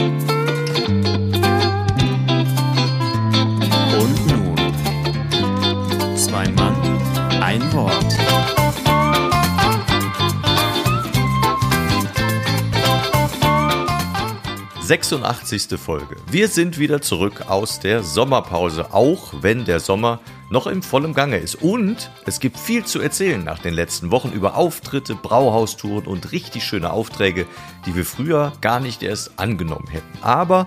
Und 0.00 0.29
86. 14.90 15.78
Folge. 15.78 16.16
Wir 16.32 16.48
sind 16.48 16.76
wieder 16.80 17.00
zurück 17.00 17.48
aus 17.48 17.78
der 17.78 18.02
Sommerpause, 18.02 18.92
auch 18.92 19.34
wenn 19.40 19.64
der 19.64 19.78
Sommer 19.78 20.18
noch 20.50 20.66
im 20.66 20.82
vollen 20.82 21.14
Gange 21.14 21.36
ist. 21.36 21.54
Und 21.54 22.10
es 22.26 22.40
gibt 22.40 22.58
viel 22.58 22.84
zu 22.84 23.00
erzählen 23.00 23.44
nach 23.44 23.60
den 23.60 23.72
letzten 23.72 24.10
Wochen 24.10 24.32
über 24.32 24.56
Auftritte, 24.56 25.14
Brauhaustouren 25.14 26.08
und 26.08 26.32
richtig 26.32 26.64
schöne 26.64 26.92
Aufträge, 26.92 27.46
die 27.86 27.94
wir 27.94 28.04
früher 28.04 28.52
gar 28.62 28.80
nicht 28.80 29.04
erst 29.04 29.38
angenommen 29.38 29.86
hätten. 29.86 30.18
Aber 30.22 30.66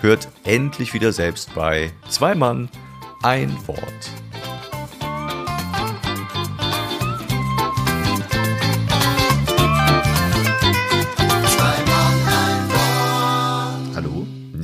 hört 0.00 0.28
endlich 0.44 0.94
wieder 0.94 1.12
selbst 1.12 1.54
bei 1.54 1.92
Zwei 2.08 2.34
Mann, 2.34 2.70
ein 3.22 3.54
Wort. 3.66 4.27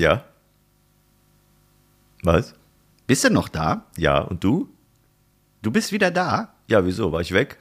Ja? 0.04 0.22
Was? 2.22 2.54
Bist 3.06 3.24
du 3.24 3.30
noch 3.30 3.48
da? 3.48 3.86
Ja, 3.96 4.18
und 4.18 4.45
du? 4.45 4.68
Du 5.62 5.70
bist 5.70 5.92
wieder 5.92 6.10
da? 6.10 6.52
Ja, 6.66 6.84
wieso? 6.84 7.10
War 7.10 7.22
ich 7.22 7.32
weg? 7.32 7.56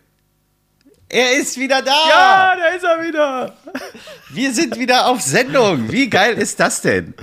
Er 1.08 1.38
ist 1.38 1.58
wieder 1.58 1.82
da! 1.82 2.56
da 2.58 2.68
ist 2.76 2.84
er 2.84 3.02
wieder. 3.02 3.56
Wir 4.30 4.54
sind 4.54 4.78
wieder 4.78 5.08
auf 5.08 5.22
Sendung. 5.22 5.90
Wie 5.90 6.10
geil 6.10 6.34
ist 6.34 6.60
das 6.60 6.82
denn? 6.82 7.14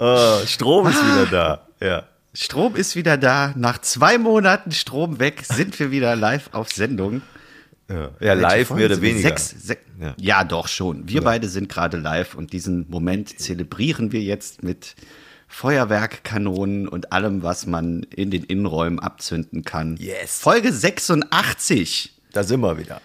Äh, 0.00 0.44
Strom 0.48 0.88
ist 0.88 1.00
wieder 1.04 1.26
da. 1.26 1.68
Ja. 1.78 2.02
Strom 2.32 2.74
ist 2.74 2.96
wieder 2.96 3.16
da. 3.16 3.52
Nach 3.54 3.80
zwei 3.80 4.18
Monaten 4.18 4.72
Strom 4.72 5.20
weg 5.20 5.44
sind 5.44 5.78
wir 5.78 5.92
wieder 5.92 6.16
live 6.16 6.48
auf 6.50 6.72
Sendung. 6.72 7.22
Ja, 7.88 8.10
ja 8.20 8.32
live 8.34 8.70
mehr 8.70 8.86
oder 8.86 9.00
weniger. 9.00 9.28
Sechs, 9.28 9.54
sech- 9.68 9.78
Ja. 10.00 10.14
ja. 10.18 10.44
doch 10.44 10.68
schon. 10.68 11.08
Wir 11.08 11.22
beide 11.22 11.48
sind 11.48 11.68
gerade 11.68 11.96
live 11.98 12.34
und 12.34 12.52
diesen 12.52 12.88
Moment 12.88 13.38
zelebrieren 13.38 14.10
wir 14.12 14.22
jetzt 14.22 14.62
mit 14.62 14.94
Feuerwerkkanonen 15.48 16.88
und 16.88 17.12
allem, 17.12 17.42
was 17.42 17.66
man 17.66 18.02
in 18.04 18.30
den 18.30 18.42
Innenräumen 18.44 18.98
abzünden 19.00 19.64
kann. 19.64 19.96
Yes. 19.98 20.38
Folge 20.40 20.72
86. 20.72 22.12
Da 22.32 22.42
sind 22.42 22.60
wir 22.60 22.78
wieder. 22.78 23.00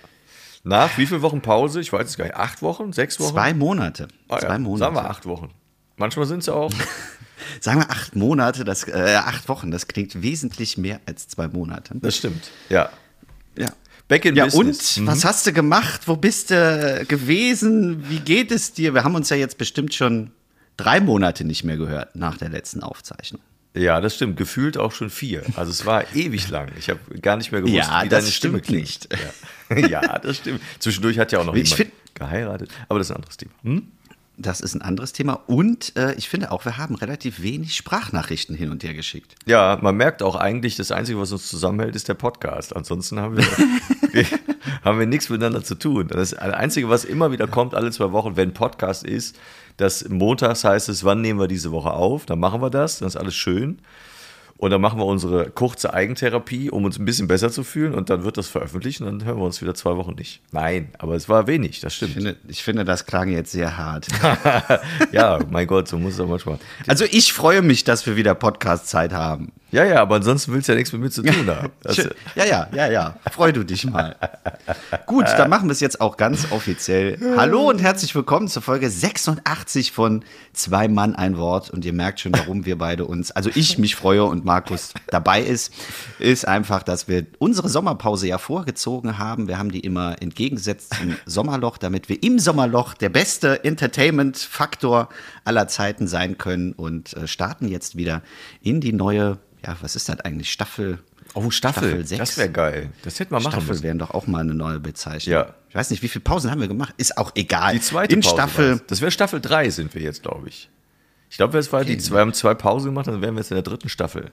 Nach 0.64 0.98
wie 0.98 1.06
viel 1.06 1.22
Wochen 1.22 1.42
Pause? 1.42 1.80
Ich 1.80 1.92
weiß 1.94 2.08
es 2.08 2.18
gar 2.18 2.26
nicht. 2.26 2.36
Acht 2.36 2.62
Wochen? 2.62 2.92
Sechs 2.94 3.20
Wochen? 3.20 3.34
Zwei 3.34 3.54
Monate. 3.54 4.08
Ah, 4.28 4.36
ja. 4.36 4.40
Zwei 4.42 4.60
Monate. 4.60 4.80
Sagen 4.80 4.96
wir 4.96 5.10
acht 5.10 5.26
Wochen. 5.26 5.50
Manchmal 5.98 6.26
sind 6.26 6.40
es 6.40 6.50
auch. 6.50 6.72
Sagen 7.62 7.80
wir 7.80 7.90
acht 7.90 8.16
Monate, 8.16 8.64
das, 8.66 8.88
äh, 8.88 9.16
acht 9.24 9.48
Wochen, 9.50 9.72
das 9.72 9.88
klingt 9.88 10.22
wesentlich 10.22 10.78
mehr 10.78 11.00
als 11.06 11.28
zwei 11.28 11.48
Monate. 11.48 11.94
Das 11.96 12.18
stimmt. 12.18 12.52
Ja. 12.70 12.90
Ja. 13.58 13.68
Back 14.10 14.26
in 14.26 14.36
Ja, 14.36 14.46
Business. 14.46 14.98
und 14.98 15.08
was 15.08 15.24
hast 15.24 15.48
du 15.48 15.54
gemacht? 15.54 16.02
Wo 16.08 16.18
bist 16.18 16.50
du 16.52 17.06
gewesen? 17.08 18.10
Wie 18.10 18.20
geht 18.20 18.52
es 18.52 18.74
dir? 18.74 18.94
Wir 18.94 19.04
haben 19.06 19.16
uns 19.16 19.30
ja 19.30 19.38
jetzt 19.38 19.58
bestimmt 19.58 19.94
schon 19.94 20.32
drei 20.78 21.00
Monate 21.00 21.46
nicht 21.46 21.64
mehr 21.64 21.78
gehört 21.78 22.16
nach 22.16 22.36
der 22.38 22.50
letzten 22.50 22.84
Aufzeichnung. 22.84 23.42
Ja, 23.76 24.02
das 24.02 24.16
stimmt. 24.16 24.36
Gefühlt 24.36 24.78
auch 24.80 24.92
schon 24.92 25.12
vier. 25.12 25.44
Also 25.56 25.70
es 25.72 25.86
war 25.86 26.04
ewig 26.16 26.50
lang. 26.50 26.70
Ich 26.78 26.90
habe 26.90 27.00
gar 27.22 27.38
nicht 27.38 27.52
mehr 27.52 27.62
gewusst, 27.62 27.76
Ja, 27.78 28.04
wie 28.04 28.10
deine 28.10 28.26
Stimme 28.28 28.62
klingt. 28.62 28.82
nicht. 28.82 29.10
Ja. 29.70 29.78
ja, 29.88 30.18
das 30.20 30.38
stimmt. 30.38 30.60
Zwischendurch 30.80 31.20
hat 31.20 31.32
ja 31.32 31.40
auch 31.40 31.46
noch 31.46 31.54
Ich 31.56 31.70
jemand 31.78 31.94
geheiratet. 32.16 32.72
Aber 32.90 32.98
das 33.00 33.08
ist 33.08 33.12
ein 33.12 33.18
anderes 33.18 33.38
Thema. 33.38 33.52
Hm? 33.64 33.92
Das 34.42 34.62
ist 34.62 34.74
ein 34.74 34.82
anderes 34.82 35.12
Thema. 35.12 35.34
Und 35.48 35.98
äh, 35.98 36.14
ich 36.14 36.30
finde 36.30 36.52
auch, 36.52 36.64
wir 36.64 36.78
haben 36.78 36.96
relativ 36.96 37.42
wenig 37.42 37.76
Sprachnachrichten 37.76 38.56
hin 38.56 38.72
und 38.72 38.84
her 38.86 38.94
geschickt. 38.94 39.36
Ja, 39.46 39.78
man 39.82 39.98
merkt 39.98 40.24
auch 40.24 40.38
eigentlich, 40.38 40.78
das 40.78 40.92
Einzige, 40.92 41.20
was 41.20 41.34
uns 41.34 41.50
zusammenhält, 41.50 41.94
ist 41.94 42.08
der 42.08 42.14
Podcast. 42.14 42.74
Ansonsten 42.74 43.20
haben 43.20 43.36
wir, 43.36 43.44
wir, 44.14 44.26
haben 44.84 44.98
wir 44.98 45.08
nichts 45.08 45.30
miteinander 45.30 45.62
zu 45.62 45.76
tun. 45.76 46.08
Das 46.08 46.34
Einzige, 46.34 46.88
was 46.88 47.04
immer 47.04 47.34
wieder 47.34 47.48
kommt, 47.48 47.76
alle 47.76 47.92
zwei 47.92 48.14
Wochen, 48.14 48.38
wenn 48.38 48.54
Podcast 48.54 49.04
ist, 49.04 49.38
dass 49.76 50.08
montags 50.08 50.64
heißt 50.64 50.88
es, 50.88 51.04
wann 51.04 51.20
nehmen 51.20 51.40
wir 51.40 51.50
diese 51.50 51.72
Woche 51.72 51.92
auf? 51.92 52.26
Dann 52.26 52.40
machen 52.40 52.62
wir 52.62 52.70
das, 52.70 53.00
dann 53.00 53.10
ist 53.10 53.18
alles 53.18 53.36
schön. 53.36 53.80
Und 54.60 54.72
dann 54.72 54.82
machen 54.82 55.00
wir 55.00 55.06
unsere 55.06 55.50
kurze 55.52 55.94
Eigentherapie, 55.94 56.70
um 56.70 56.84
uns 56.84 57.00
ein 57.00 57.06
bisschen 57.06 57.30
besser 57.30 57.50
zu 57.50 57.64
fühlen. 57.64 57.94
Und 57.94 58.10
dann 58.10 58.26
wird 58.26 58.38
das 58.38 58.50
veröffentlicht 58.50 59.00
und 59.00 59.08
dann 59.08 59.26
hören 59.26 59.38
wir 59.38 59.46
uns 59.46 59.62
wieder 59.62 59.74
zwei 59.74 59.96
Wochen 59.96 60.16
nicht. 60.16 60.42
Nein, 60.52 60.90
aber 60.98 61.16
es 61.16 61.30
war 61.30 61.48
wenig, 61.48 61.80
das 61.80 61.94
Ich 61.94 61.98
stimmt. 61.98 62.14
finde, 62.14 62.36
ich 62.46 62.62
finde, 62.62 62.84
das 62.84 63.06
klang 63.06 63.30
jetzt 63.30 63.54
sehr 63.54 63.78
hart. 63.78 64.08
ja, 65.14 65.40
mein 65.50 65.66
Gott, 65.66 65.88
so 65.88 65.98
muss 65.98 66.16
es 66.16 66.20
auch 66.20 66.28
manchmal. 66.28 66.60
Also 66.88 67.06
ich 67.10 67.32
freue 67.32 67.62
mich, 67.62 67.86
dass 67.86 68.06
wir 68.06 68.18
wieder 68.18 68.36
Podcast-Zeit 68.36 69.14
haben. 69.14 69.54
Ja, 69.72 69.86
ja, 69.86 70.02
aber 70.02 70.16
ansonsten 70.16 70.52
willst 70.52 70.68
du 70.68 70.72
ja 70.72 70.78
nichts 70.78 70.92
mit 70.94 71.02
mir 71.02 71.12
zu 71.12 71.22
tun 71.22 71.48
haben. 71.48 71.72
Schön. 71.92 72.10
Ja, 72.36 72.46
ja, 72.46 72.68
ja, 72.74 72.88
ja. 72.90 73.16
Freu 73.32 73.52
du 73.52 73.64
dich 73.64 73.86
mal. 73.86 74.16
Gut, 75.06 75.26
dann 75.26 75.50
machen 75.50 75.68
wir 75.68 75.74
es 75.74 75.80
jetzt 75.80 76.02
auch 76.02 76.18
ganz 76.18 76.52
offiziell. 76.52 77.20
Hallo 77.38 77.70
und 77.70 77.80
herzlich 77.80 78.16
willkommen 78.16 78.48
zur 78.48 78.62
Folge 78.62 78.90
86 78.90 79.92
von 79.92 80.24
Zwei 80.54 80.88
Mann, 80.88 81.16
ein 81.16 81.38
Wort. 81.38 81.70
Und 81.70 81.86
ihr 81.86 81.94
merkt 81.94 82.20
schon, 82.20 82.34
warum 82.34 82.66
wir 82.66 82.78
beide 82.78 83.06
uns, 83.06 83.32
also 83.32 83.50
ich 83.54 83.78
mich 83.78 83.96
freue 83.96 84.24
und 84.24 84.44
Markus 84.44 84.94
dabei 85.08 85.42
ist, 85.42 85.74
ist 86.18 86.48
einfach, 86.48 86.84
dass 86.84 87.08
wir 87.08 87.28
unsere 87.38 87.70
Sommerpause 87.70 88.28
ja 88.28 88.38
vorgezogen 88.38 89.18
haben. 89.18 89.48
Wir 89.48 89.58
haben 89.58 89.72
die 89.72 89.82
immer 89.82 90.22
entgegengesetzt 90.22 90.96
zum 90.96 91.16
Sommerloch, 91.26 91.78
damit 91.78 92.10
wir 92.10 92.22
im 92.24 92.40
Sommerloch 92.40 92.94
der 92.94 93.10
beste 93.10 93.64
Entertainment-Faktor 93.64 95.10
aller 95.44 95.68
Zeiten 95.68 96.08
sein 96.08 96.38
können 96.38 96.74
und 96.74 97.14
äh, 97.14 97.28
starten 97.28 97.68
jetzt 97.68 97.96
wieder 97.96 98.22
in 98.62 98.82
die 98.82 98.94
neue, 98.94 99.38
ja, 99.66 99.76
was 99.82 99.96
ist 99.96 100.10
das 100.10 100.20
eigentlich? 100.22 100.52
Staffel. 100.52 101.00
Oh, 101.36 101.52
Staffel, 101.52 101.90
Staffel 101.90 102.06
sechs. 102.08 102.20
das 102.20 102.38
wäre 102.38 102.50
geil. 102.50 102.92
Das 103.04 103.20
hätten 103.20 103.32
wir 103.32 103.40
machen 103.40 103.52
Staffel 103.52 103.68
müssen. 103.68 103.84
wären 103.84 104.00
doch 104.00 104.12
auch 104.12 104.26
mal 104.28 104.40
eine 104.40 104.56
neue 104.56 104.80
Bezeichnung. 104.80 105.32
Ja. 105.34 105.54
Ich 105.70 105.76
weiß 105.76 105.92
nicht, 105.92 106.02
wie 106.02 106.08
viele 106.08 106.24
Pausen 106.24 106.50
haben 106.50 106.60
wir 106.62 106.68
gemacht? 106.68 106.94
Ist 106.98 107.18
auch 107.18 107.32
egal. 107.36 107.74
Die 107.74 107.82
zweite 107.82 108.14
In 108.16 108.22
Pause 108.22 108.36
Staffel. 108.36 108.72
war's. 108.72 108.84
Das 108.88 109.02
wäre 109.02 109.12
Staffel 109.12 109.40
3 109.40 109.70
sind 109.70 109.94
wir 109.94 110.02
jetzt, 110.02 110.24
glaube 110.24 110.50
ich. 110.50 110.70
Ich 111.30 111.38
glaube, 111.38 111.52
die 111.62 111.68
Okay. 111.68 111.98
zwei, 112.00 112.14
wir 112.16 112.20
haben 112.22 112.34
zwei 112.34 112.56
Pausen 112.56 112.86
gemacht, 112.88 113.06
dann 113.08 113.22
wären 113.22 113.36
wir 113.36 113.42
jetzt 113.42 113.52
in 113.52 113.56
der 113.56 113.62
dritten 113.64 113.90
Staffel. 113.90 114.32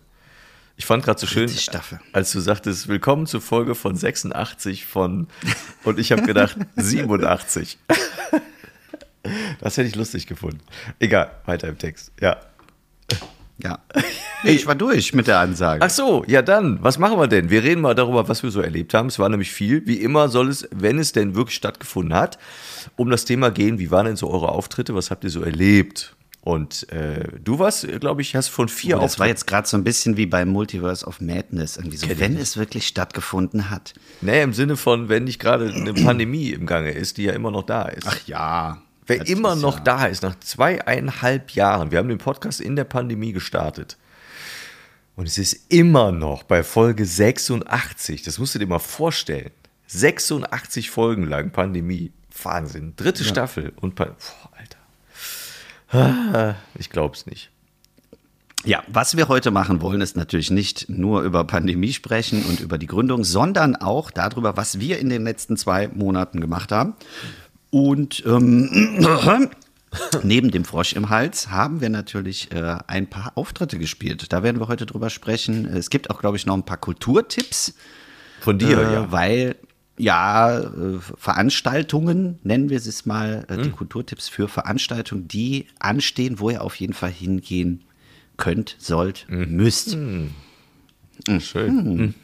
Ich 0.79 0.87
fand 0.87 1.05
gerade 1.05 1.19
so 1.21 1.27
schön, 1.27 1.51
als 2.13 2.33
du 2.33 2.41
sagtest, 2.41 2.89
willkommen 2.89 3.27
zur 3.27 3.41
Folge 3.43 3.75
von 3.75 3.97
86 3.97 4.87
von, 4.87 5.27
und 5.85 5.99
ich 5.99 6.13
habe 6.13 6.23
gedacht, 6.23 6.57
87. 6.77 7.79
Das 9.61 9.77
hätte 9.77 9.89
ich 9.89 9.95
lustig 9.97 10.27
gefunden. 10.27 10.61
Egal, 10.99 11.31
weiter 11.47 11.69
im 11.69 11.79
Text. 11.79 12.13
Ja. 12.21 12.39
Ja. 13.59 13.79
Nee, 14.47 14.57
ich 14.57 14.67
war 14.67 14.75
durch 14.75 15.13
mit 15.15 15.27
der 15.27 15.39
Ansage. 15.41 15.83
Ach 15.85 15.91
so, 15.91 16.25
ja 16.27 16.43
dann, 16.43 16.79
was 16.83 16.99
machen 16.99 17.19
wir 17.19 17.27
denn? 17.29 17.51
Wir 17.51 17.63
reden 17.63 17.81
mal 17.81 17.95
darüber, 17.95 18.29
was 18.29 18.43
wir 18.43 18.51
so 18.51 18.61
erlebt 18.61 18.95
haben. 18.95 19.09
Es 19.09 19.19
war 19.19 19.29
nämlich 19.29 19.51
viel. 19.51 19.87
Wie 19.87 19.97
immer 20.01 20.29
soll 20.29 20.49
es, 20.49 20.69
wenn 20.73 20.99
es 20.99 21.13
denn 21.13 21.35
wirklich 21.35 21.57
stattgefunden 21.57 22.15
hat, 22.15 22.39
um 22.97 23.11
das 23.11 23.25
Thema 23.25 23.51
gehen, 23.51 23.79
wie 23.79 23.91
waren 23.91 24.07
denn 24.07 24.17
so 24.17 24.31
eure 24.31 24.51
Auftritte, 24.51 24.95
was 24.95 25.11
habt 25.11 25.25
ihr 25.25 25.31
so 25.31 25.43
erlebt? 25.43 26.15
Und 26.43 26.89
äh, 26.93 27.27
du 27.43 27.59
warst, 27.59 27.89
glaube 27.99 28.23
ich, 28.23 28.37
hast 28.37 28.49
von 28.49 28.69
vier 28.69 28.99
Oh, 28.99 29.01
das 29.01 29.19
war 29.19 29.27
jetzt 29.27 29.49
gerade 29.49 29.67
so 29.67 29.77
ein 29.77 29.83
bisschen 29.83 30.17
wie 30.17 30.27
beim 30.27 30.49
Multiverse 30.49 31.05
of 31.05 31.21
Madness. 31.21 31.77
Irgendwie 31.77 31.97
so, 31.97 32.07
wenn 32.19 32.37
es 32.37 32.57
wirklich 32.57 32.87
stattgefunden 32.87 33.69
hat. 33.69 33.95
Nee, 34.21 34.43
im 34.43 34.53
Sinne 34.53 34.77
von, 34.77 35.09
wenn 35.09 35.25
nicht 35.25 35.41
gerade 35.41 35.73
eine 35.75 35.93
Pandemie 35.93 36.51
im 36.51 36.67
Gange 36.67 36.93
ist, 36.93 37.17
die 37.17 37.25
ja 37.25 37.33
immer 37.33 37.51
noch 37.51 37.65
da 37.65 37.87
ist. 37.87 38.07
ja. 38.29 38.81
Wer 39.09 39.27
immer 39.29 39.57
noch 39.57 39.79
ja- 39.79 39.85
da 39.85 40.07
ist, 40.07 40.23
nach 40.23 40.39
zweieinhalb 40.39 41.51
Jahren, 41.51 41.91
wir 41.91 41.99
haben 41.99 42.09
den 42.09 42.19
Podcast 42.19 42.61
in 42.61 42.77
der 42.77 42.85
Pandemie 42.85 43.33
gestartet. 43.33 43.97
Und 45.17 45.27
es 45.27 45.39
ist 45.39 45.73
immer 45.73 46.13
noch 46.13 46.43
bei 46.43 46.63
Folge 46.63 47.05
86, 47.07 48.23
das 48.23 48.39
musst 48.39 48.55
du 48.55 48.59
dir 48.59 48.67
mal 48.67 48.79
vorstellen. 48.79 49.51
86 49.89 50.91
Folgen 50.91 51.25
lang 51.27 51.51
Pandemie. 51.51 52.13
Wahnsinn. 52.43 52.93
Dritte 52.97 53.25
Staffel. 53.25 53.73
Und 53.81 53.95
Pa- 53.95 54.05
Boah, 54.07 54.51
Alter. 54.59 56.39
Ah, 56.39 56.55
Ich 56.79 56.91
glaub's 56.91 57.25
nicht. 57.27 57.51
Ja, 58.65 58.83
was 58.89 59.17
wir 59.17 59.29
heute 59.29 59.51
machen 59.53 59.81
wollen, 59.81 60.01
ist 60.01 60.17
natürlich 60.17 60.51
nicht 60.51 60.89
nur 60.89 61.23
über 61.23 61.45
Pandemie 61.45 61.93
sprechen 61.93 62.45
und 62.45 62.59
über 62.61 62.79
die 62.79 62.87
Gründung, 62.89 63.23
sondern 63.25 63.77
auch 63.77 64.11
darüber, 64.11 64.57
was 64.57 64.81
wir 64.81 64.99
in 64.99 65.09
den 65.09 65.23
letzten 65.25 65.57
zwei 65.57 65.89
Monaten 65.89 66.41
gemacht 66.41 66.73
haben. 66.73 66.95
Und 67.71 68.23
ähm, 68.27 68.99
neben 70.23 70.51
dem 70.51 70.65
Frosch 70.65 70.93
im 70.95 71.09
Hals 71.09 71.51
haben 71.51 71.81
wir 71.81 71.89
natürlich 71.89 72.53
äh, 72.53 72.79
ein 72.87 73.07
paar 73.09 73.33
Auftritte 73.37 73.79
gespielt. 73.79 74.33
Da 74.33 74.43
werden 74.43 74.61
wir 74.61 74.69
heute 74.69 74.87
drüber 74.87 75.11
sprechen. 75.11 75.65
Es 75.67 75.91
gibt 75.91 76.11
auch, 76.11 76.21
glaube 76.21 76.37
ich, 76.37 76.47
noch 76.47 76.55
ein 76.55 76.65
paar 76.65 76.77
Kulturtipps. 76.79 77.75
Von 78.41 78.59
dir, 78.59 78.79
äh, 78.79 78.93
ja. 78.93 79.13
Weil, 79.13 79.57
ja, 79.97 80.59
äh, 80.61 80.99
Veranstaltungen, 81.17 82.39
nennen 82.43 82.69
wir 82.69 82.77
es 82.77 83.07
mal, 83.07 83.47
äh, 83.49 83.55
Hm. 83.55 83.63
die 83.63 83.71
Kulturtipps 83.71 84.29
für 84.29 84.49
Veranstaltungen, 84.49 85.29
die 85.29 85.67
anstehen, 85.79 86.39
wo 86.41 86.51
ihr 86.51 86.63
auf 86.63 86.77
jeden 86.77 86.93
Fall 86.93 87.11
hingehen 87.11 87.85
könnt, 88.37 88.77
sollt, 88.79 89.27
Hm. 89.29 89.53
müsst. 89.57 89.97
Schön. 91.41 92.15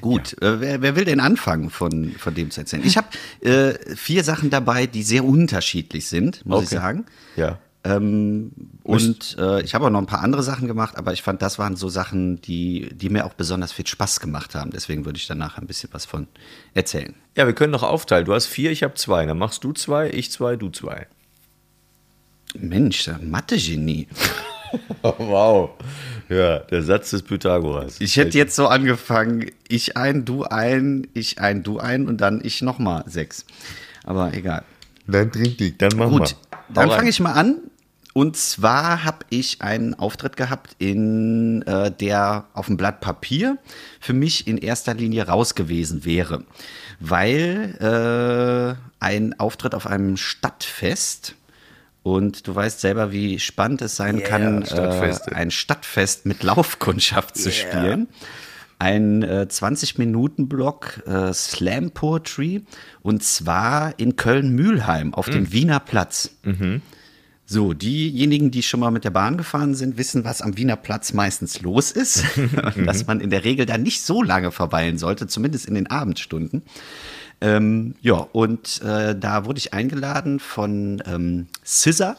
Gut, 0.00 0.40
äh, 0.42 0.60
wer, 0.60 0.82
wer 0.82 0.96
will 0.96 1.04
denn 1.04 1.20
anfangen 1.20 1.70
von, 1.70 2.12
von 2.18 2.34
dem 2.34 2.50
zu 2.50 2.60
erzählen? 2.60 2.82
Ich 2.86 2.96
habe 2.96 3.08
äh, 3.42 3.74
vier 3.94 4.24
Sachen 4.24 4.48
dabei, 4.50 4.86
die 4.86 5.02
sehr 5.02 5.24
unterschiedlich 5.24 6.06
sind, 6.08 6.44
muss 6.46 6.62
ich 6.64 6.68
Okay. 6.68 6.76
sagen. 6.76 7.04
Ja. 7.36 7.58
Ähm, 7.84 8.50
und 8.82 9.36
äh, 9.38 9.60
ich 9.62 9.74
habe 9.74 9.86
auch 9.86 9.90
noch 9.90 10.00
ein 10.00 10.06
paar 10.06 10.22
andere 10.22 10.42
Sachen 10.42 10.66
gemacht, 10.66 10.96
aber 10.96 11.12
ich 11.12 11.22
fand, 11.22 11.40
das 11.42 11.58
waren 11.58 11.76
so 11.76 11.88
Sachen, 11.88 12.40
die, 12.40 12.88
die 12.92 13.10
mir 13.10 13.26
auch 13.26 13.34
besonders 13.34 13.70
viel 13.70 13.86
Spaß 13.86 14.18
gemacht 14.18 14.54
haben. 14.56 14.70
Deswegen 14.72 15.04
würde 15.04 15.18
ich 15.18 15.26
danach 15.28 15.58
ein 15.58 15.66
bisschen 15.68 15.90
was 15.92 16.04
von 16.04 16.26
erzählen. 16.74 17.14
Ja, 17.36 17.46
wir 17.46 17.52
können 17.54 17.70
noch 17.70 17.84
aufteilen. 17.84 18.24
Du 18.24 18.34
hast 18.34 18.46
vier, 18.46 18.72
ich 18.72 18.82
habe 18.82 18.94
zwei. 18.94 19.24
Dann 19.26 19.38
machst 19.38 19.62
du 19.62 19.72
zwei, 19.72 20.10
ich 20.10 20.32
zwei, 20.32 20.56
du 20.56 20.70
zwei. 20.70 21.06
Mensch, 22.58 23.08
Mathe-Genie. 23.22 24.08
Oh, 25.02 25.14
wow. 25.18 25.70
Ja, 26.28 26.58
der 26.58 26.82
Satz 26.82 27.10
des 27.10 27.22
Pythagoras. 27.22 28.00
Ich 28.00 28.16
hätte 28.16 28.36
jetzt 28.36 28.56
so 28.56 28.66
angefangen, 28.66 29.50
ich 29.68 29.96
ein, 29.96 30.24
du 30.24 30.42
ein, 30.44 31.06
ich 31.14 31.40
ein, 31.40 31.62
du 31.62 31.78
ein 31.78 32.08
und 32.08 32.20
dann 32.20 32.40
ich 32.42 32.62
nochmal 32.62 33.04
sechs. 33.06 33.44
Aber 34.04 34.34
egal. 34.34 34.64
Dann 35.06 35.30
trink 35.30 35.58
dich, 35.58 35.76
dann 35.78 35.92
mach 35.96 36.08
Gut, 36.08 36.20
mal. 36.20 36.58
dann 36.74 36.90
fange 36.90 37.10
ich 37.10 37.20
mal 37.20 37.32
an. 37.32 37.58
Und 38.12 38.36
zwar 38.36 39.04
habe 39.04 39.26
ich 39.28 39.60
einen 39.60 39.92
Auftritt 39.92 40.38
gehabt, 40.38 40.74
in 40.78 41.60
äh, 41.62 41.90
der 41.90 42.46
auf 42.54 42.66
dem 42.66 42.78
Blatt 42.78 43.00
Papier 43.02 43.58
für 44.00 44.14
mich 44.14 44.46
in 44.46 44.56
erster 44.56 44.94
Linie 44.94 45.28
raus 45.28 45.54
gewesen 45.54 46.06
wäre, 46.06 46.44
weil 46.98 47.76
äh, 47.78 49.04
ein 49.04 49.38
Auftritt 49.38 49.74
auf 49.74 49.86
einem 49.86 50.16
Stadtfest 50.16 51.34
und 52.06 52.46
du 52.46 52.54
weißt 52.54 52.80
selber, 52.80 53.10
wie 53.10 53.40
spannend 53.40 53.82
es 53.82 53.96
sein 53.96 54.18
Yeah, 54.18 54.28
kann, 54.28 54.62
äh, 54.62 55.34
ein 55.34 55.50
Stadtfest 55.50 56.24
mit 56.24 56.44
Laufkundschaft 56.44 57.36
zu 57.36 57.50
spielen. 57.50 58.06
Ein 58.78 59.24
äh, 59.24 59.48
20-Minuten-Block 59.50 61.02
äh, 61.04 61.32
Slam 61.32 61.90
Poetry 61.90 62.64
und 63.02 63.24
zwar 63.24 63.98
in 63.98 64.14
Köln-Mühlheim 64.14 65.14
auf 65.14 65.28
dem 65.28 65.52
Wiener 65.52 65.80
Platz. 65.80 66.30
So, 67.44 67.72
diejenigen, 67.72 68.52
die 68.52 68.62
schon 68.62 68.78
mal 68.78 68.92
mit 68.92 69.02
der 69.02 69.10
Bahn 69.10 69.36
gefahren 69.36 69.74
sind, 69.74 69.98
wissen, 69.98 70.24
was 70.24 70.42
am 70.42 70.56
Wiener 70.56 70.76
Platz 70.76 71.12
meistens 71.12 71.60
los 71.62 71.90
ist. 71.90 72.22
dass 72.86 73.08
man 73.08 73.20
in 73.20 73.30
der 73.30 73.42
Regel 73.42 73.66
da 73.66 73.78
nicht 73.78 74.02
so 74.02 74.22
lange 74.22 74.52
verweilen 74.52 74.98
sollte, 74.98 75.26
zumindest 75.26 75.66
in 75.66 75.74
den 75.74 75.88
Abendstunden. 75.88 76.62
Ähm, 77.46 77.94
ja, 78.00 78.14
und 78.14 78.82
äh, 78.82 79.14
da 79.16 79.44
wurde 79.44 79.58
ich 79.58 79.72
eingeladen 79.72 80.40
von 80.40 81.00
ähm, 81.06 81.46
Scissor. 81.64 82.16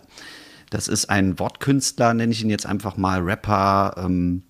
Das 0.69 0.87
ist 0.87 1.09
ein 1.09 1.37
Wortkünstler, 1.37 2.13
nenne 2.13 2.31
ich 2.31 2.41
ihn 2.41 2.49
jetzt 2.49 2.65
einfach 2.65 2.95
mal, 2.95 3.19
Rapper. 3.19 3.95
Ähm, 3.97 4.43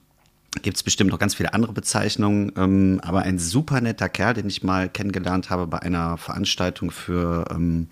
Gibt 0.62 0.78
es 0.78 0.84
bestimmt 0.84 1.10
noch 1.10 1.20
ganz 1.20 1.36
viele 1.36 1.54
andere 1.54 1.74
Bezeichnungen, 1.74 2.52
ähm, 2.58 3.00
aber 3.04 3.22
ein 3.22 3.40
super 3.40 3.82
netter 3.82 4.10
Kerl, 4.10 4.36
den 4.36 4.48
ich 4.48 4.64
mal 4.64 4.88
kennengelernt 4.88 5.50
habe 5.50 5.66
bei 5.68 5.80
einer 5.80 6.18
Veranstaltung 6.18 6.92
für, 6.92 7.46
ähm, 7.52 7.88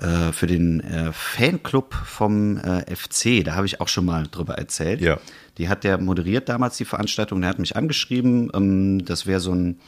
äh, 0.00 0.32
für 0.32 0.46
den 0.48 0.80
äh, 0.80 1.12
Fanclub 1.12 1.94
vom 1.94 2.58
äh, 2.58 2.94
FC. 2.94 3.44
Da 3.44 3.54
habe 3.54 3.66
ich 3.66 3.80
auch 3.80 3.88
schon 3.88 4.04
mal 4.04 4.26
drüber 4.30 4.54
erzählt. 4.54 5.00
Ja. 5.00 5.18
Die 5.58 5.68
hat 5.68 5.84
der 5.84 5.98
moderiert 5.98 6.48
damals 6.48 6.76
die 6.76 6.84
Veranstaltung. 6.84 7.40
Der 7.40 7.50
hat 7.50 7.58
mich 7.58 7.76
angeschrieben. 7.76 8.50
Ähm, 8.54 9.04
das 9.04 9.26
wäre 9.26 9.40
so 9.40 9.52
ein 9.52 9.78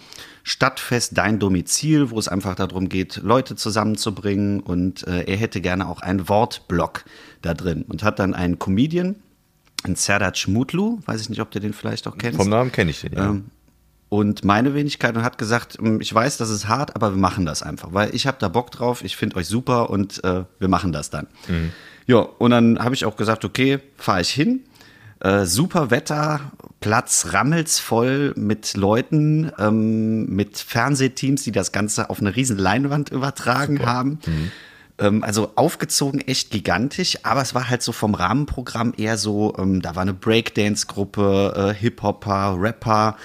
Stadtfest, 0.43 1.17
dein 1.19 1.39
Domizil, 1.39 2.11
wo 2.11 2.19
es 2.19 2.29
einfach 2.29 2.55
darum 2.55 2.89
geht, 2.89 3.17
Leute 3.17 3.57
zusammenzubringen. 3.57 4.61
Und 4.61 5.07
äh, 5.07 5.25
er 5.25 5.37
hätte 5.37 5.61
gerne 5.61 5.89
auch 5.89 6.01
einen 6.01 6.29
Wortblock 6.29 7.05
da 7.43 7.55
drin 7.55 7.85
und 7.89 8.03
hat 8.03 8.19
dann 8.19 8.35
einen 8.35 8.59
Comedian, 8.59 9.17
einen 9.85 9.97
Serdac 9.97 10.49
Mutlu, 10.49 11.01
weiß 11.07 11.21
ich 11.21 11.29
nicht, 11.29 11.41
ob 11.41 11.51
du 11.51 11.61
den 11.61 11.73
vielleicht 11.73 12.07
auch 12.07 12.17
kennst. 12.17 12.39
Vom 12.39 12.49
Namen 12.49 12.73
kenne 12.73 12.91
ich 12.91 13.01
den, 13.01 13.13
ja. 13.13 13.31
Ähm, 13.31 13.47
und 14.09 14.45
meine 14.45 14.75
Wenigkeit 14.75 15.17
und 15.17 15.25
hat 15.25 15.37
gesagt, 15.37 15.79
ähm, 15.81 16.01
ich 16.01 16.15
weiß, 16.15 16.37
das 16.37 16.51
ist 16.51 16.69
hart, 16.69 16.95
aber 16.95 17.11
wir 17.11 17.19
machen 17.19 17.45
das 17.45 17.63
einfach, 17.63 17.93
weil 17.93 18.15
ich 18.15 18.27
habe 18.27 18.37
da 18.39 18.49
Bock 18.49 18.71
drauf, 18.71 19.03
ich 19.03 19.17
finde 19.17 19.37
euch 19.37 19.47
super 19.47 19.91
und 19.91 20.23
äh, 20.23 20.45
wir 20.59 20.69
machen 20.69 20.93
das 20.93 21.11
dann. 21.11 21.27
Ja, 22.07 22.19
und 22.19 22.53
dann 22.53 22.79
habe 22.79 22.95
ich 22.95 23.05
auch 23.05 23.17
gesagt, 23.17 23.45
okay, 23.45 23.81
fahre 23.97 24.21
ich 24.21 24.31
hin. 24.31 24.61
Äh, 25.21 25.45
super 25.47 25.91
Wetter, 25.91 26.53
Platz 26.81 27.29
rammelsvoll 27.33 28.35
mit 28.37 28.77
Leuten, 28.77 29.51
ähm, 29.59 30.27
mit 30.27 30.59
Fernsehteams, 30.59 31.43
die 31.43 31.53
das 31.53 31.73
Ganze 31.73 32.11
auf 32.11 32.21
eine 32.21 32.37
riesen 32.37 32.59
Leinwand 32.59 33.11
übertragen 33.11 33.85
haben. 33.87 34.19
Ähm, 34.99 35.25
also 35.25 35.53
aufgezogen, 35.57 36.21
echt 36.21 36.51
gigantisch, 36.51 37.19
aber 37.23 37.43
es 37.43 37.55
war 37.55 37.69
halt 37.69 37.83
so 37.83 37.93
vom 37.93 38.15
Rahmenprogramm 38.15 38.95
eher 38.97 39.19
so, 39.19 39.55
ähm, 39.59 39.83
da 39.83 39.95
war 39.95 40.03
eine 40.03 40.15
Breakdance-Gruppe, 40.15 41.73
äh, 41.75 41.81
Hip-Hopper, 41.81 42.57
Rapper, 42.59 43.17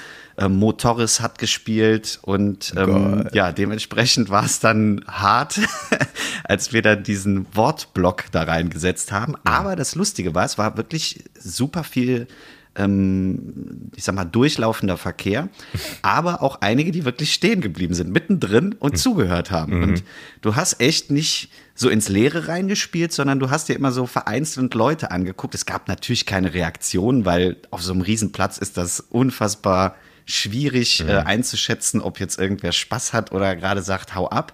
ähm, 0.41 0.57
Mo 0.57 0.71
Torres 0.71 1.21
hat 1.21 1.37
gespielt 1.37 2.19
und 2.23 2.73
ähm, 2.75 3.27
ja, 3.33 3.51
dementsprechend 3.51 4.29
war 4.29 4.43
es 4.43 4.59
dann 4.59 5.03
hart, 5.07 5.59
als 6.43 6.73
wir 6.73 6.81
dann 6.81 7.03
diesen 7.03 7.45
Wortblock 7.55 8.25
da 8.31 8.43
reingesetzt 8.43 9.11
haben. 9.11 9.35
Aber 9.43 9.75
das 9.75 9.95
Lustige 9.95 10.33
war, 10.33 10.45
es 10.45 10.57
war 10.57 10.77
wirklich 10.77 11.23
super 11.39 11.83
viel 11.83 12.27
ähm, 12.75 13.91
ich 13.95 14.05
sag 14.05 14.15
mal, 14.15 14.25
durchlaufender 14.25 14.97
Verkehr, 14.97 15.49
aber 16.01 16.41
auch 16.41 16.61
einige, 16.61 16.91
die 16.91 17.03
wirklich 17.05 17.33
stehen 17.33 17.61
geblieben 17.61 17.93
sind, 17.93 18.11
mittendrin 18.11 18.73
und 18.79 18.97
zugehört 18.97 19.51
haben. 19.51 19.83
Und 19.83 20.03
du 20.41 20.55
hast 20.55 20.79
echt 20.79 21.11
nicht 21.11 21.51
so 21.75 21.89
ins 21.89 22.07
Leere 22.07 22.47
reingespielt, 22.47 23.11
sondern 23.11 23.39
du 23.39 23.49
hast 23.49 23.67
dir 23.67 23.75
immer 23.75 23.91
so 23.91 24.05
vereinzelt 24.05 24.73
Leute 24.73 25.11
angeguckt. 25.11 25.53
Es 25.53 25.65
gab 25.65 25.89
natürlich 25.89 26.25
keine 26.25 26.53
Reaktion, 26.53 27.25
weil 27.25 27.57
auf 27.71 27.81
so 27.81 27.91
einem 27.91 28.01
Riesenplatz 28.01 28.57
ist 28.57 28.77
das 28.77 29.01
unfassbar 29.01 29.95
schwierig 30.33 31.01
äh, 31.01 31.11
einzuschätzen, 31.11 32.01
ob 32.01 32.19
jetzt 32.19 32.39
irgendwer 32.39 32.71
Spaß 32.71 33.13
hat 33.13 33.31
oder 33.31 33.55
gerade 33.55 33.81
sagt, 33.81 34.15
hau 34.15 34.29
ab. 34.29 34.53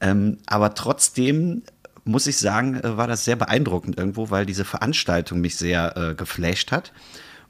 Ähm, 0.00 0.38
aber 0.46 0.74
trotzdem 0.74 1.62
muss 2.04 2.26
ich 2.26 2.38
sagen, 2.38 2.80
äh, 2.80 2.96
war 2.96 3.06
das 3.06 3.24
sehr 3.24 3.36
beeindruckend 3.36 3.98
irgendwo, 3.98 4.30
weil 4.30 4.46
diese 4.46 4.64
Veranstaltung 4.64 5.40
mich 5.40 5.56
sehr 5.56 5.96
äh, 5.96 6.14
geflasht 6.14 6.72
hat. 6.72 6.92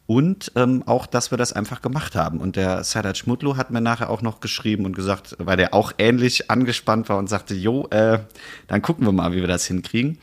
Und 0.06 0.52
ähm, 0.56 0.82
auch, 0.86 1.06
dass 1.06 1.30
wir 1.30 1.36
das 1.36 1.52
einfach 1.52 1.82
gemacht 1.82 2.16
haben. 2.16 2.40
Und 2.40 2.56
der 2.56 2.82
Sadat 2.82 3.18
Schmutlu 3.18 3.58
hat 3.58 3.70
mir 3.70 3.82
nachher 3.82 4.08
auch 4.08 4.22
noch 4.22 4.40
geschrieben 4.40 4.86
und 4.86 4.96
gesagt, 4.96 5.36
weil 5.38 5.58
der 5.58 5.74
auch 5.74 5.92
ähnlich 5.98 6.50
angespannt 6.50 7.10
war 7.10 7.18
und 7.18 7.28
sagte, 7.28 7.54
jo, 7.54 7.86
äh, 7.90 8.20
dann 8.68 8.80
gucken 8.80 9.04
wir 9.06 9.12
mal, 9.12 9.32
wie 9.32 9.40
wir 9.42 9.48
das 9.48 9.66
hinkriegen. 9.66 10.18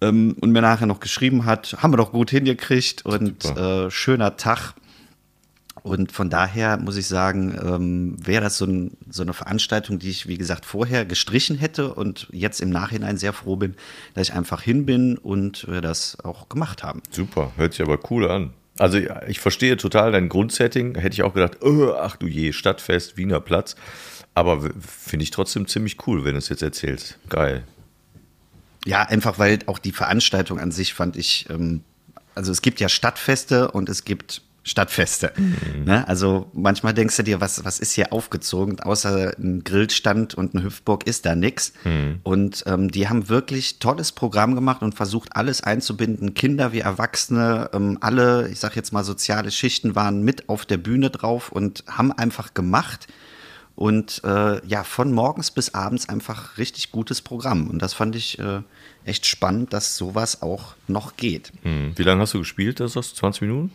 Ähm, 0.00 0.34
und 0.40 0.50
mir 0.50 0.60
nachher 0.60 0.86
noch 0.86 0.98
geschrieben 0.98 1.44
hat, 1.44 1.76
haben 1.78 1.92
wir 1.92 1.98
doch 1.98 2.10
gut 2.10 2.30
hingekriegt 2.30 3.06
und 3.06 3.44
äh, 3.44 3.90
schöner 3.92 4.36
Tag. 4.36 4.74
Und 5.82 6.12
von 6.12 6.30
daher 6.30 6.76
muss 6.76 6.96
ich 6.96 7.08
sagen, 7.08 7.58
ähm, 7.60 8.16
wäre 8.24 8.42
das 8.42 8.56
so, 8.56 8.66
ein, 8.66 8.96
so 9.10 9.22
eine 9.22 9.32
Veranstaltung, 9.32 9.98
die 9.98 10.10
ich, 10.10 10.28
wie 10.28 10.38
gesagt, 10.38 10.64
vorher 10.64 11.04
gestrichen 11.04 11.58
hätte 11.58 11.92
und 11.92 12.28
jetzt 12.30 12.60
im 12.60 12.70
Nachhinein 12.70 13.16
sehr 13.16 13.32
froh 13.32 13.56
bin, 13.56 13.74
dass 14.14 14.28
ich 14.28 14.34
einfach 14.34 14.62
hin 14.62 14.86
bin 14.86 15.18
und 15.18 15.66
wir 15.68 15.80
das 15.80 16.18
auch 16.24 16.48
gemacht 16.48 16.84
haben. 16.84 17.02
Super, 17.10 17.50
hört 17.56 17.74
sich 17.74 17.82
aber 17.82 17.98
cool 18.10 18.30
an. 18.30 18.52
Also 18.78 18.98
ich 19.26 19.40
verstehe 19.40 19.76
total 19.76 20.12
dein 20.12 20.28
Grundsetting. 20.28 20.94
Hätte 20.94 21.14
ich 21.14 21.22
auch 21.24 21.34
gedacht, 21.34 21.62
oh, 21.62 21.92
ach 21.98 22.16
du 22.16 22.26
je, 22.26 22.52
Stadtfest, 22.52 23.16
Wiener 23.16 23.40
Platz. 23.40 23.74
Aber 24.34 24.70
finde 24.80 25.24
ich 25.24 25.30
trotzdem 25.30 25.66
ziemlich 25.66 26.06
cool, 26.06 26.24
wenn 26.24 26.32
du 26.32 26.38
es 26.38 26.48
jetzt 26.48 26.62
erzählst. 26.62 27.18
Geil. 27.28 27.64
Ja, 28.86 29.02
einfach 29.02 29.38
weil 29.38 29.58
auch 29.66 29.78
die 29.78 29.92
Veranstaltung 29.92 30.58
an 30.58 30.70
sich 30.70 30.94
fand 30.94 31.16
ich, 31.16 31.46
ähm, 31.50 31.82
also 32.34 32.50
es 32.50 32.62
gibt 32.62 32.80
ja 32.80 32.88
Stadtfeste 32.88 33.70
und 33.70 33.88
es 33.88 34.04
gibt 34.04 34.42
Stadtfeste. 34.64 35.32
Ne? 35.84 36.06
Also 36.06 36.48
manchmal 36.52 36.94
denkst 36.94 37.16
du 37.16 37.24
dir, 37.24 37.40
was, 37.40 37.64
was 37.64 37.80
ist 37.80 37.92
hier 37.92 38.12
aufgezogen? 38.12 38.78
Außer 38.80 39.34
ein 39.38 39.64
Grillstand 39.64 40.34
und 40.34 40.54
eine 40.54 40.64
Hüpfburg 40.64 41.06
ist 41.06 41.26
da 41.26 41.34
nix. 41.34 41.72
Und 42.22 42.62
ähm, 42.66 42.90
die 42.90 43.08
haben 43.08 43.28
wirklich 43.28 43.80
tolles 43.80 44.12
Programm 44.12 44.54
gemacht 44.54 44.82
und 44.82 44.94
versucht, 44.94 45.34
alles 45.34 45.62
einzubinden. 45.62 46.34
Kinder 46.34 46.72
wie 46.72 46.80
Erwachsene, 46.80 47.70
ähm, 47.72 47.98
alle, 48.00 48.48
ich 48.50 48.60
sag 48.60 48.76
jetzt 48.76 48.92
mal, 48.92 49.02
soziale 49.02 49.50
Schichten 49.50 49.96
waren 49.96 50.22
mit 50.22 50.48
auf 50.48 50.64
der 50.64 50.76
Bühne 50.76 51.10
drauf 51.10 51.50
und 51.50 51.84
haben 51.88 52.12
einfach 52.12 52.54
gemacht. 52.54 53.08
Und 53.74 54.22
äh, 54.24 54.64
ja, 54.66 54.84
von 54.84 55.12
morgens 55.12 55.50
bis 55.50 55.74
abends 55.74 56.08
einfach 56.08 56.58
richtig 56.58 56.92
gutes 56.92 57.22
Programm. 57.22 57.68
Und 57.68 57.80
das 57.80 57.94
fand 57.94 58.14
ich 58.14 58.38
äh, 58.38 58.60
echt 59.04 59.26
spannend, 59.26 59.72
dass 59.72 59.96
sowas 59.96 60.42
auch 60.42 60.74
noch 60.88 61.16
geht. 61.16 61.52
Hm. 61.62 61.92
Wie 61.96 62.02
lange 62.02 62.20
hast 62.20 62.34
du 62.34 62.38
gespielt, 62.38 62.80
das 62.80 62.96
hast 62.96 63.12
du? 63.12 63.16
20 63.16 63.42
Minuten? 63.42 63.72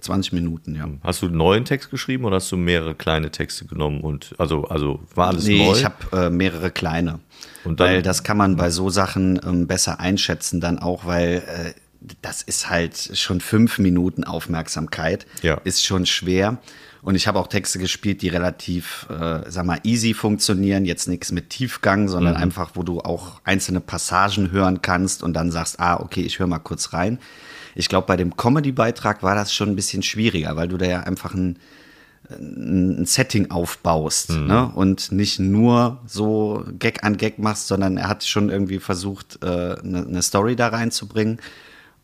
20 0.00 0.32
Minuten, 0.32 0.74
ja. 0.74 0.88
Hast 1.02 1.22
du 1.22 1.26
einen 1.26 1.36
neuen 1.36 1.64
Text 1.64 1.90
geschrieben 1.90 2.24
oder 2.24 2.36
hast 2.36 2.50
du 2.52 2.56
mehrere 2.56 2.94
kleine 2.94 3.30
Texte 3.30 3.64
genommen 3.64 4.00
und 4.02 4.34
also, 4.38 4.64
also 4.64 5.00
war 5.14 5.28
alles 5.28 5.44
Nee, 5.46 5.66
neu? 5.66 5.72
ich 5.76 5.84
habe 5.84 5.94
äh, 6.26 6.30
mehrere 6.30 6.70
kleine. 6.70 7.20
Und 7.64 7.80
dann- 7.80 7.88
weil 7.88 8.02
das 8.02 8.22
kann 8.22 8.36
man 8.36 8.56
bei 8.56 8.70
so 8.70 8.90
Sachen 8.90 9.40
ähm, 9.44 9.66
besser 9.66 9.98
einschätzen, 10.00 10.60
dann 10.60 10.78
auch, 10.78 11.06
weil 11.06 11.42
äh, 11.46 11.72
das 12.22 12.42
ist 12.42 12.70
halt 12.70 12.96
schon 13.14 13.40
fünf 13.40 13.78
Minuten 13.78 14.22
Aufmerksamkeit. 14.22 15.26
Ja. 15.42 15.54
Ist 15.64 15.84
schon 15.84 16.06
schwer. 16.06 16.58
Und 17.02 17.14
ich 17.14 17.26
habe 17.28 17.38
auch 17.38 17.46
Texte 17.46 17.78
gespielt, 17.78 18.20
die 18.22 18.28
relativ, 18.28 19.06
äh, 19.10 19.48
sag 19.48 19.64
mal, 19.64 19.78
easy 19.84 20.12
funktionieren. 20.12 20.84
Jetzt 20.84 21.06
nichts 21.08 21.30
mit 21.30 21.50
Tiefgang, 21.50 22.08
sondern 22.08 22.34
Mhm. 22.34 22.42
einfach, 22.42 22.70
wo 22.74 22.82
du 22.82 23.00
auch 23.00 23.40
einzelne 23.44 23.80
Passagen 23.80 24.50
hören 24.50 24.82
kannst 24.82 25.22
und 25.22 25.34
dann 25.34 25.52
sagst, 25.52 25.78
ah, 25.78 26.00
okay, 26.00 26.22
ich 26.22 26.38
höre 26.40 26.48
mal 26.48 26.58
kurz 26.58 26.92
rein. 26.92 27.18
Ich 27.76 27.88
glaube, 27.88 28.06
bei 28.06 28.16
dem 28.16 28.36
Comedy-Beitrag 28.36 29.22
war 29.22 29.34
das 29.34 29.54
schon 29.54 29.68
ein 29.68 29.76
bisschen 29.76 30.02
schwieriger, 30.02 30.56
weil 30.56 30.68
du 30.68 30.76
da 30.76 30.86
ja 30.86 31.00
einfach 31.00 31.34
ein 31.34 31.58
ein 32.30 33.06
Setting 33.06 33.50
aufbaust 33.50 34.30
ne? 34.30 34.70
und 34.74 35.12
nicht 35.12 35.38
nur 35.38 36.00
so 36.06 36.64
Gag 36.78 37.04
an 37.04 37.16
Gag 37.16 37.38
machst, 37.38 37.68
sondern 37.68 37.96
er 37.96 38.08
hat 38.08 38.24
schon 38.24 38.50
irgendwie 38.50 38.78
versucht, 38.78 39.38
äh, 39.42 39.46
eine, 39.46 40.06
eine 40.06 40.22
Story 40.22 40.56
da 40.56 40.68
reinzubringen 40.68 41.38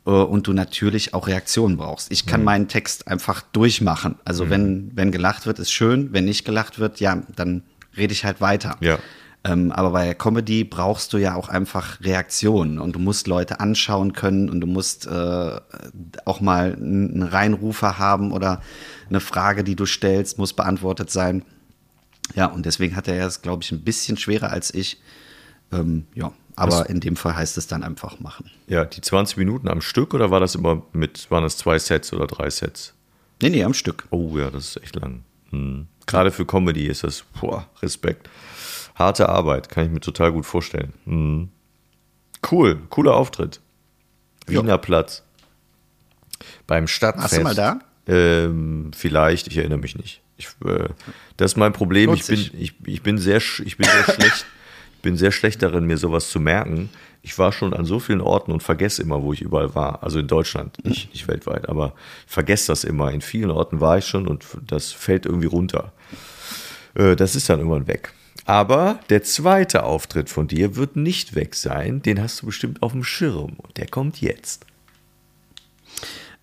äh, 0.07 0.11
und 0.11 0.47
du 0.47 0.53
natürlich 0.53 1.15
auch 1.15 1.27
Reaktionen 1.27 1.77
brauchst. 1.77 2.13
Ich 2.13 2.27
kann 2.27 2.45
meinen 2.45 2.69
Text 2.69 3.09
einfach 3.09 3.43
durchmachen. 3.53 4.17
Also 4.25 4.51
wenn, 4.51 4.93
wenn 4.95 5.11
gelacht 5.11 5.47
wird, 5.47 5.59
ist 5.59 5.73
schön, 5.73 6.13
wenn 6.13 6.25
nicht 6.25 6.45
gelacht 6.45 6.79
wird, 6.79 7.01
ja, 7.01 7.23
dann 7.35 7.63
rede 7.97 8.13
ich 8.13 8.25
halt 8.25 8.41
weiter. 8.41 8.77
Ja. 8.81 8.99
Ähm, 9.45 9.73
aber 9.73 9.91
bei 9.91 10.15
Comedy 10.15 10.63
brauchst 10.63 11.13
du 11.13 11.19
ja 11.19 11.35
auch 11.35 11.49
einfach 11.49 12.01
Reaktionen 12.01 12.79
und 12.79 12.93
du 12.95 13.01
musst 13.01 13.27
Leute 13.27 13.59
anschauen 13.59 14.13
können 14.13 14.49
und 14.49 14.61
du 14.61 14.69
musst 14.69 15.07
äh, 15.07 15.61
auch 16.25 16.41
mal 16.41 16.75
einen 16.75 17.23
Reinrufer 17.25 17.99
haben 17.99 18.31
oder 18.31 18.63
eine 19.09 19.19
Frage, 19.21 19.65
die 19.65 19.75
du 19.75 19.85
stellst, 19.85 20.39
muss 20.39 20.53
beantwortet 20.53 21.11
sein. 21.11 21.45
Ja, 22.37 22.47
und 22.47 22.67
deswegen 22.67 22.95
hat 22.95 23.09
er 23.09 23.27
es, 23.27 23.43
glaube 23.43 23.65
ich, 23.65 23.73
ein 23.73 23.83
bisschen 23.83 24.17
schwerer 24.17 24.51
als 24.51 24.73
ich. 24.73 25.01
Ähm, 25.73 26.07
ja, 26.15 26.33
aber 26.55 26.81
Was- 26.81 26.89
in 26.89 27.01
dem 27.01 27.17
Fall 27.17 27.35
heißt 27.35 27.59
es 27.59 27.67
dann 27.67 27.83
einfach 27.83 28.21
machen. 28.21 28.49
Ja, 28.69 28.85
die 28.85 29.01
20 29.01 29.37
Minuten 29.39 29.67
am 29.69 29.81
Stück 29.81 30.15
oder 30.15 30.31
war 30.31 30.39
das 30.39 30.55
immer 30.55 30.83
mit, 30.93 31.29
waren 31.33 31.43
das 31.43 31.57
zwei 31.57 31.81
Sets 31.81 32.13
oder 32.13 32.29
drei 32.29 32.49
Sets? 32.49 32.95
Nee, 33.43 33.51
nee, 33.51 33.65
am 33.65 33.75
Stück. 33.75 34.07
Oh 34.11 34.39
ja, 34.39 34.51
das 34.53 34.69
ist 34.77 34.83
echt 34.85 34.95
lang. 34.95 35.25
Hm. 35.51 35.89
Gerade 36.07 36.31
für 36.31 36.47
Comedy 36.47 36.87
ist 36.87 37.03
das, 37.03 37.25
boah, 37.41 37.67
Respekt. 37.83 38.29
Harte 38.95 39.29
Arbeit, 39.29 39.69
kann 39.69 39.87
ich 39.87 39.91
mir 39.91 40.01
total 40.01 40.33
gut 40.33 40.47
vorstellen. 40.47 40.93
Hm. 41.05 41.49
Cool, 42.51 42.79
cooler 42.91 43.15
Auftritt. 43.15 43.61
Wiener 44.47 44.79
Platz. 44.79 45.23
Beim 46.67 46.89
Stadtfest. 46.89 47.33
Warst 47.33 47.39
du 47.39 47.43
mal 47.43 47.55
da? 47.55 47.81
Ähm, 48.07 48.91
vielleicht, 48.97 49.47
ich 49.47 49.57
erinnere 49.59 49.79
mich 49.79 49.97
nicht. 49.97 50.21
Ich, 50.37 50.49
äh, 50.65 50.89
das 51.37 51.53
ist 51.53 51.57
mein 51.57 51.73
Problem. 51.73 52.13
Ich 52.15 52.27
bin, 52.27 52.41
ich, 52.59 52.75
ich 52.85 53.03
bin 53.03 53.19
sehr, 53.19 53.37
ich 53.39 53.77
bin 53.77 53.87
sehr 53.89 54.05
schlecht. 54.15 54.47
Ich 54.97 55.03
bin 55.03 55.17
sehr 55.17 55.33
schlecht 55.33 55.63
darin, 55.63 55.85
mir 55.87 55.99
sowas 55.99 56.31
zu 56.31 56.39
merken. 56.41 56.91
Ich 57.23 57.39
war 57.39 57.53
schon 57.53 57.75
an 57.75 57.85
so 57.85 58.01
vielen 58.01 58.21
Orten 58.21 58.51
und 58.53 58.63
vergesse 58.63 59.03
immer, 59.03 59.23
wo 59.23 59.33
ich 59.33 59.41
überall 59.43 59.75
war. 59.75 60.03
Also 60.03 60.19
in 60.19 60.27
Deutschland, 60.27 60.85
nicht, 60.85 61.13
nicht 61.13 61.29
weltweit, 61.29 61.69
aber 61.69 61.95
ich 62.27 62.33
vergesse 62.33 62.69
das 62.69 62.83
immer. 62.85 63.13
In 63.13 63.21
vielen 63.21 63.51
Orten 63.53 63.81
war 63.81 63.99
ich 63.99 64.07
schon 64.07 64.27
und 64.27 64.45
das 64.67 64.91
fällt 64.93 65.27
irgendwie 65.27 65.47
runter. 65.47 65.93
Äh, 66.95 67.15
Das 67.17 67.37
ist 67.37 67.49
dann 67.49 67.59
irgendwann 67.61 67.87
weg. 67.87 68.13
Aber 68.45 68.99
der 69.09 69.23
zweite 69.23 69.85
Auftritt 69.85 70.29
von 70.29 70.49
dir 70.49 70.77
wird 70.77 70.97
nicht 70.97 71.35
weg 71.35 71.55
sein. 71.55 72.03
Den 72.03 72.21
hast 72.21 72.43
du 72.43 72.47
bestimmt 72.47 72.83
auf 72.83 72.93
dem 72.93 73.05
Schirm 73.05 73.55
und 73.57 73.77
der 73.77 73.87
kommt 73.87 74.21
jetzt. 74.21 74.67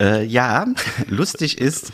Äh, 0.02 0.24
ja, 0.24 0.66
lustig 1.08 1.58
ist, 1.58 1.92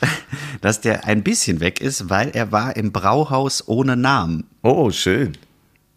dass 0.62 0.82
der 0.82 1.06
ein 1.06 1.24
bisschen 1.24 1.60
weg 1.60 1.82
ist, 1.82 2.10
weil 2.10 2.30
er 2.30 2.52
war 2.52 2.76
im 2.76 2.92
Brauhaus 2.92 3.68
ohne 3.68 3.96
Namen. 3.96 4.46
Oh, 4.62 4.92
schön. 4.92 5.38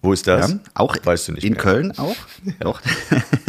Wo 0.00 0.12
ist 0.12 0.28
das? 0.28 0.52
Ja, 0.52 0.58
auch 0.74 0.96
weißt 1.02 1.28
du 1.28 1.32
nicht 1.32 1.44
in 1.44 1.54
mehr. 1.54 1.60
Köln 1.60 1.98
auch. 1.98 2.16
Doch. 2.60 2.80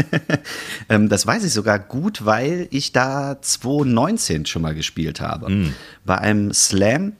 ähm, 0.89 1.07
das 1.07 1.27
weiß 1.27 1.43
ich 1.43 1.53
sogar 1.53 1.77
gut, 1.77 2.25
weil 2.25 2.67
ich 2.71 2.91
da 2.91 3.39
2019 3.39 4.47
schon 4.47 4.63
mal 4.63 4.73
gespielt 4.73 5.21
habe. 5.21 5.45
Hm. 5.45 5.75
Bei 6.05 6.17
einem 6.17 6.51
Slam, 6.51 7.13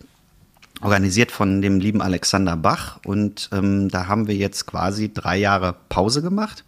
organisiert 0.81 1.31
von 1.31 1.62
dem 1.62 1.79
lieben 1.79 2.01
Alexander 2.01 2.55
Bach. 2.55 3.00
Und 3.05 3.50
ähm, 3.51 3.89
da 3.89 4.07
haben 4.07 4.27
wir 4.27 4.36
jetzt 4.36 4.65
quasi 4.65 5.13
drei 5.13 5.38
Jahre 5.38 5.75
Pause 5.89 6.21
gemacht. 6.21 6.63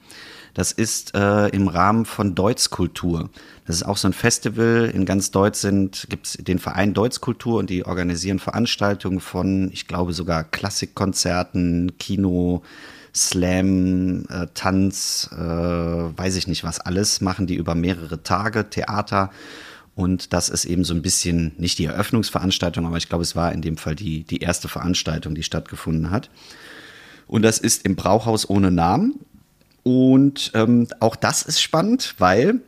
Das 0.54 0.74
ist 0.74 1.16
äh, 1.16 1.48
im 1.48 1.70
Rahmen 1.70 2.06
von 2.06 2.36
Deutschkultur. 2.36 3.30
Das 3.66 3.78
ist 3.78 3.84
auch 3.84 3.96
so 3.96 4.10
ein 4.10 4.14
Festival. 4.14 4.92
In 4.94 5.06
ganz 5.06 5.32
Deutschland 5.32 6.08
gibt 6.10 6.28
es 6.28 6.34
den 6.34 6.60
Verein 6.60 6.94
Deutschkultur 6.94 7.60
und 7.60 7.70
die 7.70 7.86
organisieren 7.86 8.40
Veranstaltungen 8.40 9.22
von, 9.22 9.70
ich 9.72 9.88
glaube, 9.88 10.12
sogar 10.12 10.44
Klassikkonzerten, 10.44 11.98
Kino, 12.00 12.64
Slam, 13.16 14.26
äh, 14.30 14.48
Tanz, 14.54 15.30
äh, 15.34 15.38
weiß 15.38 16.36
ich 16.36 16.48
nicht 16.48 16.64
was 16.64 16.80
alles, 16.80 17.22
machen 17.22 17.48
die 17.48 17.56
über 17.56 17.76
mehrere 17.76 18.24
Tage, 18.24 18.70
Theater. 18.70 19.32
Und 20.02 20.34
das 20.34 20.50
ist 20.50 20.66
eben 20.66 20.84
so 20.84 20.96
ein 20.96 21.04
bisschen 21.04 21.54
nicht 21.58 21.78
die 21.78 21.86
Eröffnungsveranstaltung, 21.86 22.88
aber 22.88 22.98
ich 22.98 23.08
glaube, 23.08 23.22
es 23.22 23.36
war 23.36 23.52
in 23.54 23.62
dem 23.62 23.78
Fall 23.78 23.96
die, 23.96 24.24
die 24.24 24.40
erste 24.40 24.68
Veranstaltung, 24.68 25.36
die 25.36 25.44
stattgefunden 25.44 26.10
hat. 26.10 26.32
Und 27.28 27.44
das 27.44 27.60
ist 27.60 27.86
im 27.86 27.96
Brauhaus 27.96 28.50
ohne 28.50 28.72
Namen. 28.72 29.20
Und 29.84 30.52
ähm, 30.56 30.88
auch 31.00 31.16
das 31.16 31.44
ist 31.44 31.62
spannend, 31.62 32.16
weil 32.18 32.62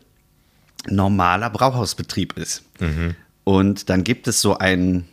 normaler 0.87 1.49
Brauhausbetrieb 1.49 2.37
ist. 2.37 2.63
Und 3.43 3.89
dann 3.89 4.03
gibt 4.03 4.27
es 4.27 4.39
so 4.39 4.59
einen, 4.59 5.05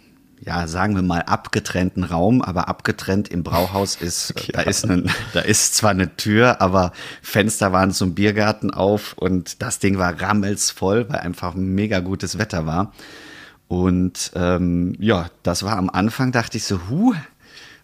ja, 0.42 0.66
sagen 0.66 0.94
wir 0.94 1.02
mal, 1.02 1.20
abgetrennten 1.22 2.04
Raum, 2.04 2.40
aber 2.40 2.68
abgetrennt 2.68 3.28
im 3.28 3.42
Brauhaus 3.42 3.96
ist, 3.96 4.34
da 4.52 4.62
ist 4.62 4.84
ein, 4.84 5.10
da 5.32 5.40
ist 5.40 5.74
zwar 5.74 5.90
eine 5.90 6.16
Tür, 6.16 6.60
aber 6.60 6.92
Fenster 7.22 7.72
waren 7.72 7.92
zum 7.92 8.14
Biergarten 8.14 8.72
auf 8.72 9.12
und 9.14 9.60
das 9.62 9.78
Ding 9.78 9.98
war 9.98 10.20
rammelsvoll, 10.20 11.08
weil 11.10 11.20
einfach 11.20 11.54
mega 11.54 12.00
gutes 12.00 12.38
Wetter 12.38 12.66
war. 12.66 12.92
Und 13.68 14.32
ähm, 14.34 14.96
ja, 14.98 15.30
das 15.42 15.62
war 15.62 15.76
am 15.76 15.90
Anfang, 15.90 16.32
dachte 16.32 16.56
ich 16.56 16.64
so, 16.64 16.80
huh, 16.88 17.14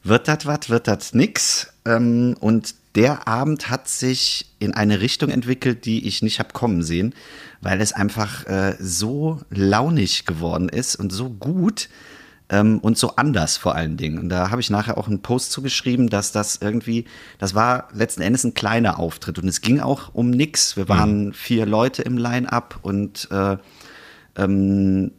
wird 0.03 0.27
das 0.27 0.47
was, 0.47 0.69
wird 0.69 0.89
das 0.89 1.15
nix? 1.15 1.69
Ähm, 1.85 2.37
und 2.41 2.75
der 2.97 3.29
Abend 3.29 3.69
hat 3.71 3.89
sich 3.89 4.47
in 4.59 4.73
eine 4.73 5.01
Richtung 5.01 5.29
entwickelt, 5.29 5.85
die 5.85 6.09
ich 6.09 6.23
nicht 6.23 6.39
habe 6.39 6.55
kommen 6.55 6.83
sehen, 6.83 7.15
weil 7.61 7.81
es 7.81 7.93
einfach 7.93 8.47
äh, 8.47 8.75
so 8.81 9.41
launig 9.51 10.25
geworden 10.25 10.71
ist 10.71 10.97
und 10.97 11.13
so 11.13 11.29
gut 11.29 11.89
ähm, 12.49 12.79
und 12.79 12.97
so 12.97 13.17
anders 13.17 13.57
vor 13.57 13.75
allen 13.75 13.97
Dingen. 13.97 14.19
Und 14.19 14.29
da 14.29 14.50
habe 14.50 14.61
ich 14.61 14.71
nachher 14.71 14.99
auch 14.99 15.09
einen 15.09 15.23
Post 15.23 15.53
zugeschrieben, 15.53 16.09
dass 16.09 16.33
das 16.33 16.59
irgendwie, 16.61 17.07
das 17.38 17.55
war 17.55 17.88
letzten 17.93 18.23
Endes 18.23 18.45
ein 18.45 18.55
kleiner 18.55 18.99
Auftritt 18.99 19.38
und 19.38 19.49
es 19.49 19.61
ging 19.61 19.81
auch 19.81 20.15
um 20.15 20.31
nix. 20.31 20.76
Wir 20.76 20.88
waren 20.88 21.33
vier 21.33 21.67
Leute 21.67 22.03
im 22.03 22.19
Line-up 22.19 22.79
und 22.83 23.29
äh, 23.31 23.57
ähm, 24.37 25.12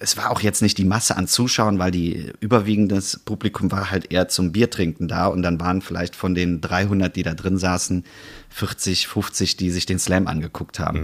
es 0.00 0.16
war 0.16 0.30
auch 0.30 0.40
jetzt 0.40 0.60
nicht 0.60 0.76
die 0.76 0.84
Masse 0.84 1.16
an 1.16 1.28
Zuschauern, 1.28 1.78
weil 1.78 1.92
die 1.92 2.32
überwiegendes 2.40 3.20
Publikum 3.24 3.70
war 3.70 3.92
halt 3.92 4.10
eher 4.10 4.28
zum 4.28 4.50
Biertrinken 4.50 5.06
da 5.08 5.26
und 5.26 5.42
dann 5.42 5.60
waren 5.60 5.82
vielleicht 5.82 6.16
von 6.16 6.34
den 6.34 6.60
300, 6.60 7.14
die 7.14 7.22
da 7.22 7.34
drin 7.34 7.58
saßen, 7.58 8.04
40, 8.50 9.06
50, 9.06 9.56
die 9.56 9.70
sich 9.70 9.86
den 9.86 10.00
Slam 10.00 10.26
angeguckt 10.26 10.80
haben. 10.80 10.98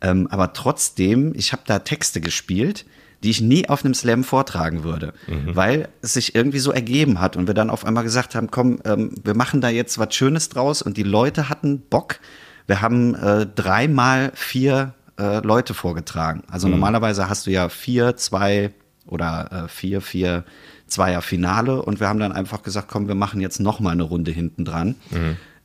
Ähm, 0.00 0.26
aber 0.28 0.52
trotzdem, 0.52 1.32
ich 1.36 1.52
habe 1.52 1.62
da 1.66 1.78
Texte 1.78 2.20
gespielt, 2.20 2.84
die 3.24 3.30
ich 3.30 3.40
nie 3.40 3.68
auf 3.68 3.84
einem 3.84 3.94
Slam 3.94 4.22
vortragen 4.22 4.84
würde, 4.84 5.14
weil 5.46 5.88
es 6.02 6.12
sich 6.12 6.34
irgendwie 6.34 6.58
so 6.58 6.70
ergeben 6.70 7.20
hat 7.20 7.36
und 7.36 7.46
wir 7.46 7.54
dann 7.54 7.70
auf 7.70 7.84
einmal 7.86 8.04
gesagt 8.04 8.34
haben, 8.34 8.50
komm, 8.50 8.80
ähm, 8.84 9.14
wir 9.24 9.34
machen 9.34 9.60
da 9.62 9.70
jetzt 9.70 9.98
was 9.98 10.14
Schönes 10.14 10.50
draus 10.50 10.82
und 10.82 10.96
die 10.98 11.02
Leute 11.02 11.48
hatten 11.48 11.80
Bock. 11.80 12.20
Wir 12.66 12.82
haben 12.82 13.14
äh, 13.14 13.46
dreimal 13.46 14.30
vier 14.34 14.94
äh, 15.18 15.38
Leute 15.38 15.74
vorgetragen. 15.74 16.42
Also 16.50 16.68
normalerweise 16.68 17.28
hast 17.28 17.46
du 17.46 17.50
ja 17.50 17.68
vier, 17.68 18.16
zwei 18.16 18.72
oder 19.06 19.64
äh, 19.64 19.68
vier, 19.68 20.00
vier, 20.00 20.44
zweier 20.86 21.22
Finale 21.22 21.80
und 21.82 22.00
wir 22.00 22.08
haben 22.08 22.20
dann 22.20 22.32
einfach 22.32 22.62
gesagt, 22.62 22.88
komm, 22.88 23.08
wir 23.08 23.14
machen 23.14 23.40
jetzt 23.40 23.58
noch 23.58 23.80
mal 23.80 23.90
eine 23.90 24.02
Runde 24.02 24.30
hinten 24.32 24.64
dran. 24.64 24.96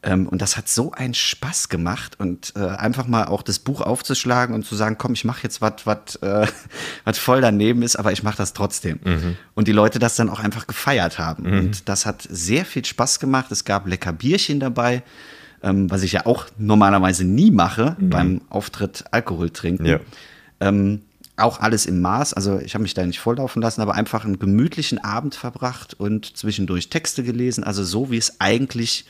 Ähm, 0.01 0.27
und 0.27 0.41
das 0.41 0.55
hat 0.55 0.69
so 0.69 0.93
einen 0.93 1.13
Spaß 1.13 1.67
gemacht 1.67 2.19
und 2.19 2.53
äh, 2.55 2.59
einfach 2.59 3.05
mal 3.07 3.25
auch 3.25 3.41
das 3.41 3.59
Buch 3.59 3.81
aufzuschlagen 3.81 4.55
und 4.55 4.65
zu 4.65 4.75
sagen, 4.75 4.97
komm, 4.97 5.13
ich 5.13 5.25
mache 5.25 5.43
jetzt 5.43 5.61
was, 5.61 5.85
was 5.85 6.15
äh, 6.21 6.47
was 7.03 7.17
voll 7.17 7.41
daneben 7.41 7.81
ist, 7.81 7.97
aber 7.97 8.13
ich 8.13 8.23
mache 8.23 8.37
das 8.37 8.53
trotzdem. 8.53 8.99
Und 9.55 9.67
die 9.67 9.73
Leute 9.73 9.99
das 9.99 10.15
dann 10.15 10.29
auch 10.29 10.39
einfach 10.39 10.67
gefeiert 10.67 11.19
haben. 11.19 11.45
Und 11.45 11.89
das 11.89 12.05
hat 12.05 12.25
sehr 12.29 12.63
viel 12.63 12.85
Spaß 12.85 13.19
gemacht. 13.19 13.51
Es 13.51 13.65
gab 13.65 13.87
lecker 13.87 14.13
Bierchen 14.13 14.61
dabei, 14.61 15.03
ähm, 15.63 15.91
was 15.91 16.03
ich 16.03 16.13
ja 16.13 16.25
auch 16.25 16.45
normalerweise 16.57 17.25
nie 17.25 17.51
mache 17.51 17.97
beim 17.99 18.41
Auftritt 18.49 19.03
Alkohol 19.11 19.49
trinken. 19.49 19.85
Ja. 19.85 19.99
Ähm, 20.61 21.01
auch 21.39 21.59
alles 21.59 21.85
im 21.85 22.01
Maß. 22.01 22.33
Also 22.33 22.59
ich 22.59 22.73
habe 22.73 22.83
mich 22.83 22.93
da 22.93 23.05
nicht 23.05 23.19
volllaufen 23.19 23.61
lassen, 23.61 23.81
aber 23.81 23.95
einfach 23.95 24.25
einen 24.25 24.39
gemütlichen 24.39 24.97
Abend 25.03 25.35
verbracht 25.35 25.93
und 25.93 26.37
zwischendurch 26.37 26.89
Texte 26.89 27.23
gelesen. 27.23 27.63
Also 27.63 27.83
so, 27.83 28.11
wie 28.11 28.17
es 28.17 28.39
eigentlich 28.39 29.05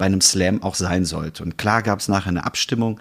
bei 0.00 0.06
einem 0.06 0.22
Slam 0.22 0.62
auch 0.62 0.76
sein 0.76 1.04
sollte. 1.04 1.42
Und 1.42 1.58
klar 1.58 1.82
gab 1.82 1.98
es 1.98 2.08
nachher 2.08 2.30
eine 2.30 2.46
Abstimmung, 2.46 2.98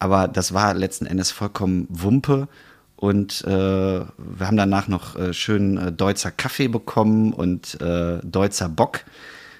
aber 0.00 0.26
das 0.26 0.52
war 0.52 0.74
letzten 0.74 1.06
Endes 1.06 1.30
vollkommen 1.30 1.86
Wumpe. 1.88 2.48
Und 2.96 3.44
äh, 3.46 3.50
wir 3.50 4.46
haben 4.46 4.56
danach 4.56 4.88
noch 4.88 5.14
äh, 5.14 5.32
schön 5.32 5.78
äh, 5.78 5.92
Deutzer 5.92 6.32
Kaffee 6.32 6.66
bekommen 6.66 7.32
und 7.32 7.80
äh, 7.80 8.18
Deutzer 8.24 8.68
Bock. 8.68 9.04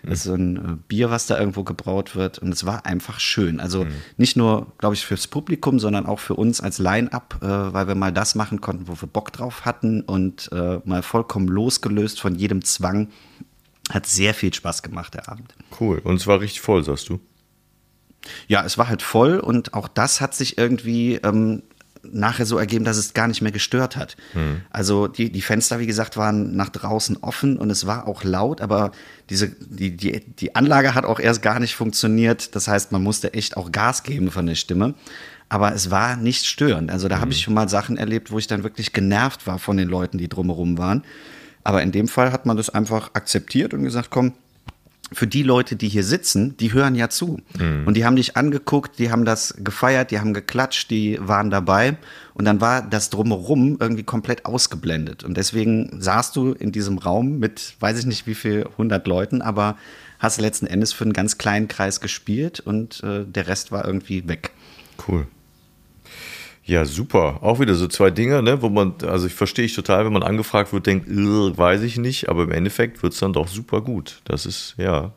Das 0.02 0.18
ist 0.18 0.24
so 0.24 0.34
ein 0.34 0.56
äh, 0.56 0.76
Bier, 0.88 1.10
was 1.10 1.28
da 1.28 1.38
irgendwo 1.38 1.62
gebraut 1.62 2.16
wird. 2.16 2.40
Und 2.40 2.52
es 2.52 2.66
war 2.66 2.84
einfach 2.86 3.20
schön. 3.20 3.60
Also 3.60 3.86
nicht 4.16 4.36
nur, 4.36 4.66
glaube 4.78 4.96
ich, 4.96 5.06
fürs 5.06 5.28
Publikum, 5.28 5.78
sondern 5.78 6.06
auch 6.06 6.18
für 6.18 6.34
uns 6.34 6.60
als 6.60 6.78
Line-up, 6.78 7.38
äh, 7.40 7.46
weil 7.46 7.86
wir 7.86 7.94
mal 7.94 8.12
das 8.12 8.34
machen 8.34 8.60
konnten, 8.60 8.88
wo 8.88 9.00
wir 9.00 9.08
Bock 9.08 9.32
drauf 9.32 9.64
hatten 9.64 10.00
und 10.00 10.50
äh, 10.52 10.80
mal 10.84 11.02
vollkommen 11.02 11.46
losgelöst 11.46 12.20
von 12.20 12.34
jedem 12.34 12.64
Zwang. 12.64 13.08
Hat 13.90 14.06
sehr 14.06 14.34
viel 14.34 14.54
Spaß 14.54 14.82
gemacht, 14.82 15.14
der 15.14 15.28
Abend. 15.28 15.54
Cool. 15.78 15.98
Und 15.98 16.16
es 16.16 16.26
war 16.26 16.40
richtig 16.40 16.60
voll, 16.60 16.82
sagst 16.84 17.08
du? 17.08 17.20
Ja, 18.48 18.64
es 18.64 18.78
war 18.78 18.88
halt 18.88 19.02
voll 19.02 19.38
und 19.38 19.74
auch 19.74 19.88
das 19.88 20.20
hat 20.20 20.34
sich 20.34 20.58
irgendwie 20.58 21.16
ähm, 21.16 21.62
nachher 22.02 22.46
so 22.46 22.58
ergeben, 22.58 22.84
dass 22.84 22.96
es 22.96 23.14
gar 23.14 23.28
nicht 23.28 23.42
mehr 23.42 23.52
gestört 23.52 23.96
hat. 23.96 24.16
Also 24.70 25.06
die, 25.06 25.30
die 25.30 25.42
Fenster, 25.42 25.78
wie 25.78 25.86
gesagt, 25.86 26.16
waren 26.16 26.56
nach 26.56 26.70
draußen 26.70 27.18
offen 27.18 27.58
und 27.58 27.70
es 27.70 27.86
war 27.86 28.06
auch 28.06 28.24
laut, 28.24 28.60
aber 28.60 28.92
diese, 29.28 29.48
die, 29.48 29.96
die, 29.96 30.20
die 30.20 30.54
Anlage 30.54 30.94
hat 30.94 31.04
auch 31.04 31.20
erst 31.20 31.42
gar 31.42 31.60
nicht 31.60 31.74
funktioniert. 31.74 32.54
Das 32.54 32.68
heißt, 32.68 32.92
man 32.92 33.02
musste 33.02 33.34
echt 33.34 33.56
auch 33.56 33.72
Gas 33.72 34.02
geben 34.02 34.30
von 34.30 34.46
der 34.46 34.54
Stimme. 34.54 34.94
Aber 35.48 35.74
es 35.74 35.90
war 35.90 36.16
nicht 36.16 36.46
störend. 36.46 36.92
Also 36.92 37.08
da 37.08 37.18
habe 37.18 37.32
ich 37.32 37.40
schon 37.42 37.54
mal 37.54 37.68
Sachen 37.68 37.96
erlebt, 37.96 38.30
wo 38.30 38.38
ich 38.38 38.46
dann 38.46 38.62
wirklich 38.62 38.92
genervt 38.92 39.48
war 39.48 39.58
von 39.58 39.76
den 39.76 39.88
Leuten, 39.88 40.16
die 40.16 40.28
drumherum 40.28 40.78
waren. 40.78 41.02
Aber 41.64 41.82
in 41.82 41.92
dem 41.92 42.08
Fall 42.08 42.32
hat 42.32 42.46
man 42.46 42.56
das 42.56 42.70
einfach 42.70 43.10
akzeptiert 43.14 43.74
und 43.74 43.82
gesagt, 43.82 44.10
komm, 44.10 44.32
für 45.12 45.26
die 45.26 45.42
Leute, 45.42 45.74
die 45.74 45.88
hier 45.88 46.04
sitzen, 46.04 46.56
die 46.58 46.72
hören 46.72 46.94
ja 46.94 47.08
zu. 47.08 47.40
Und 47.84 47.94
die 47.94 48.04
haben 48.04 48.16
dich 48.16 48.36
angeguckt, 48.36 48.98
die 48.98 49.10
haben 49.10 49.24
das 49.24 49.54
gefeiert, 49.58 50.10
die 50.12 50.20
haben 50.20 50.34
geklatscht, 50.34 50.90
die 50.90 51.18
waren 51.20 51.50
dabei. 51.50 51.96
Und 52.34 52.44
dann 52.44 52.60
war 52.60 52.82
das 52.82 53.10
drumherum 53.10 53.76
irgendwie 53.80 54.04
komplett 54.04 54.46
ausgeblendet. 54.46 55.24
Und 55.24 55.36
deswegen 55.36 56.00
saßt 56.00 56.36
du 56.36 56.52
in 56.52 56.70
diesem 56.70 56.98
Raum 56.98 57.38
mit, 57.38 57.74
weiß 57.80 57.98
ich 57.98 58.06
nicht 58.06 58.26
wie 58.26 58.36
viel, 58.36 58.66
100 58.66 59.06
Leuten, 59.06 59.42
aber 59.42 59.76
hast 60.20 60.40
letzten 60.40 60.66
Endes 60.66 60.92
für 60.92 61.04
einen 61.04 61.12
ganz 61.12 61.38
kleinen 61.38 61.66
Kreis 61.66 62.00
gespielt 62.00 62.60
und 62.60 63.02
äh, 63.02 63.24
der 63.24 63.48
Rest 63.48 63.72
war 63.72 63.84
irgendwie 63.84 64.28
weg. 64.28 64.52
Cool. 65.08 65.26
Ja, 66.70 66.84
super. 66.84 67.38
Auch 67.42 67.58
wieder 67.58 67.74
so 67.74 67.88
zwei 67.88 68.12
Dinge, 68.12 68.42
ne, 68.44 68.62
wo 68.62 68.68
man, 68.68 68.94
also 69.04 69.26
ich 69.26 69.34
verstehe 69.34 69.64
ich 69.64 69.74
total, 69.74 70.04
wenn 70.04 70.12
man 70.12 70.22
angefragt 70.22 70.72
wird, 70.72 70.86
denkt, 70.86 71.08
"Äh, 71.08 71.58
weiß 71.58 71.82
ich 71.82 71.98
nicht, 71.98 72.28
aber 72.28 72.44
im 72.44 72.52
Endeffekt 72.52 73.02
wird 73.02 73.12
es 73.12 73.18
dann 73.18 73.32
doch 73.32 73.48
super 73.48 73.80
gut. 73.80 74.20
Das 74.24 74.46
ist, 74.46 74.74
ja. 74.78 75.10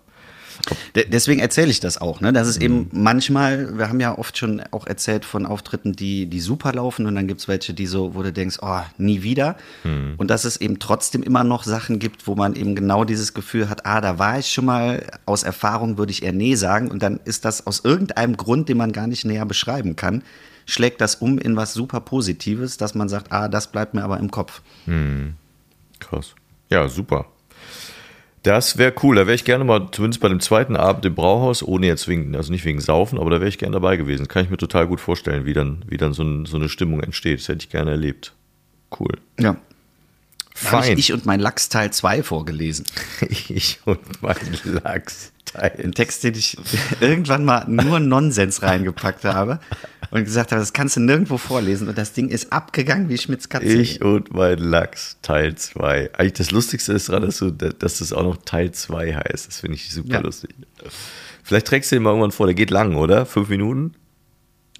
De- 0.96 1.08
Deswegen 1.08 1.40
erzähle 1.42 1.70
ich 1.70 1.80
das 1.80 2.00
auch, 2.02 2.22
ne? 2.22 2.34
Das 2.34 2.48
ist 2.48 2.60
eben 2.60 2.90
manchmal, 2.92 3.78
wir 3.78 3.88
haben 3.90 4.00
ja 4.00 4.18
oft 4.18 4.36
schon 4.36 4.64
auch 4.72 4.88
erzählt 4.88 5.26
von 5.26 5.46
Auftritten, 5.46 5.94
die, 5.94 6.26
die 6.26 6.40
super 6.40 6.74
laufen 6.74 7.06
und 7.06 7.14
dann 7.14 7.28
gibt 7.28 7.42
es 7.42 7.48
welche, 7.48 7.76
die 7.76 7.86
so, 7.86 8.16
wo 8.16 8.24
du 8.24 8.34
denkst, 8.34 8.58
oh, 8.64 8.80
nie 8.98 9.22
wieder. 9.22 9.56
Und 10.18 10.28
dass 10.32 10.46
es 10.46 10.58
eben 10.58 10.80
trotzdem 10.80 11.22
immer 11.22 11.44
noch 11.44 11.66
Sachen 11.66 12.00
gibt, 12.00 12.26
wo 12.26 12.34
man 12.34 12.56
eben 12.56 12.74
genau 12.74 13.04
dieses 13.04 13.36
Gefühl 13.36 13.70
hat, 13.70 13.86
ah, 13.86 14.02
da 14.02 14.18
war 14.18 14.40
ich 14.40 14.48
schon 14.52 14.66
mal, 14.66 15.06
aus 15.28 15.44
Erfahrung 15.44 16.00
würde 16.00 16.12
ich 16.12 16.24
eher 16.24 16.34
nee 16.34 16.56
sagen 16.56 16.90
und 16.90 17.04
dann 17.04 17.20
ist 17.26 17.46
das 17.46 17.68
aus 17.68 17.82
irgendeinem 17.84 18.38
Grund, 18.38 18.70
den 18.70 18.78
man 18.78 18.92
gar 18.92 19.06
nicht 19.06 19.24
näher 19.26 19.46
beschreiben 19.46 19.96
kann, 19.96 20.24
schlägt 20.66 21.02
das 21.02 21.16
um 21.16 21.38
in 21.38 21.56
was 21.56 21.74
super 21.74 22.00
Positives, 22.00 22.78
dass 22.78 22.96
man 22.96 23.10
sagt, 23.10 23.32
ah, 23.32 23.48
das 23.48 23.72
bleibt 23.72 23.94
mir 23.94 24.04
aber 24.04 24.20
im 24.20 24.32
Kopf. 24.32 24.62
Krass. 26.00 26.36
Ja, 26.70 26.88
super. 26.88 27.28
Das 28.44 28.78
wäre 28.78 28.94
cool. 29.04 29.16
Da 29.16 29.26
wäre 29.26 29.36
ich 29.36 29.46
gerne 29.46 29.64
mal, 29.64 29.90
zumindest 29.92 30.22
bei 30.22 30.28
dem 30.28 30.42
zweiten 30.42 30.76
Abend 30.76 31.06
im 31.06 31.16
Brauhaus, 31.16 31.64
ohne 31.64 31.88
jetzt 31.88 32.10
wegen, 32.10 32.36
also 32.36 32.52
nicht 32.52 32.66
wegen 32.66 32.82
Saufen, 32.82 33.18
aber 33.18 33.30
da 33.30 33.40
wäre 33.40 33.48
ich 33.48 33.58
gerne 33.58 33.74
dabei 33.74 33.96
gewesen. 33.96 34.28
Kann 34.28 34.44
ich 34.44 34.50
mir 34.50 34.58
total 34.58 34.86
gut 34.88 35.00
vorstellen, 35.00 35.46
wie 35.46 35.54
dann, 35.54 35.84
wie 35.88 35.98
dann 35.98 36.14
so, 36.14 36.24
ein, 36.24 36.46
so 36.46 36.58
eine 36.58 36.68
Stimmung 36.68 37.00
entsteht. 37.00 37.40
Das 37.40 37.48
hätte 37.48 37.64
ich 37.64 37.70
gerne 37.70 37.92
erlebt. 37.92 38.34
Cool. 39.00 39.18
Ja. 39.40 39.54
Da 39.54 39.60
Fein. 40.54 40.94
ich, 40.94 41.00
ich 41.10 41.14
und 41.14 41.26
mein 41.26 41.40
Lachs 41.40 41.70
Teil 41.70 41.92
2 41.92 42.22
vorgelesen. 42.22 42.86
Ich 43.48 43.80
und 43.86 44.22
mein 44.22 44.36
Lachsteil. 45.54 45.86
Ein 45.86 45.92
Text, 45.94 46.24
den 46.24 46.36
ich 46.36 46.58
irgendwann 47.00 47.46
mal 47.46 47.66
nur 47.68 48.00
Nonsens 48.00 48.62
reingepackt 48.62 49.24
habe 49.26 49.60
und 50.12 50.24
gesagt 50.24 50.52
habe, 50.52 50.60
das 50.60 50.74
kannst 50.74 50.96
du 50.96 51.00
nirgendwo 51.02 51.38
vorlesen. 51.38 51.88
Und 51.88 51.98
das 51.98 52.14
Ding 52.14 52.30
ist 52.30 52.52
abgegangen 52.52 53.10
wie 53.10 53.18
Schmitz 53.18 53.50
Katze. 53.50 53.66
Ich 53.66 54.02
und 54.02 54.34
mein 54.34 54.58
Lachs 54.60 55.18
Teil 55.22 55.56
2. 55.56 56.12
Eigentlich 56.14 56.34
das 56.34 56.52
Lustigste 56.52 56.94
ist 56.94 57.10
dran, 57.10 57.22
dass, 57.24 57.38
du, 57.38 57.52
dass 57.52 58.00
das 58.00 58.14
auch 58.14 58.24
noch 58.24 58.38
Teil 58.38 58.72
2 58.72 59.14
heißt. 59.16 59.48
Das 59.48 59.60
finde 59.60 59.76
ich 59.76 59.90
super 59.92 60.14
Ja. 60.16 60.20
lustig. 60.20 60.52
Vielleicht 61.44 61.68
trägst 61.68 61.92
du 61.92 61.96
den 61.96 62.04
mal 62.04 62.12
irgendwann 62.12 62.32
vor. 62.32 62.46
Der 62.48 62.56
geht 62.56 62.72
lang, 62.72 62.96
oder? 62.96 63.26
Fünf 63.26 63.50
Minuten? 63.50 63.94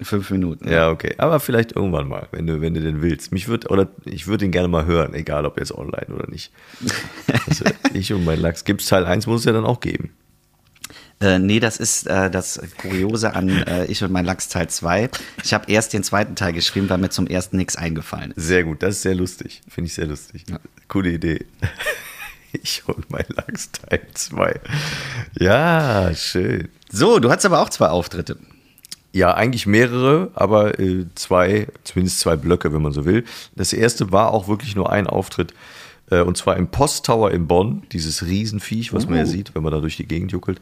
Fünf 0.02 0.28
Minuten. 0.30 0.68
Ja, 0.68 0.90
okay. 0.90 1.14
Aber 1.18 1.38
vielleicht 1.38 1.76
irgendwann 1.76 2.08
mal, 2.08 2.26
wenn 2.32 2.46
du, 2.48 2.60
wenn 2.60 2.74
du 2.74 2.80
den 2.80 3.00
willst. 3.00 3.30
Mich 3.30 3.46
würde, 3.46 3.68
oder 3.68 3.88
ich 4.04 4.26
würde 4.26 4.44
ihn 4.44 4.50
gerne 4.50 4.66
mal 4.66 4.86
hören, 4.86 5.14
egal 5.14 5.46
ob 5.46 5.56
jetzt 5.58 5.72
online 5.72 6.06
oder 6.12 6.28
nicht. 6.28 6.52
Also, 7.46 7.64
ich 7.94 8.12
und 8.12 8.24
mein 8.24 8.40
Lachs. 8.40 8.64
Gibt's 8.64 8.86
Teil 8.86 9.04
1, 9.04 9.26
muss 9.28 9.40
es 9.42 9.44
ja 9.46 9.52
dann 9.52 9.64
auch 9.64 9.78
geben. 9.78 10.10
Äh, 11.20 11.38
nee, 11.38 11.60
das 11.60 11.78
ist 11.78 12.06
äh, 12.06 12.30
das 12.30 12.60
Kuriose 12.78 13.34
an 13.34 13.48
äh, 13.48 13.86
Ich 13.86 14.02
und 14.02 14.12
mein 14.12 14.24
Lachs 14.24 14.48
Teil 14.48 14.68
2. 14.68 15.10
Ich 15.42 15.54
habe 15.54 15.70
erst 15.70 15.92
den 15.92 16.02
zweiten 16.02 16.34
Teil 16.34 16.52
geschrieben, 16.52 16.88
weil 16.90 16.98
mir 16.98 17.10
zum 17.10 17.26
ersten 17.26 17.56
nichts 17.56 17.76
eingefallen 17.76 18.32
ist. 18.32 18.46
Sehr 18.46 18.64
gut, 18.64 18.82
das 18.82 18.96
ist 18.96 19.02
sehr 19.02 19.14
lustig. 19.14 19.62
Finde 19.68 19.86
ich 19.88 19.94
sehr 19.94 20.06
lustig. 20.06 20.44
Coole 20.88 21.10
Idee. 21.10 21.44
Ich 22.62 22.84
und 22.86 23.10
mein 23.10 23.24
Lachs 23.34 23.72
Teil 23.72 24.00
2. 24.14 24.60
Ja, 25.40 26.14
schön. 26.14 26.68
So, 26.88 27.18
du 27.18 27.28
hattest 27.28 27.46
aber 27.46 27.60
auch 27.60 27.68
zwei 27.68 27.88
Auftritte. 27.88 28.36
Ja, 29.12 29.34
eigentlich 29.34 29.66
mehrere, 29.66 30.30
aber 30.34 30.78
äh, 30.78 31.06
zwei, 31.16 31.66
zumindest 31.82 32.20
zwei 32.20 32.36
Blöcke, 32.36 32.72
wenn 32.72 32.82
man 32.82 32.92
so 32.92 33.04
will. 33.04 33.24
Das 33.56 33.72
erste 33.72 34.12
war 34.12 34.32
auch 34.32 34.46
wirklich 34.46 34.76
nur 34.76 34.92
ein 34.92 35.08
Auftritt, 35.08 35.52
und 36.10 36.36
zwar 36.36 36.56
im 36.56 36.68
Posttower 36.68 37.30
in 37.30 37.46
Bonn, 37.46 37.82
dieses 37.92 38.24
Riesenviech, 38.26 38.92
was 38.92 39.06
man 39.06 39.16
ja 39.16 39.24
Uh. 39.24 39.26
sieht, 39.26 39.54
wenn 39.54 39.62
man 39.62 39.72
da 39.72 39.80
durch 39.80 39.96
die 39.96 40.06
Gegend 40.06 40.32
juckelt. 40.32 40.60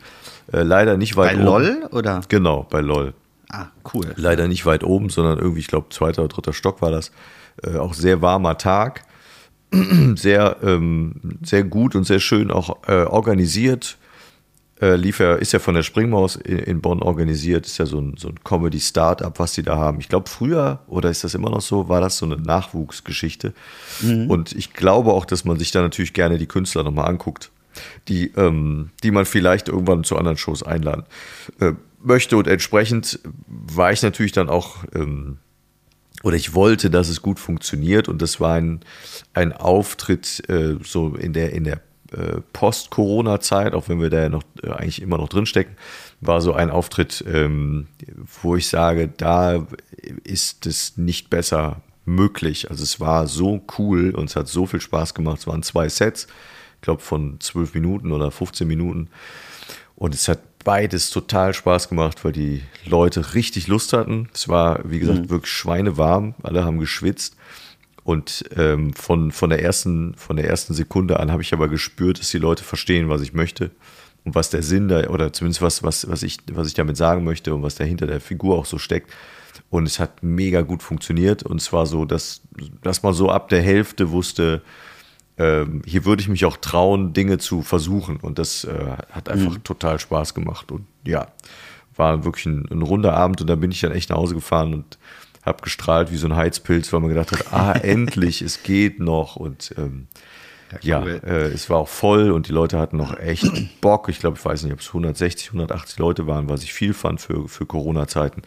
Äh, 0.52 0.62
leider 0.62 0.96
nicht 0.96 1.16
weit 1.16 1.32
Bei 1.36 1.36
oben. 1.36 1.44
LOL 1.44 1.88
oder? 1.90 2.20
Genau, 2.28 2.66
bei 2.70 2.80
LOL. 2.80 3.14
Ah, 3.50 3.66
cool. 3.92 4.12
Leider 4.16 4.48
nicht 4.48 4.64
weit 4.66 4.82
oben, 4.84 5.10
sondern 5.10 5.38
irgendwie, 5.38 5.60
ich 5.60 5.66
glaube, 5.66 5.88
zweiter 5.90 6.22
oder 6.22 6.34
dritter 6.34 6.52
Stock 6.52 6.80
war 6.80 6.90
das. 6.90 7.10
Äh, 7.62 7.76
auch 7.76 7.92
sehr 7.94 8.22
warmer 8.22 8.56
Tag. 8.56 9.04
sehr, 10.14 10.56
ähm, 10.62 11.14
sehr 11.42 11.64
gut 11.64 11.94
und 11.94 12.04
sehr 12.04 12.20
schön 12.20 12.50
auch 12.50 12.78
äh, 12.86 13.04
organisiert. 13.04 13.98
Äh, 14.82 14.96
lief 14.96 15.20
ja, 15.20 15.36
ist 15.36 15.52
ja 15.52 15.60
von 15.60 15.76
der 15.76 15.84
Springmaus 15.84 16.34
in, 16.34 16.58
in 16.58 16.80
Bonn 16.80 17.02
organisiert, 17.02 17.66
ist 17.66 17.78
ja 17.78 17.86
so 17.86 18.00
ein, 18.00 18.16
so 18.18 18.28
ein 18.28 18.42
Comedy-Startup, 18.42 19.38
was 19.38 19.52
die 19.52 19.62
da 19.62 19.76
haben. 19.76 20.00
Ich 20.00 20.08
glaube, 20.08 20.28
früher, 20.28 20.80
oder 20.88 21.08
ist 21.08 21.22
das 21.22 21.34
immer 21.34 21.50
noch 21.50 21.60
so, 21.60 21.88
war 21.88 22.00
das 22.00 22.16
so 22.16 22.26
eine 22.26 22.36
Nachwuchsgeschichte. 22.36 23.54
Und 24.28 24.50
ich 24.52 24.72
glaube 24.72 25.12
auch, 25.12 25.24
dass 25.24 25.44
man 25.44 25.56
sich 25.56 25.70
da 25.70 25.82
natürlich 25.82 26.14
gerne 26.14 26.36
die 26.36 26.46
Künstler 26.48 26.82
nochmal 26.82 27.08
anguckt, 27.08 27.52
die, 28.08 28.32
ähm, 28.36 28.90
die 29.04 29.12
man 29.12 29.24
vielleicht 29.24 29.68
irgendwann 29.68 30.02
zu 30.02 30.16
anderen 30.16 30.36
Shows 30.36 30.64
einladen 30.64 31.04
äh, 31.60 31.74
möchte. 32.02 32.36
Und 32.36 32.48
entsprechend 32.48 33.20
war 33.46 33.92
ich 33.92 34.02
natürlich 34.02 34.32
dann 34.32 34.48
auch. 34.48 34.78
Ähm, 34.94 35.38
oder 36.24 36.36
ich 36.36 36.54
wollte, 36.54 36.88
dass 36.88 37.08
es 37.08 37.20
gut 37.20 37.40
funktioniert 37.40 38.08
und 38.08 38.22
das 38.22 38.38
war 38.38 38.54
ein, 38.54 38.80
ein 39.34 39.52
Auftritt 39.52 40.48
äh, 40.48 40.76
so 40.84 41.16
in 41.16 41.32
der, 41.32 41.52
in 41.52 41.64
der 41.64 41.80
äh, 42.12 42.40
Post-Corona-Zeit, 42.52 43.74
auch 43.74 43.88
wenn 43.88 44.00
wir 44.00 44.10
da 44.10 44.22
ja 44.22 44.28
noch 44.28 44.42
äh, 44.62 44.70
eigentlich 44.70 45.02
immer 45.02 45.18
noch 45.18 45.28
drinstecken, 45.28 45.76
war 46.20 46.40
so 46.40 46.52
ein 46.52 46.70
Auftritt, 46.70 47.24
ähm, 47.26 47.88
wo 48.42 48.56
ich 48.56 48.68
sage, 48.68 49.08
da 49.08 49.66
ist 50.24 50.66
es 50.66 50.96
nicht 50.96 51.30
besser 51.30 51.82
möglich. 52.04 52.70
Also 52.70 52.82
es 52.82 53.00
war 53.00 53.26
so 53.26 53.62
cool 53.78 54.10
und 54.10 54.30
es 54.30 54.36
hat 54.36 54.48
so 54.48 54.66
viel 54.66 54.80
Spaß 54.80 55.14
gemacht. 55.14 55.38
Es 55.40 55.46
waren 55.46 55.62
zwei 55.62 55.88
Sets, 55.88 56.26
ich 56.76 56.82
glaube 56.82 57.02
von 57.02 57.40
zwölf 57.40 57.74
Minuten 57.74 58.12
oder 58.12 58.30
15 58.30 58.66
Minuten. 58.66 59.08
Und 59.96 60.14
es 60.14 60.28
hat 60.28 60.40
beides 60.64 61.10
total 61.10 61.54
Spaß 61.54 61.88
gemacht, 61.88 62.24
weil 62.24 62.32
die 62.32 62.62
Leute 62.84 63.34
richtig 63.34 63.68
Lust 63.68 63.92
hatten. 63.92 64.28
Es 64.34 64.48
war, 64.48 64.80
wie 64.84 64.98
gesagt, 64.98 65.28
wirklich 65.30 65.52
schweinewarm. 65.52 66.34
Alle 66.42 66.64
haben 66.64 66.78
geschwitzt. 66.78 67.36
Und 68.04 68.44
ähm, 68.56 68.92
von, 68.94 69.30
von, 69.30 69.50
der 69.50 69.62
ersten, 69.62 70.14
von 70.14 70.36
der 70.36 70.48
ersten 70.48 70.74
Sekunde 70.74 71.20
an 71.20 71.30
habe 71.30 71.42
ich 71.42 71.52
aber 71.52 71.68
gespürt, 71.68 72.18
dass 72.18 72.30
die 72.30 72.38
Leute 72.38 72.64
verstehen, 72.64 73.08
was 73.08 73.22
ich 73.22 73.32
möchte 73.32 73.70
und 74.24 74.34
was 74.34 74.50
der 74.50 74.62
Sinn 74.62 74.88
da, 74.88 75.08
oder 75.08 75.32
zumindest 75.32 75.62
was, 75.62 75.82
was, 75.82 76.08
was, 76.08 76.22
ich, 76.22 76.38
was 76.52 76.66
ich 76.66 76.74
damit 76.74 76.96
sagen 76.96 77.24
möchte 77.24 77.54
und 77.54 77.62
was 77.62 77.76
dahinter 77.76 78.06
der 78.06 78.20
Figur 78.20 78.58
auch 78.58 78.66
so 78.66 78.78
steckt. 78.78 79.12
Und 79.70 79.86
es 79.86 79.98
hat 79.98 80.22
mega 80.22 80.62
gut 80.62 80.82
funktioniert. 80.82 81.44
Und 81.44 81.60
zwar 81.60 81.86
so, 81.86 82.04
dass, 82.04 82.42
dass 82.82 83.02
man 83.02 83.14
so 83.14 83.30
ab 83.30 83.48
der 83.48 83.62
Hälfte 83.62 84.10
wusste, 84.10 84.62
ähm, 85.38 85.82
hier 85.86 86.04
würde 86.04 86.22
ich 86.22 86.28
mich 86.28 86.44
auch 86.44 86.56
trauen, 86.56 87.12
Dinge 87.12 87.38
zu 87.38 87.62
versuchen. 87.62 88.18
Und 88.18 88.38
das 88.38 88.64
äh, 88.64 88.96
hat 89.10 89.28
einfach 89.28 89.56
total 89.64 89.98
Spaß 89.98 90.34
gemacht. 90.34 90.72
Und 90.72 90.86
ja, 91.06 91.28
war 91.96 92.24
wirklich 92.24 92.46
ein, 92.46 92.66
ein 92.70 92.82
runder 92.82 93.14
Abend. 93.14 93.40
Und 93.40 93.46
dann 93.46 93.60
bin 93.60 93.70
ich 93.70 93.80
dann 93.80 93.92
echt 93.92 94.10
nach 94.10 94.16
Hause 94.16 94.34
gefahren 94.34 94.74
und 94.74 94.98
habe 95.42 95.62
gestrahlt 95.62 96.10
wie 96.10 96.16
so 96.16 96.26
ein 96.26 96.36
Heizpilz, 96.36 96.92
weil 96.92 97.00
man 97.00 97.10
gedacht 97.10 97.32
hat, 97.32 97.52
ah, 97.52 97.72
endlich, 97.82 98.42
es 98.42 98.62
geht 98.62 99.00
noch. 99.00 99.36
Und 99.36 99.74
ähm, 99.76 100.06
ja, 100.80 101.02
cool. 101.02 101.20
äh, 101.24 101.48
es 101.48 101.68
war 101.68 101.78
auch 101.78 101.88
voll 101.88 102.30
und 102.30 102.48
die 102.48 102.52
Leute 102.52 102.78
hatten 102.78 102.96
noch 102.96 103.18
echt 103.18 103.50
Bock. 103.80 104.08
Ich 104.08 104.20
glaube, 104.20 104.38
ich 104.38 104.44
weiß 104.44 104.62
nicht, 104.62 104.72
ob 104.72 104.80
es 104.80 104.88
160, 104.88 105.48
180 105.48 105.98
Leute 105.98 106.26
waren, 106.26 106.48
was 106.48 106.62
ich 106.62 106.72
viel 106.72 106.94
fand 106.94 107.20
für, 107.20 107.48
für 107.48 107.66
Corona-Zeiten. 107.66 108.42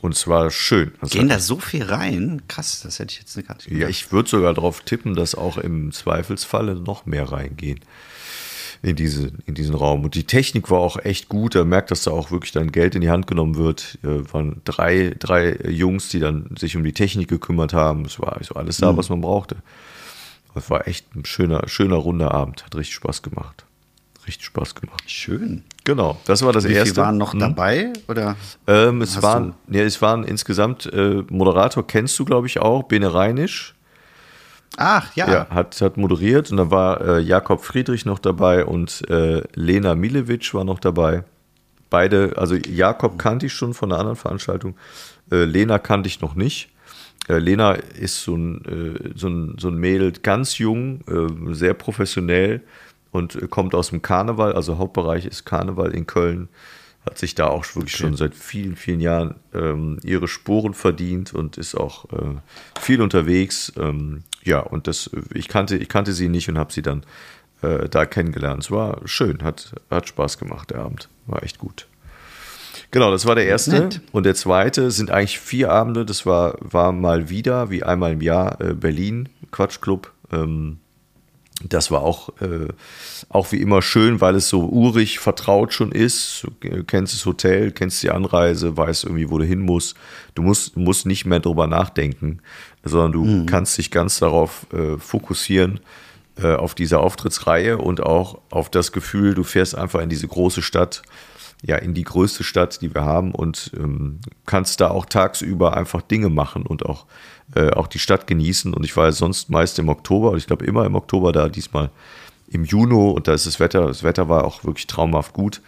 Und 0.00 0.14
es 0.14 0.28
war 0.28 0.50
schön. 0.50 0.92
Also 1.00 1.18
Gehen 1.18 1.28
da 1.28 1.40
so 1.40 1.58
viel 1.58 1.82
rein? 1.82 2.42
Krass, 2.46 2.82
das 2.82 3.00
hätte 3.00 3.12
ich 3.12 3.18
jetzt 3.18 3.34
gar 3.46 3.56
nicht 3.56 3.66
ja, 3.66 3.74
gedacht. 3.74 3.90
ich 3.90 4.12
würde 4.12 4.28
sogar 4.28 4.54
darauf 4.54 4.82
tippen, 4.82 5.14
dass 5.14 5.34
auch 5.34 5.58
im 5.58 5.90
Zweifelsfalle 5.90 6.76
noch 6.76 7.06
mehr 7.06 7.32
reingehen 7.32 7.80
in, 8.82 8.96
diese, 8.96 9.32
in 9.46 9.54
diesen 9.54 9.74
Raum. 9.74 10.04
Und 10.04 10.14
die 10.14 10.24
Technik 10.24 10.70
war 10.70 10.78
auch 10.78 10.98
echt 10.98 11.28
gut. 11.28 11.54
Da 11.54 11.64
merkt, 11.64 11.90
dass 11.90 12.04
da 12.04 12.10
auch 12.10 12.30
wirklich 12.30 12.52
dann 12.52 12.72
Geld 12.72 12.94
in 12.94 13.00
die 13.00 13.10
Hand 13.10 13.26
genommen 13.26 13.56
wird. 13.56 13.98
Äh, 14.02 14.32
waren 14.32 14.60
drei, 14.64 15.14
drei 15.18 15.56
Jungs, 15.68 16.08
die 16.08 16.20
dann 16.20 16.54
sich 16.58 16.76
um 16.76 16.84
die 16.84 16.92
Technik 16.92 17.28
gekümmert 17.28 17.72
haben. 17.72 18.04
Es 18.04 18.20
war 18.20 18.36
also 18.36 18.54
alles 18.54 18.78
da, 18.78 18.96
was 18.96 19.08
man 19.08 19.20
brauchte. 19.20 19.56
Es 20.54 20.70
war 20.70 20.86
echt 20.86 21.14
ein 21.14 21.24
schöner, 21.24 21.68
schöner 21.68 21.96
runder 21.96 22.32
Abend. 22.32 22.64
Hat 22.64 22.74
richtig 22.76 22.94
Spaß 22.96 23.22
gemacht. 23.22 23.64
Richtig 24.26 24.46
Spaß 24.46 24.74
gemacht. 24.74 25.02
Schön. 25.06 25.64
Genau, 25.84 26.18
das 26.26 26.42
war 26.42 26.52
das 26.52 26.68
Wie 26.68 26.74
erste. 26.74 26.94
viele 26.94 27.06
waren 27.06 27.16
noch 27.16 27.34
dabei? 27.34 27.92
Oder? 28.08 28.36
Ähm, 28.66 29.00
es, 29.00 29.22
waren, 29.22 29.54
ja, 29.68 29.82
es 29.82 30.02
waren 30.02 30.24
insgesamt, 30.24 30.84
äh, 30.92 31.22
Moderator 31.30 31.86
kennst 31.86 32.18
du, 32.18 32.26
glaube 32.26 32.46
ich, 32.46 32.60
auch, 32.60 32.82
Bene 32.82 33.14
Reinisch. 33.14 33.74
Ach, 34.76 35.14
ja. 35.16 35.30
Ja, 35.30 35.50
hat, 35.50 35.80
hat 35.80 35.96
moderiert 35.96 36.50
und 36.50 36.56
dann 36.56 36.70
war 36.70 37.00
äh, 37.00 37.20
Jakob 37.20 37.64
Friedrich 37.64 38.04
noch 38.04 38.18
dabei 38.18 38.64
und 38.64 39.08
äh, 39.10 39.42
Lena 39.54 39.94
Milewitsch 39.94 40.54
war 40.54 40.64
noch 40.64 40.78
dabei. 40.78 41.24
Beide, 41.90 42.34
also 42.36 42.54
Jakob 42.54 43.18
kannte 43.18 43.46
ich 43.46 43.54
schon 43.54 43.74
von 43.74 43.90
einer 43.90 43.98
anderen 43.98 44.16
Veranstaltung, 44.16 44.76
äh, 45.32 45.44
Lena 45.44 45.78
kannte 45.78 46.06
ich 46.06 46.20
noch 46.20 46.34
nicht. 46.34 46.70
Äh, 47.28 47.38
Lena 47.38 47.72
ist 47.72 48.22
so 48.22 48.36
ein, 48.36 48.64
äh, 48.64 49.12
so, 49.14 49.28
ein, 49.28 49.56
so 49.58 49.68
ein 49.68 49.76
Mädel, 49.76 50.12
ganz 50.12 50.58
jung, 50.58 51.00
äh, 51.08 51.54
sehr 51.54 51.74
professionell 51.74 52.62
und 53.10 53.50
kommt 53.50 53.74
aus 53.74 53.90
dem 53.90 54.02
Karneval, 54.02 54.52
also 54.52 54.78
Hauptbereich 54.78 55.26
ist 55.26 55.44
Karneval 55.44 55.92
in 55.94 56.06
Köln. 56.06 56.48
Hat 57.06 57.16
sich 57.16 57.34
da 57.34 57.46
auch 57.46 57.64
wirklich 57.74 57.96
schon 57.96 58.16
seit 58.16 58.34
vielen, 58.34 58.76
vielen 58.76 59.00
Jahren 59.00 59.36
ähm, 59.54 59.98
ihre 60.02 60.28
Sporen 60.28 60.74
verdient 60.74 61.32
und 61.32 61.56
ist 61.56 61.74
auch 61.74 62.04
äh, 62.12 62.34
viel 62.78 63.00
unterwegs. 63.00 63.72
Ähm, 63.78 64.24
ja, 64.48 64.60
und 64.60 64.86
das, 64.86 65.10
ich 65.34 65.48
kannte, 65.48 65.76
ich 65.76 65.88
kannte 65.88 66.12
sie 66.12 66.28
nicht 66.28 66.48
und 66.48 66.58
habe 66.58 66.72
sie 66.72 66.82
dann 66.82 67.04
äh, 67.62 67.88
da 67.88 68.06
kennengelernt. 68.06 68.64
Es 68.64 68.70
war 68.70 69.00
schön, 69.04 69.42
hat, 69.42 69.74
hat 69.90 70.08
Spaß 70.08 70.38
gemacht, 70.38 70.70
der 70.70 70.78
Abend. 70.78 71.08
War 71.26 71.42
echt 71.42 71.58
gut. 71.58 71.86
Genau, 72.90 73.10
das 73.10 73.26
war 73.26 73.34
der 73.34 73.46
erste. 73.46 73.78
Nett. 73.78 74.00
Und 74.12 74.24
der 74.24 74.34
zweite 74.34 74.90
sind 74.90 75.10
eigentlich 75.10 75.38
vier 75.38 75.70
Abende. 75.70 76.06
Das 76.06 76.24
war, 76.24 76.56
war 76.60 76.92
mal 76.92 77.28
wieder, 77.28 77.68
wie 77.70 77.82
einmal 77.82 78.12
im 78.12 78.22
Jahr, 78.22 78.58
äh, 78.60 78.72
Berlin, 78.72 79.28
Quatschclub. 79.50 80.12
Ähm, 80.32 80.78
das 81.64 81.90
war 81.90 82.02
auch, 82.02 82.28
äh, 82.40 82.68
auch 83.28 83.50
wie 83.52 83.60
immer 83.60 83.82
schön, 83.82 84.20
weil 84.20 84.36
es 84.36 84.48
so 84.48 84.68
urig 84.68 85.18
vertraut 85.18 85.72
schon 85.72 85.90
ist. 85.90 86.46
Du 86.60 86.84
kennst 86.84 87.14
das 87.14 87.26
Hotel, 87.26 87.72
kennst 87.72 88.02
die 88.02 88.10
Anreise, 88.10 88.76
weißt 88.76 89.04
irgendwie, 89.04 89.30
wo 89.30 89.38
du 89.38 89.44
hin 89.44 89.60
musst. 89.60 89.96
Du 90.34 90.42
musst, 90.42 90.76
musst 90.76 91.06
nicht 91.06 91.26
mehr 91.26 91.40
drüber 91.40 91.66
nachdenken, 91.66 92.40
sondern 92.84 93.12
du 93.12 93.46
kannst 93.46 93.76
dich 93.76 93.90
ganz 93.90 94.18
darauf 94.20 94.66
äh, 94.72 94.98
fokussieren, 94.98 95.80
äh, 96.40 96.54
auf 96.54 96.76
diese 96.76 97.00
Auftrittsreihe 97.00 97.78
und 97.78 98.00
auch 98.02 98.38
auf 98.50 98.70
das 98.70 98.92
Gefühl, 98.92 99.34
du 99.34 99.42
fährst 99.42 99.76
einfach 99.76 100.00
in 100.00 100.08
diese 100.08 100.28
große 100.28 100.62
Stadt, 100.62 101.02
ja, 101.62 101.76
in 101.76 101.94
die 101.94 102.04
größte 102.04 102.44
Stadt, 102.44 102.80
die 102.82 102.94
wir 102.94 103.04
haben 103.04 103.32
und 103.32 103.72
ähm, 103.76 104.20
kannst 104.46 104.80
da 104.80 104.90
auch 104.90 105.06
tagsüber 105.06 105.76
einfach 105.76 106.02
Dinge 106.02 106.28
machen 106.28 106.64
und 106.64 106.86
auch, 106.86 107.06
äh, 107.54 107.70
auch 107.70 107.88
die 107.88 107.98
Stadt 107.98 108.26
genießen. 108.26 108.72
Und 108.74 108.84
ich 108.84 108.96
war 108.96 109.06
ja 109.06 109.12
sonst 109.12 109.50
meist 109.50 109.78
im 109.78 109.88
Oktober, 109.88 110.36
ich 110.36 110.46
glaube 110.46 110.64
immer 110.66 110.86
im 110.86 110.94
Oktober 110.94 111.32
da, 111.32 111.48
diesmal 111.48 111.90
im 112.48 112.64
Juni 112.64 112.94
und 112.94 113.28
da 113.28 113.34
ist 113.34 113.46
das 113.46 113.60
Wetter, 113.60 113.86
das 113.86 114.02
Wetter 114.02 114.28
war 114.28 114.44
auch 114.44 114.64
wirklich 114.64 114.86
traumhaft 114.86 115.32
gut 115.32 115.60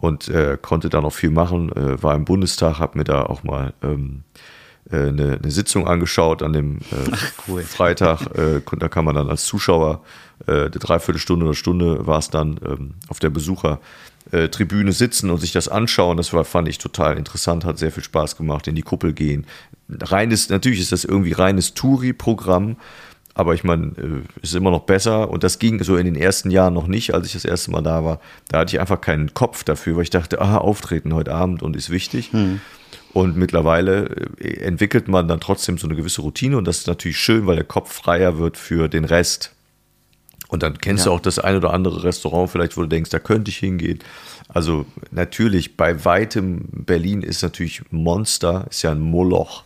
und 0.00 0.28
äh, 0.28 0.58
konnte 0.60 0.88
da 0.88 1.00
noch 1.00 1.12
viel 1.12 1.30
machen, 1.30 1.70
äh, 1.72 2.02
war 2.02 2.14
im 2.14 2.24
Bundestag, 2.24 2.78
habe 2.78 2.98
mir 2.98 3.04
da 3.04 3.22
auch 3.22 3.42
mal 3.42 3.72
ähm, 3.82 4.24
äh, 4.90 5.08
eine, 5.08 5.38
eine 5.42 5.50
Sitzung 5.50 5.86
angeschaut 5.86 6.42
an 6.42 6.52
dem 6.52 6.78
äh, 6.78 7.16
cool. 7.48 7.62
Freitag. 7.62 8.20
Äh, 8.34 8.60
da 8.78 8.88
kann 8.88 9.04
man 9.04 9.14
dann 9.14 9.28
als 9.28 9.44
Zuschauer 9.44 10.02
äh, 10.46 10.52
eine 10.52 10.70
Dreiviertelstunde 10.70 11.46
oder 11.46 11.54
Stunde 11.54 12.06
war 12.06 12.18
es 12.18 12.30
dann 12.30 12.58
ähm, 12.64 12.94
auf 13.08 13.18
der 13.18 13.30
Besuchertribüne 14.30 14.92
sitzen 14.92 15.30
und 15.30 15.38
sich 15.40 15.52
das 15.52 15.68
anschauen. 15.68 16.16
Das 16.16 16.32
war, 16.32 16.44
fand 16.44 16.68
ich 16.68 16.78
total 16.78 17.16
interessant, 17.16 17.64
hat 17.64 17.78
sehr 17.78 17.92
viel 17.92 18.04
Spaß 18.04 18.36
gemacht, 18.36 18.66
in 18.68 18.74
die 18.74 18.82
Kuppel 18.82 19.12
gehen. 19.12 19.46
Reines, 19.88 20.48
natürlich 20.48 20.80
ist 20.80 20.92
das 20.92 21.04
irgendwie 21.04 21.32
reines 21.32 21.74
Touri-Programm, 21.74 22.76
aber 23.34 23.54
ich 23.54 23.64
meine, 23.64 23.86
äh, 23.96 24.42
ist 24.42 24.54
immer 24.54 24.70
noch 24.70 24.82
besser 24.82 25.30
und 25.30 25.42
das 25.42 25.58
ging 25.58 25.82
so 25.82 25.96
in 25.96 26.04
den 26.04 26.16
ersten 26.16 26.50
Jahren 26.50 26.74
noch 26.74 26.86
nicht, 26.86 27.14
als 27.14 27.26
ich 27.26 27.32
das 27.32 27.44
erste 27.44 27.70
Mal 27.70 27.82
da 27.82 28.04
war. 28.04 28.20
Da 28.48 28.58
hatte 28.60 28.74
ich 28.74 28.80
einfach 28.80 29.00
keinen 29.00 29.34
Kopf 29.34 29.64
dafür, 29.64 29.96
weil 29.96 30.04
ich 30.04 30.10
dachte, 30.10 30.40
ah, 30.40 30.58
auftreten 30.58 31.14
heute 31.14 31.32
Abend 31.34 31.62
und 31.62 31.76
ist 31.76 31.90
wichtig. 31.90 32.30
Und 33.12 33.36
mittlerweile 33.36 34.06
äh, 34.38 34.60
entwickelt 34.60 35.08
man 35.08 35.26
dann 35.26 35.40
trotzdem 35.40 35.78
so 35.78 35.86
eine 35.86 35.96
gewisse 35.96 36.22
Routine 36.22 36.56
und 36.56 36.66
das 36.66 36.78
ist 36.78 36.86
natürlich 36.86 37.18
schön, 37.18 37.46
weil 37.46 37.56
der 37.56 37.64
Kopf 37.64 37.92
freier 37.92 38.38
wird 38.38 38.56
für 38.56 38.88
den 38.88 39.04
Rest. 39.04 39.52
Und 40.50 40.62
dann 40.62 40.78
kennst 40.78 41.06
Ja. 41.06 41.10
du 41.10 41.16
auch 41.16 41.20
das 41.20 41.38
ein 41.38 41.56
oder 41.56 41.72
andere 41.72 42.02
Restaurant, 42.02 42.50
vielleicht, 42.50 42.76
wo 42.76 42.82
du 42.82 42.88
denkst, 42.88 43.10
da 43.10 43.18
könnte 43.20 43.50
ich 43.50 43.56
hingehen. 43.58 44.00
Also 44.48 44.84
natürlich, 45.12 45.76
bei 45.76 46.04
weitem, 46.04 46.64
Berlin 46.72 47.22
ist 47.22 47.42
natürlich 47.42 47.82
Monster, 47.90 48.66
ist 48.68 48.82
ja 48.82 48.90
ein 48.90 49.00
Moloch. 49.00 49.62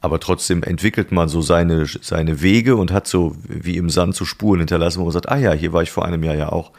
Aber 0.00 0.18
trotzdem 0.20 0.62
entwickelt 0.62 1.12
man 1.12 1.28
so 1.28 1.42
seine, 1.42 1.86
seine 1.86 2.40
Wege 2.42 2.76
und 2.76 2.92
hat 2.92 3.06
so 3.06 3.36
wie 3.48 3.76
im 3.76 3.90
Sand 3.90 4.14
so 4.16 4.24
Spuren 4.24 4.60
hinterlassen, 4.60 5.00
wo 5.00 5.04
man 5.04 5.12
sagt, 5.12 5.28
ah 5.28 5.36
ja, 5.38 5.52
hier 5.52 5.72
war 5.72 5.82
ich 5.82 5.90
vor 5.90 6.04
einem 6.04 6.22
Jahr 6.24 6.34
ja 6.36 6.48
auch. 6.50 6.70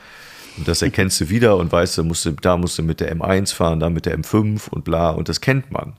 Und 0.58 0.68
das 0.68 0.82
erkennst 0.82 1.20
du 1.20 1.30
wieder 1.30 1.58
und 1.58 1.72
weißt, 1.72 1.98
da 1.98 2.04
musst 2.04 2.26
du, 2.26 2.32
da 2.32 2.58
musst 2.58 2.78
du 2.78 2.84
mit 2.84 3.00
der 3.00 3.16
M1 3.16 3.54
fahren, 3.54 3.80
da 3.80 3.90
mit 3.90 4.06
der 4.06 4.18
M5 4.20 4.70
und 4.70 4.84
bla. 4.84 5.10
Und 5.10 5.28
das 5.30 5.42
kennt 5.42 5.72
man. 5.72 5.94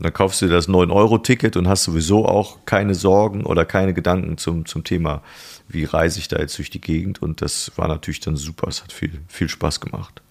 Und 0.00 0.04
dann 0.04 0.14
kaufst 0.14 0.40
du 0.40 0.46
dir 0.46 0.54
das 0.54 0.66
9-Euro-Ticket 0.66 1.58
und 1.58 1.68
hast 1.68 1.84
sowieso 1.84 2.24
auch 2.24 2.64
keine 2.64 2.94
Sorgen 2.94 3.44
oder 3.44 3.66
keine 3.66 3.92
Gedanken 3.92 4.38
zum, 4.38 4.64
zum 4.64 4.82
Thema, 4.82 5.20
wie 5.68 5.84
reise 5.84 6.18
ich 6.18 6.28
da 6.28 6.38
jetzt 6.38 6.56
durch 6.56 6.70
die 6.70 6.80
Gegend. 6.80 7.20
Und 7.20 7.42
das 7.42 7.72
war 7.76 7.86
natürlich 7.86 8.20
dann 8.20 8.34
super. 8.34 8.66
Es 8.68 8.82
hat 8.82 8.92
viel, 8.92 9.20
viel 9.28 9.50
Spaß 9.50 9.78
gemacht. 9.80 10.22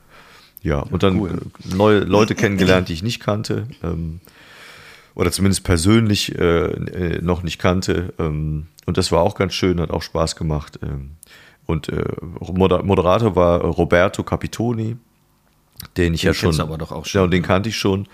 Ja, 0.63 0.79
und 0.79 1.03
dann 1.03 1.23
äh, 1.23 1.75
neue 1.75 1.99
Leute 1.99 2.33
kennengelernt, 2.33 2.89
die 2.89 2.93
ich 2.93 3.03
nicht 3.03 3.19
kannte. 3.19 3.67
Ähm, 3.83 4.21
oder 5.13 5.31
zumindest 5.31 5.63
persönlich 5.63 6.35
äh, 6.35 6.71
äh, 6.71 7.21
noch 7.21 7.43
nicht 7.43 7.59
kannte. 7.59 8.11
Ähm, 8.17 8.65
und 8.87 8.97
das 8.97 9.11
war 9.11 9.21
auch 9.21 9.35
ganz 9.35 9.53
schön, 9.53 9.79
hat 9.79 9.91
auch 9.91 10.01
Spaß 10.01 10.35
gemacht. 10.35 10.79
Ähm, 10.81 11.11
und 11.67 11.89
äh, 11.89 12.05
Moder 12.39 12.81
Moderator 12.81 13.35
war 13.35 13.61
Roberto 13.61 14.23
Capitoni, 14.23 14.97
den 15.97 16.13
ich 16.13 16.21
Den 16.21 16.27
ja 16.27 16.33
schon. 16.33 16.49
auch 16.91 17.05
schon, 17.05 17.19
Ja, 17.19 17.23
und 17.23 17.31
den 17.31 17.43
kannte 17.43 17.69
ich 17.69 17.77
schon. 17.77 18.07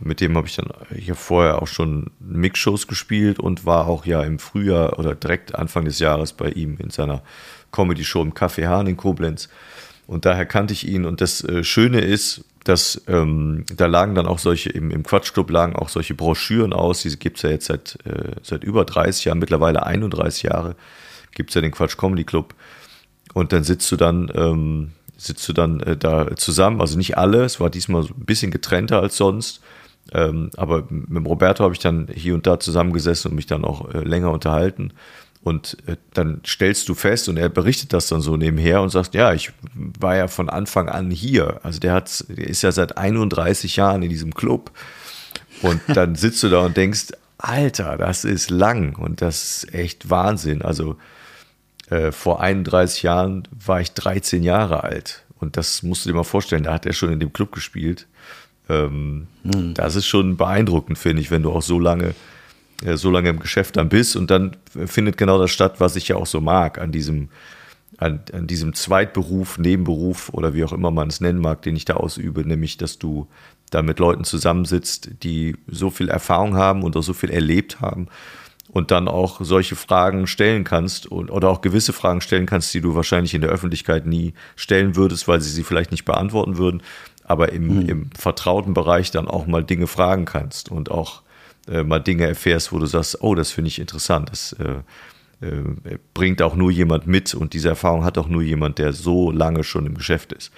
Mit 0.00 0.20
dem 0.20 0.36
habe 0.36 0.46
ich 0.46 0.54
dann 0.54 0.68
habe 0.68 1.14
vorher 1.16 1.60
auch 1.60 1.66
schon 1.66 2.10
Mixshows 2.20 2.86
gespielt 2.86 3.40
und 3.40 3.66
war 3.66 3.88
auch 3.88 4.06
ja 4.06 4.22
im 4.22 4.38
Frühjahr 4.38 4.98
oder 4.98 5.14
direkt 5.16 5.56
Anfang 5.56 5.84
des 5.84 5.98
Jahres 5.98 6.32
bei 6.32 6.50
ihm 6.50 6.76
in 6.78 6.90
seiner 6.90 7.22
Comedy-Show 7.72 8.22
im 8.22 8.32
Café 8.32 8.68
Hahn 8.68 8.86
in 8.86 8.96
Koblenz. 8.96 9.48
Und 10.06 10.24
daher 10.24 10.46
kannte 10.46 10.72
ich 10.72 10.88
ihn. 10.88 11.04
Und 11.04 11.20
das 11.20 11.42
äh, 11.44 11.64
Schöne 11.64 12.00
ist, 12.00 12.44
dass 12.64 13.02
ähm, 13.08 13.64
da 13.74 13.86
lagen 13.86 14.14
dann 14.14 14.26
auch 14.26 14.38
solche, 14.38 14.70
im, 14.70 14.90
im 14.90 15.02
Quatschclub 15.02 15.50
lagen 15.50 15.74
auch 15.74 15.88
solche 15.88 16.14
Broschüren 16.14 16.72
aus. 16.72 17.02
Diese 17.02 17.16
gibt 17.16 17.38
es 17.38 17.42
ja 17.42 17.50
jetzt 17.50 17.66
seit, 17.66 17.98
äh, 18.04 18.36
seit 18.42 18.62
über 18.62 18.84
30 18.84 19.24
Jahren, 19.24 19.38
mittlerweile 19.38 19.84
31 19.84 20.44
Jahre 20.44 20.76
gibt 21.32 21.50
es 21.50 21.54
ja 21.54 21.60
den 21.60 21.72
Quatsch 21.72 21.96
Comedy 21.96 22.24
Club. 22.24 22.54
Und 23.32 23.52
dann 23.52 23.64
sitzt 23.64 23.90
du 23.92 23.96
dann, 23.96 24.30
ähm, 24.34 24.92
sitzt 25.18 25.46
du 25.48 25.52
dann 25.52 25.80
äh, 25.80 25.96
da 25.96 26.34
zusammen, 26.36 26.80
also 26.80 26.96
nicht 26.96 27.18
alle, 27.18 27.44
es 27.44 27.60
war 27.60 27.68
diesmal 27.68 28.02
so 28.04 28.14
ein 28.14 28.24
bisschen 28.24 28.50
getrennter 28.50 29.00
als 29.00 29.16
sonst. 29.16 29.60
Ähm, 30.12 30.50
aber 30.56 30.84
mit 30.88 31.26
Roberto 31.26 31.64
habe 31.64 31.74
ich 31.74 31.80
dann 31.80 32.08
hier 32.14 32.34
und 32.34 32.46
da 32.46 32.58
zusammengesessen 32.58 33.30
und 33.30 33.34
mich 33.34 33.46
dann 33.46 33.64
auch 33.64 33.92
äh, 33.92 33.98
länger 33.98 34.30
unterhalten. 34.30 34.92
Und 35.42 35.76
äh, 35.86 35.96
dann 36.14 36.40
stellst 36.46 36.88
du 36.88 36.94
fest, 36.94 37.28
und 37.28 37.36
er 37.36 37.48
berichtet 37.48 37.92
das 37.92 38.08
dann 38.08 38.20
so 38.20 38.36
nebenher 38.36 38.80
und 38.80 38.90
sagt, 38.90 39.14
ja, 39.14 39.34
ich 39.34 39.52
war 39.74 40.16
ja 40.16 40.28
von 40.28 40.48
Anfang 40.48 40.88
an 40.88 41.10
hier. 41.10 41.60
Also 41.62 41.78
der 41.78 41.92
hat, 41.92 42.24
der 42.28 42.46
ist 42.48 42.62
ja 42.62 42.72
seit 42.72 42.96
31 42.96 43.76
Jahren 43.76 44.02
in 44.02 44.10
diesem 44.10 44.34
Club. 44.34 44.70
Und 45.62 45.80
dann 45.94 46.14
sitzt 46.14 46.42
du 46.42 46.48
da 46.48 46.60
und 46.60 46.76
denkst, 46.76 47.08
Alter, 47.38 47.96
das 47.98 48.24
ist 48.24 48.50
lang 48.50 48.96
und 48.96 49.22
das 49.22 49.64
ist 49.64 49.74
echt 49.74 50.10
Wahnsinn. 50.10 50.62
Also 50.62 50.96
äh, 51.90 52.12
vor 52.12 52.40
31 52.40 53.02
Jahren 53.02 53.44
war 53.50 53.80
ich 53.80 53.92
13 53.92 54.42
Jahre 54.42 54.84
alt. 54.84 55.24
Und 55.38 55.56
das 55.56 55.82
musst 55.82 56.04
du 56.04 56.10
dir 56.10 56.16
mal 56.16 56.24
vorstellen, 56.24 56.64
da 56.64 56.74
hat 56.74 56.86
er 56.86 56.92
schon 56.92 57.12
in 57.12 57.20
dem 57.20 57.32
Club 57.32 57.52
gespielt. 57.52 58.06
Ähm, 58.68 59.26
Das 59.74 59.96
ist 59.96 60.06
schon 60.06 60.36
beeindruckend, 60.36 60.98
finde 60.98 61.22
ich, 61.22 61.30
wenn 61.30 61.42
du 61.42 61.52
auch 61.52 61.62
so 61.62 61.78
lange, 61.78 62.14
äh, 62.84 62.96
so 62.96 63.10
lange 63.10 63.30
im 63.30 63.40
Geschäft 63.40 63.76
dann 63.76 63.88
bist. 63.88 64.16
Und 64.16 64.30
dann 64.30 64.56
findet 64.86 65.16
genau 65.16 65.38
das 65.38 65.50
statt, 65.50 65.76
was 65.78 65.96
ich 65.96 66.08
ja 66.08 66.16
auch 66.16 66.26
so 66.26 66.40
mag, 66.40 66.78
an 66.78 66.92
diesem, 66.92 67.28
an, 67.96 68.20
an 68.32 68.46
diesem 68.46 68.74
Zweitberuf, 68.74 69.58
Nebenberuf 69.58 70.28
oder 70.30 70.52
wie 70.54 70.64
auch 70.64 70.72
immer 70.72 70.90
man 70.90 71.08
es 71.08 71.20
nennen 71.20 71.40
mag, 71.40 71.62
den 71.62 71.76
ich 71.76 71.84
da 71.84 71.94
ausübe, 71.94 72.46
nämlich, 72.46 72.76
dass 72.76 72.98
du 72.98 73.28
da 73.70 73.82
mit 73.82 73.98
Leuten 73.98 74.24
zusammensitzt, 74.24 75.10
die 75.22 75.56
so 75.66 75.90
viel 75.90 76.08
Erfahrung 76.08 76.56
haben 76.56 76.82
und 76.82 76.96
auch 76.96 77.02
so 77.02 77.12
viel 77.12 77.30
erlebt 77.30 77.80
haben 77.80 78.08
und 78.68 78.90
dann 78.90 79.08
auch 79.08 79.40
solche 79.40 79.76
Fragen 79.76 80.26
stellen 80.26 80.64
kannst 80.64 81.06
und, 81.06 81.30
oder 81.30 81.48
auch 81.48 81.60
gewisse 81.60 81.92
Fragen 81.92 82.20
stellen 82.20 82.46
kannst, 82.46 82.72
die 82.74 82.80
du 82.80 82.94
wahrscheinlich 82.94 83.34
in 83.34 83.40
der 83.40 83.50
Öffentlichkeit 83.50 84.06
nie 84.06 84.34
stellen 84.56 84.94
würdest, 84.94 85.26
weil 85.26 85.40
sie 85.40 85.50
sie 85.50 85.64
vielleicht 85.64 85.90
nicht 85.90 86.04
beantworten 86.04 86.58
würden, 86.58 86.82
aber 87.24 87.52
im, 87.52 87.88
im 87.88 88.10
vertrauten 88.18 88.74
Bereich 88.74 89.10
dann 89.10 89.28
auch 89.28 89.46
mal 89.46 89.64
Dinge 89.64 89.86
fragen 89.86 90.24
kannst 90.24 90.70
und 90.70 90.90
auch 90.90 91.22
äh, 91.68 91.82
mal 91.82 91.98
Dinge 91.98 92.26
erfährst, 92.26 92.72
wo 92.72 92.78
du 92.78 92.86
sagst, 92.86 93.22
oh, 93.22 93.34
das 93.34 93.50
finde 93.50 93.68
ich 93.68 93.78
interessant, 93.78 94.30
das 94.30 94.54
äh, 94.54 95.46
äh, 95.46 95.98
bringt 96.14 96.42
auch 96.42 96.54
nur 96.54 96.70
jemand 96.70 97.06
mit 97.06 97.34
und 97.34 97.52
diese 97.54 97.68
Erfahrung 97.68 98.04
hat 98.04 98.18
auch 98.18 98.28
nur 98.28 98.42
jemand, 98.42 98.78
der 98.78 98.92
so 98.92 99.30
lange 99.30 99.64
schon 99.64 99.86
im 99.86 99.94
Geschäft 99.94 100.32
ist. 100.32 100.52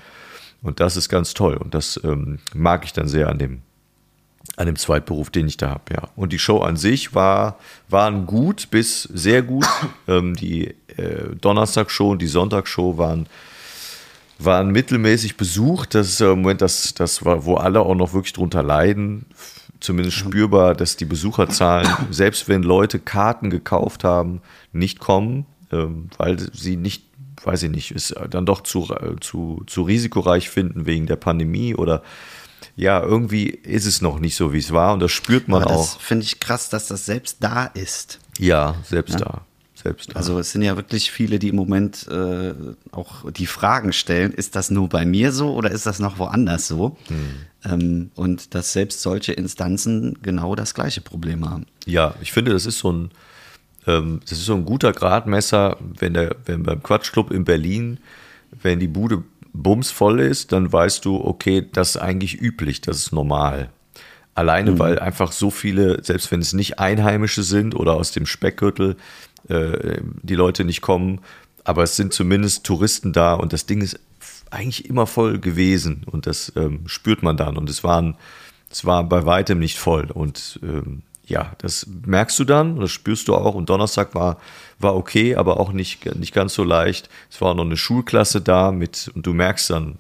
Und 0.63 0.81
das 0.81 0.97
ist 0.97 1.09
ganz 1.09 1.35
toll 1.35 1.57
und 1.57 1.75
das 1.75 1.99
ähm, 2.05 2.39
mag 2.55 2.85
ich 2.85 2.93
dann 2.93 3.09
sehr 3.09 3.29
an 3.29 3.39
dem, 3.39 3.63
an 4.57 4.67
dem 4.67 4.77
Zweitberuf, 4.77 5.31
den 5.31 5.49
ich 5.49 5.57
da 5.57 5.71
habe, 5.71 5.83
ja. 5.93 6.09
Und 6.17 6.33
die 6.33 6.39
Show 6.39 6.59
an 6.59 6.77
sich 6.77 7.15
war, 7.15 7.59
waren 7.89 8.27
gut 8.27 8.69
bis 8.71 9.03
sehr 9.05 9.43
gut. 9.43 9.67
ähm, 10.09 10.35
die 10.35 10.75
äh, 10.97 11.35
Donnerstagsshow 11.41 12.11
und 12.11 12.23
die 12.23 12.27
Sonntagsshow 12.27 12.99
waren, 12.99 13.27
waren 14.39 14.71
mittelmäßig 14.71 15.37
besucht. 15.37 15.95
Das 15.95 16.09
ist 16.09 16.21
im 16.21 16.41
Moment 16.43 16.63
das, 16.63 16.95
das 16.95 17.25
war, 17.25 17.45
wo 17.45 17.55
alle 17.55 17.81
auch 17.81 17.95
noch 17.95 18.13
wirklich 18.13 18.33
drunter 18.33 18.63
leiden. 18.63 19.27
Zumindest 19.81 20.17
spürbar, 20.19 20.75
dass 20.75 20.97
die 20.97 21.07
Besucherzahlen, 21.07 21.89
selbst 22.11 22.49
wenn 22.49 22.63
Leute 22.63 22.99
Karten 22.99 23.51
gekauft 23.51 24.05
haben, 24.05 24.43
nicht 24.73 24.99
kommen, 24.99 25.47
ähm, 25.73 26.11
weil 26.19 26.39
sie 26.53 26.77
nicht, 26.77 27.05
weiß 27.45 27.63
ich 27.63 27.71
nicht, 27.71 27.93
es 27.93 28.15
dann 28.29 28.45
doch 28.45 28.63
zu, 28.63 28.89
zu, 29.21 29.63
zu 29.67 29.83
risikoreich 29.83 30.51
finden 30.51 30.85
wegen 30.85 31.07
der 31.07 31.17
Pandemie 31.17 31.75
oder 31.75 32.03
ja, 32.81 33.03
irgendwie 33.03 33.49
ist 33.51 33.85
es 33.85 34.01
noch 34.01 34.19
nicht 34.19 34.35
so, 34.35 34.55
wie 34.55 34.59
es 34.59 34.73
war 34.73 34.95
und 34.95 35.01
das 35.01 35.13
spürt 35.13 35.49
man 35.49 35.63
Aber 35.63 35.73
auch. 35.73 35.95
das 35.95 35.97
finde 35.97 36.25
ich 36.25 36.41
krass, 36.41 36.71
dass 36.71 36.89
das 36.89 37.05
selbst 37.05 37.37
da 37.41 37.67
ist. 37.67 38.19
Ja, 38.39 38.75
selbst 38.85 39.21
da. 39.21 39.43
Selbst 39.75 40.11
da. 40.11 40.17
Also 40.17 40.39
es 40.39 40.53
sind 40.53 40.63
ja 40.63 40.77
wirklich 40.77 41.11
viele, 41.11 41.39
die 41.39 41.51
im 41.51 41.57
Moment 41.57 42.09
äh, 42.09 42.55
auch 42.91 43.31
die 43.31 43.45
Fragen 43.45 43.93
stellen, 43.93 44.33
ist 44.33 44.57
das 44.57 44.71
nur 44.71 44.89
bei 44.89 45.05
mir 45.05 45.31
so 45.31 45.53
oder 45.53 45.71
ist 45.71 45.85
das 45.85 45.99
noch 45.99 46.19
woanders 46.19 46.69
so? 46.69 46.97
Ähm, 47.67 48.13
und 48.15 48.55
dass 48.55 48.73
selbst 48.73 49.03
solche 49.03 49.35
Instanzen 49.35 50.19
genau 50.23 50.55
das 50.55 50.73
gleiche 50.73 51.03
Problem 51.03 51.49
haben. 51.49 51.67
Ja, 51.85 52.15
ich 52.23 52.33
finde, 52.33 52.53
das 52.53 52.65
ist 52.65 52.79
so 52.79 52.93
ein, 52.93 53.11
ähm, 53.87 54.21
das 54.23 54.39
ist 54.39 54.47
so 54.47 54.55
ein 54.55 54.65
guter 54.65 54.93
Gradmesser, 54.93 55.77
wenn 55.99 56.15
der, 56.15 56.35
wenn 56.47 56.63
beim 56.63 56.83
Quatschclub 56.83 57.31
in 57.31 57.45
Berlin, 57.45 57.99
wenn 58.63 58.81
die 58.81 58.89
Bude 58.89 59.23
bumsvoll 59.53 60.21
ist, 60.21 60.53
dann 60.53 60.73
weißt 60.73 61.05
du, 61.05 61.17
okay, 61.17 61.67
das 61.73 61.91
ist 61.91 61.97
eigentlich 61.97 62.41
üblich, 62.41 62.81
das 62.81 62.99
ist 62.99 63.13
normal. 63.13 63.71
Alleine, 64.35 64.79
weil 64.79 64.99
einfach 64.99 65.33
so 65.33 65.51
viele, 65.51 66.03
selbst 66.03 66.31
wenn 66.31 66.41
es 66.41 66.53
nicht 66.53 66.79
Einheimische 66.79 67.43
sind 67.43 67.75
oder 67.75 67.95
aus 67.95 68.13
dem 68.13 68.27
Speckgürtel, 68.27 68.97
äh, 69.49 70.01
die 70.23 70.37
Leute 70.37 70.65
nicht 70.65 70.81
kommen, 70.81 71.21
aber 71.65 71.83
es 71.83 71.97
sind 71.97 72.13
zumindest 72.13 72.65
Touristen 72.65 73.13
da 73.13 73.35
und 73.35 73.53
das 73.53 73.67
Ding 73.67 73.83
ist 73.83 73.99
eigentlich 74.51 74.89
immer 74.89 75.07
voll 75.07 75.39
gewesen 75.39 76.05
und 76.07 76.27
das 76.27 76.53
ähm, 76.57 76.83
spürt 76.87 77.23
man 77.23 77.37
dann 77.37 77.57
und 77.57 77.69
es 77.69 77.85
waren, 77.85 78.17
es 78.71 78.85
war 78.85 79.05
bei 79.05 79.27
weitem 79.27 79.59
nicht 79.59 79.79
voll 79.79 80.11
und 80.11 80.59
ähm, 80.63 81.03
ja, 81.31 81.53
das 81.59 81.87
merkst 82.05 82.39
du 82.39 82.45
dann, 82.45 82.79
das 82.79 82.91
spürst 82.91 83.29
du 83.29 83.35
auch. 83.35 83.55
Und 83.55 83.71
Donnerstag 83.71 84.15
war, 84.15 84.39
war 84.79 84.97
okay, 84.97 85.37
aber 85.37 85.61
auch 85.61 85.73
nicht, 85.73 86.15
nicht 86.17 86.35
ganz 86.35 86.55
so 86.55 86.65
leicht. 86.65 87.09
Es 87.31 87.41
war 87.41 87.55
noch 87.55 87.65
eine 87.65 87.77
Schulklasse 87.77 88.41
da 88.41 88.73
mit, 88.73 89.11
und 89.15 89.27
du 89.27 89.33
merkst 89.33 89.71
dann, 89.71 89.99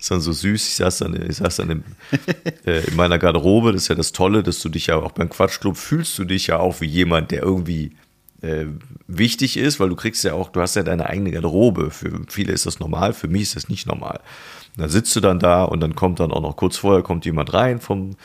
ist 0.00 0.10
dann 0.10 0.20
so 0.20 0.32
süß, 0.32 0.66
ich 0.66 0.76
saß 0.76 0.98
dann, 0.98 1.30
ich 1.30 1.36
saß 1.36 1.56
dann 1.56 1.70
im, 1.70 1.84
äh, 2.66 2.84
in 2.86 2.96
meiner 2.96 3.18
Garderobe, 3.18 3.72
das 3.72 3.82
ist 3.82 3.88
ja 3.88 3.94
das 3.94 4.12
Tolle, 4.12 4.42
dass 4.42 4.60
du 4.60 4.68
dich 4.68 4.86
ja 4.86 4.96
auch 4.96 5.12
beim 5.12 5.28
Quatschclub 5.28 5.76
fühlst 5.76 6.18
du 6.18 6.24
dich 6.24 6.48
ja 6.48 6.58
auch 6.58 6.80
wie 6.80 6.86
jemand, 6.86 7.30
der 7.30 7.42
irgendwie 7.42 7.92
äh, 8.40 8.66
wichtig 9.06 9.56
ist, 9.56 9.78
weil 9.78 9.90
du 9.90 9.96
kriegst 9.96 10.24
ja 10.24 10.32
auch, 10.32 10.48
du 10.48 10.60
hast 10.60 10.74
ja 10.74 10.82
deine 10.82 11.06
eigene 11.06 11.30
Garderobe. 11.30 11.90
Für 11.90 12.22
viele 12.28 12.52
ist 12.52 12.66
das 12.66 12.80
normal, 12.80 13.12
für 13.12 13.28
mich 13.28 13.42
ist 13.42 13.56
das 13.56 13.68
nicht 13.68 13.86
normal. 13.86 14.20
Und 14.76 14.82
dann 14.82 14.90
sitzt 14.90 15.14
du 15.14 15.20
dann 15.20 15.38
da 15.38 15.64
und 15.64 15.80
dann 15.80 15.94
kommt 15.94 16.18
dann 16.18 16.32
auch 16.32 16.40
noch 16.40 16.56
kurz 16.56 16.78
vorher 16.78 17.02
kommt 17.02 17.26
jemand 17.26 17.52
rein 17.52 17.78
vom, 17.78 18.16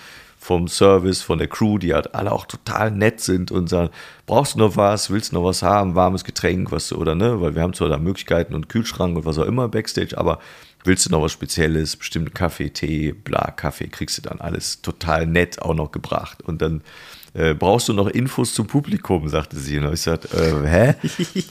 vom 0.48 0.70
Service, 0.70 1.22
von 1.22 1.40
der 1.40 1.50
Crew, 1.50 1.78
die 1.78 1.94
halt 1.94 2.16
alle 2.16 2.32
auch 2.32 2.46
total 2.46 2.90
nett 2.90 3.20
sind 3.20 3.52
und 3.52 3.68
sagen, 3.68 3.90
brauchst 4.26 4.56
du 4.56 4.60
noch 4.60 4.78
was, 4.78 5.10
willst 5.10 5.34
du 5.34 5.36
noch 5.36 5.44
was 5.44 5.62
haben, 5.62 5.94
warmes 5.94 6.24
Getränk, 6.24 6.72
was 6.72 6.94
oder 6.94 7.16
ne, 7.16 7.42
weil 7.42 7.54
wir 7.54 7.62
haben 7.62 7.74
zwar 7.74 7.90
da 7.90 7.98
Möglichkeiten 7.98 8.56
und 8.56 8.70
Kühlschrank 8.70 9.18
und 9.18 9.26
was 9.26 9.38
auch 9.38 9.46
immer 9.46 9.68
Backstage, 9.68 10.18
aber 10.18 10.40
willst 10.86 11.06
du 11.06 11.10
noch 11.10 11.22
was 11.22 11.34
Spezielles, 11.34 11.98
bestimmt 11.98 12.34
Kaffee, 12.34 12.70
Tee, 12.70 13.12
bla, 13.12 13.52
Kaffee, 13.52 13.90
kriegst 13.90 14.20
du 14.20 14.22
dann 14.22 14.40
alles 14.40 14.82
total 14.82 15.28
nett 15.28 15.62
auch 15.62 15.74
noch 15.74 15.92
gebracht 15.92 16.42
und 16.44 16.62
dann 16.62 16.82
äh, 17.34 17.54
brauchst 17.54 17.90
du 17.90 17.94
noch 17.94 18.08
Infos 18.08 18.54
zum 18.54 18.68
Publikum, 18.68 19.28
sagte 19.28 19.58
sie. 19.58 19.78
Und 19.80 19.84
ich 19.88 19.92
gesagt, 19.92 20.34
äh, 20.34 20.66
hä? 20.66 20.96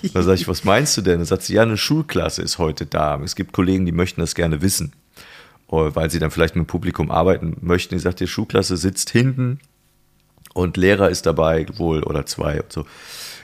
Dann 0.15 0.23
sage 0.25 0.41
ich, 0.41 0.49
was 0.49 0.65
meinst 0.65 0.97
du 0.97 1.03
denn? 1.03 1.19
Dann 1.19 1.27
sagt 1.27 1.43
sie, 1.43 1.55
ja, 1.55 1.63
eine 1.63 1.77
Schulklasse 1.77 2.43
ist 2.43 2.59
heute 2.59 2.87
da. 2.87 3.21
Es 3.23 3.37
gibt 3.37 3.53
Kollegen, 3.53 3.87
die 3.87 3.93
möchten 3.93 4.21
das 4.21 4.35
gerne 4.35 4.63
wissen, 4.63 4.95
weil 5.69 6.11
sie 6.11 6.19
dann 6.19 6.31
vielleicht 6.31 6.57
mit 6.57 6.65
dem 6.65 6.69
Publikum 6.69 7.11
arbeiten 7.11 7.57
möchten. 7.61 7.95
Ich 7.97 8.03
sagte, 8.03 8.25
die 8.25 8.31
Schulklasse 8.31 8.77
sitzt 8.77 9.11
hinten 9.11 9.59
und 10.55 10.77
Lehrer 10.77 11.11
ist 11.11 11.27
dabei 11.27 11.67
wohl 11.77 12.03
oder 12.03 12.27
zwei 12.27 12.61
und 12.61 12.73
so. 12.73 12.87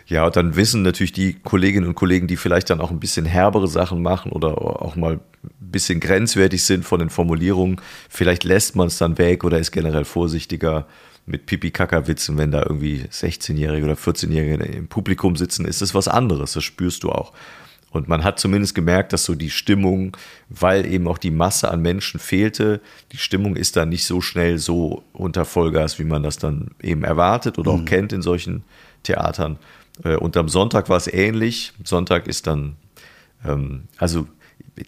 Ja, 0.06 0.26
und 0.26 0.37
dann 0.37 0.56
wissen 0.56 0.82
natürlich 0.82 1.12
die 1.12 1.35
Kolleginnen 1.35 1.87
und 1.87 1.94
Kollegen, 1.94 2.26
die 2.26 2.37
vielleicht 2.37 2.70
dann 2.70 2.80
auch 2.80 2.90
ein 2.90 3.00
bisschen 3.00 3.24
herbere 3.24 3.68
Sachen 3.68 4.02
machen 4.02 4.32
oder 4.32 4.61
auch 4.61 4.96
mal 4.96 5.14
ein 5.14 5.20
bisschen 5.58 6.00
grenzwertig 6.00 6.64
sind 6.64 6.85
von 6.85 6.98
den 6.98 7.11
Formulierungen, 7.11 7.80
vielleicht 8.08 8.44
lässt 8.44 8.76
man 8.76 8.88
es 8.88 8.98
dann 8.98 9.18
weg 9.18 9.44
oder 9.44 9.58
ist 9.58 9.70
generell 9.70 10.04
vorsichtiger 10.04 10.87
mit 11.24 11.46
Pipi-Kaka-Witzen, 11.46 12.37
wenn 12.37 12.50
da 12.50 12.62
irgendwie 12.62 13.04
16-Jährige 13.11 13.85
oder 13.85 13.94
14-Jährige 13.94 14.64
im 14.64 14.88
Publikum 14.88 15.37
sitzen, 15.37 15.64
ist 15.64 15.80
das 15.80 15.94
was 15.94 16.08
anderes, 16.08 16.52
das 16.52 16.64
spürst 16.64 17.04
du 17.04 17.11
auch. 17.11 17.32
Und 17.92 18.09
man 18.09 18.24
hat 18.24 18.40
zumindest 18.40 18.74
gemerkt, 18.74 19.12
dass 19.12 19.24
so 19.24 19.35
die 19.35 19.50
Stimmung, 19.50 20.16
weil 20.48 20.87
eben 20.87 21.07
auch 21.07 21.18
die 21.18 21.31
Masse 21.31 21.70
an 21.70 21.83
Menschen 21.83 22.18
fehlte, 22.18 22.81
die 23.12 23.18
Stimmung 23.18 23.55
ist 23.55 23.76
dann 23.76 23.90
nicht 23.90 24.07
so 24.07 24.22
schnell 24.22 24.59
so 24.59 25.05
unter 25.12 25.44
Vollgas, 25.44 25.98
wie 25.98 26.05
man 26.05 26.22
das 26.22 26.38
dann 26.38 26.70
eben 26.83 27.05
erwartet 27.05 27.59
oder 27.59 27.70
auch 27.70 27.85
kennt 27.85 28.12
in 28.14 28.22
solchen 28.22 28.64
Theatern. 29.02 29.59
Äh, 30.05 30.16
Und 30.16 30.37
am 30.38 30.48
Sonntag 30.48 30.88
war 30.88 30.96
es 30.96 31.07
ähnlich. 31.07 31.74
Sonntag 31.85 32.26
ist 32.26 32.46
dann, 32.46 32.76
ähm, 33.44 33.83
also 33.98 34.26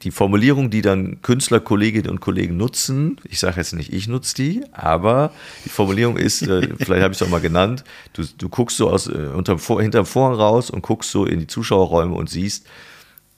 die 0.02 0.10
Formulierung, 0.10 0.70
die 0.70 0.80
dann 0.80 1.20
Künstlerkolleginnen 1.20 2.10
und 2.10 2.20
Kollegen 2.20 2.56
nutzen, 2.56 3.20
ich 3.28 3.38
sage 3.38 3.58
jetzt 3.58 3.74
nicht, 3.74 3.92
ich 3.92 4.08
nutze 4.08 4.34
die, 4.34 4.64
aber 4.72 5.30
die 5.66 5.68
Formulierung 5.68 6.16
ist, 6.16 6.40
äh, 6.42 6.68
vielleicht 6.78 7.02
habe 7.02 7.12
ich 7.12 7.20
es 7.20 7.22
auch 7.22 7.30
mal 7.30 7.42
genannt, 7.42 7.84
du, 8.14 8.24
du 8.38 8.48
guckst 8.48 8.78
so 8.78 8.88
aus, 8.88 9.08
äh, 9.08 9.12
unterm 9.34 9.58
hinterm 9.58 10.06
Vorhang 10.06 10.36
raus 10.36 10.70
und 10.70 10.82
guckst 10.82 11.10
so 11.10 11.26
in 11.26 11.40
die 11.40 11.46
Zuschauerräume 11.46 12.14
und 12.14 12.30
siehst 12.30 12.66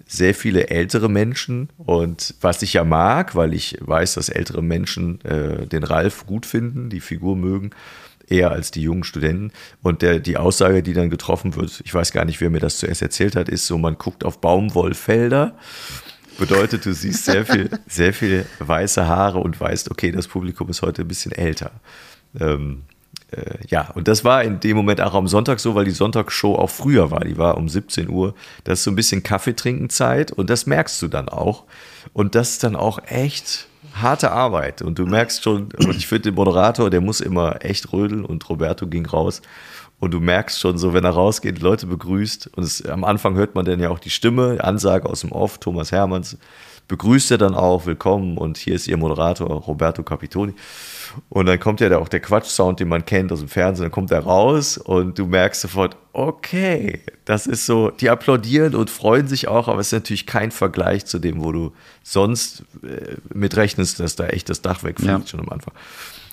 sehr 0.07 0.35
viele 0.35 0.69
ältere 0.69 1.09
Menschen 1.09 1.69
und 1.79 2.35
was 2.41 2.63
ich 2.63 2.75
ja 2.75 2.85
mag, 2.85 3.35
weil 3.35 3.55
ich 3.55 3.77
weiß, 3.81 4.15
dass 4.15 4.29
ältere 4.29 4.63
Menschen 4.63 5.21
äh, 5.25 5.67
den 5.67 5.83
Ralf 5.83 6.27
gut 6.27 6.47
finden, 6.47 6.91
die 6.91 7.01
Figur 7.01 7.37
mögen, 7.37 7.71
eher 8.29 8.51
als 8.51 8.71
die 8.71 8.83
jungen 8.83 9.05
Studenten. 9.05 9.53
Und 9.83 10.03
der, 10.03 10.21
die 10.21 10.37
Aussage, 10.37 10.83
die 10.83 10.93
dann 10.93 11.11
getroffen 11.11 11.57
wird, 11.57 11.83
ich 11.85 11.93
weiß 11.93 12.13
gar 12.13 12.25
nicht, 12.25 12.41
wer 12.41 12.51
mir 12.51 12.61
das 12.61 12.79
zuerst 12.79 13.03
erzählt 13.03 13.37
hat, 13.37 13.49
ist 13.49 13.67
so, 13.67 13.79
man 13.79 13.99
guckt 13.99 14.25
auf 14.25 14.41
Baumwollfelder 14.41 15.57
Bedeutet, 16.39 16.85
du 16.85 16.93
siehst 16.93 17.25
sehr 17.25 17.47
viel, 17.47 17.71
sehr 17.87 18.13
viel 18.13 18.45
weiße 18.59 19.07
Haare 19.07 19.39
und 19.39 19.59
weißt, 19.59 19.91
okay, 19.91 20.13
das 20.13 20.29
Publikum 20.29 20.69
ist 20.69 20.83
heute 20.83 21.03
ein 21.03 21.09
bisschen 21.09 21.33
älter. 21.33 21.73
Ähm, 22.39 22.83
äh, 23.33 23.59
ja, 23.69 23.91
und 23.95 24.09
das 24.09 24.25
war 24.25 24.45
in 24.45 24.61
dem 24.61 24.77
Moment 24.77 25.01
auch 25.01 25.15
am 25.15 25.27
Sonntag 25.27 25.61
so, 25.61 25.75
weil 25.75 25.85
die 25.85 25.91
Sonntagsshow 25.91 26.55
auch 26.55 26.71
früher 26.71 27.11
war. 27.11 27.21
Die 27.21 27.39
war 27.39 27.57
um 27.57 27.69
17 27.69 28.09
Uhr. 28.09 28.35
Das 28.65 28.81
ist 28.81 28.85
so 28.85 28.91
ein 28.91 28.97
bisschen 28.97 29.23
Kaffeetrinkenzeit 29.23 30.33
und 30.33 30.51
das 30.51 30.67
merkst 30.67 31.01
du 31.03 31.09
dann 31.09 31.29
auch. 31.29 31.65
Und 32.13 32.35
das 32.35 32.51
ist 32.51 32.65
dann 32.65 32.77
auch 32.77 33.01
echt 33.07 33.67
harte 33.95 34.31
Arbeit. 34.31 34.83
Und 34.83 34.99
du 34.99 35.07
merkst 35.07 35.43
schon, 35.43 35.69
und 35.77 35.97
ich 35.97 36.07
finde 36.07 36.31
den 36.31 36.35
Moderator, 36.35 36.91
der 36.91 37.01
muss 37.01 37.21
immer 37.21 37.65
echt 37.65 37.93
rödeln 37.93 38.25
und 38.25 38.49
Roberto 38.49 38.87
ging 38.87 39.07
raus. 39.07 39.43
Und 39.99 40.13
du 40.13 40.21
merkst 40.21 40.61
schon 40.61 40.77
so, 40.77 40.93
wenn 40.93 41.05
er 41.05 41.11
rausgeht, 41.11 41.61
Leute 41.61 41.87
begrüßt. 41.87 42.51
Und 42.55 42.63
es, 42.63 42.85
am 42.85 43.03
Anfang 43.03 43.35
hört 43.35 43.55
man 43.55 43.65
dann 43.65 43.81
ja 43.81 43.89
auch 43.89 43.99
die 43.99 44.11
Stimme, 44.11 44.63
Ansage 44.63 45.09
aus 45.09 45.23
dem 45.23 45.33
Off, 45.33 45.59
Thomas 45.59 45.91
Hermanns 45.91 46.37
begrüßt 46.89 47.33
er 47.33 47.39
dann 47.39 47.55
auch, 47.55 47.87
willkommen 47.87 48.39
und 48.39 48.59
hier 48.59 48.75
ist 48.75 48.87
ihr 48.87 48.97
Moderator 48.97 49.49
Roberto 49.49 50.03
Capitoni. 50.03 50.55
Und 51.29 51.47
dann 51.47 51.59
kommt 51.61 51.81
ja 51.81 51.89
da 51.89 51.99
auch 51.99 52.09
der 52.09 52.21
Quatsch-Sound, 52.21 52.81
den 52.81 52.89
man 52.89 53.05
kennt 53.05 53.33
aus 53.33 53.41
dem 53.41 53.49
Fernsehen, 53.49 53.85
dann 53.85 53.93
kommt 53.93 54.11
er 54.11 54.21
raus 54.21 54.79
und 54.79 55.19
du 55.19 55.27
merkst 55.27 55.61
sofort, 55.63 55.97
okay, 56.13 57.03
das 57.25 57.47
ist 57.47 57.67
so, 57.67 57.91
die 57.91 58.11
applaudieren 58.11 58.75
und 58.75 58.91
freuen 58.91 59.29
sich 59.29 59.49
auch, 59.49 59.69
aber 59.69 59.81
es 59.81 59.89
ist 59.89 59.93
natürlich 59.93 60.27
kein 60.27 60.51
Vergleich 60.51 61.07
zu 61.07 61.19
dem, 61.19 61.43
wo 61.43 61.53
du 61.53 61.73
sonst 62.03 62.65
äh, 62.83 63.17
mit 63.35 63.57
rechnest, 63.57 64.01
dass 64.01 64.17
da 64.17 64.27
echt 64.27 64.49
das 64.49 64.63
Dach 64.63 64.83
wegfliegt 64.85 65.11
Ja. 65.11 65.27
schon 65.27 65.41
am 65.41 65.49
Anfang. 65.51 65.75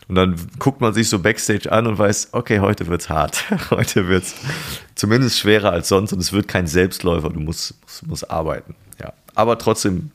Und 0.10 0.16
dann 0.16 0.36
guckt 0.60 0.82
man 0.82 0.94
sich 0.94 1.08
so 1.08 1.20
Backstage 1.20 1.72
an 1.72 1.88
und 1.88 1.98
weiß, 1.98 2.30
okay, 2.34 2.60
heute 2.60 2.88
wird's 2.88 3.10
hart. 3.10 3.46
Heute 3.70 4.10
wird's 4.10 4.36
zumindest 4.96 5.40
schwerer 5.40 5.72
als 5.72 5.88
sonst 5.88 6.12
und 6.12 6.20
es 6.20 6.34
wird 6.34 6.50
kein 6.50 6.68
Selbstläufer. 6.68 7.30
Du 7.30 7.40
musst, 7.40 7.76
musst, 7.84 8.08
musst 8.08 8.30
arbeiten. 8.32 8.76
Ja. 9.02 9.14
Aber 9.34 9.58
trotzdem 9.58 10.12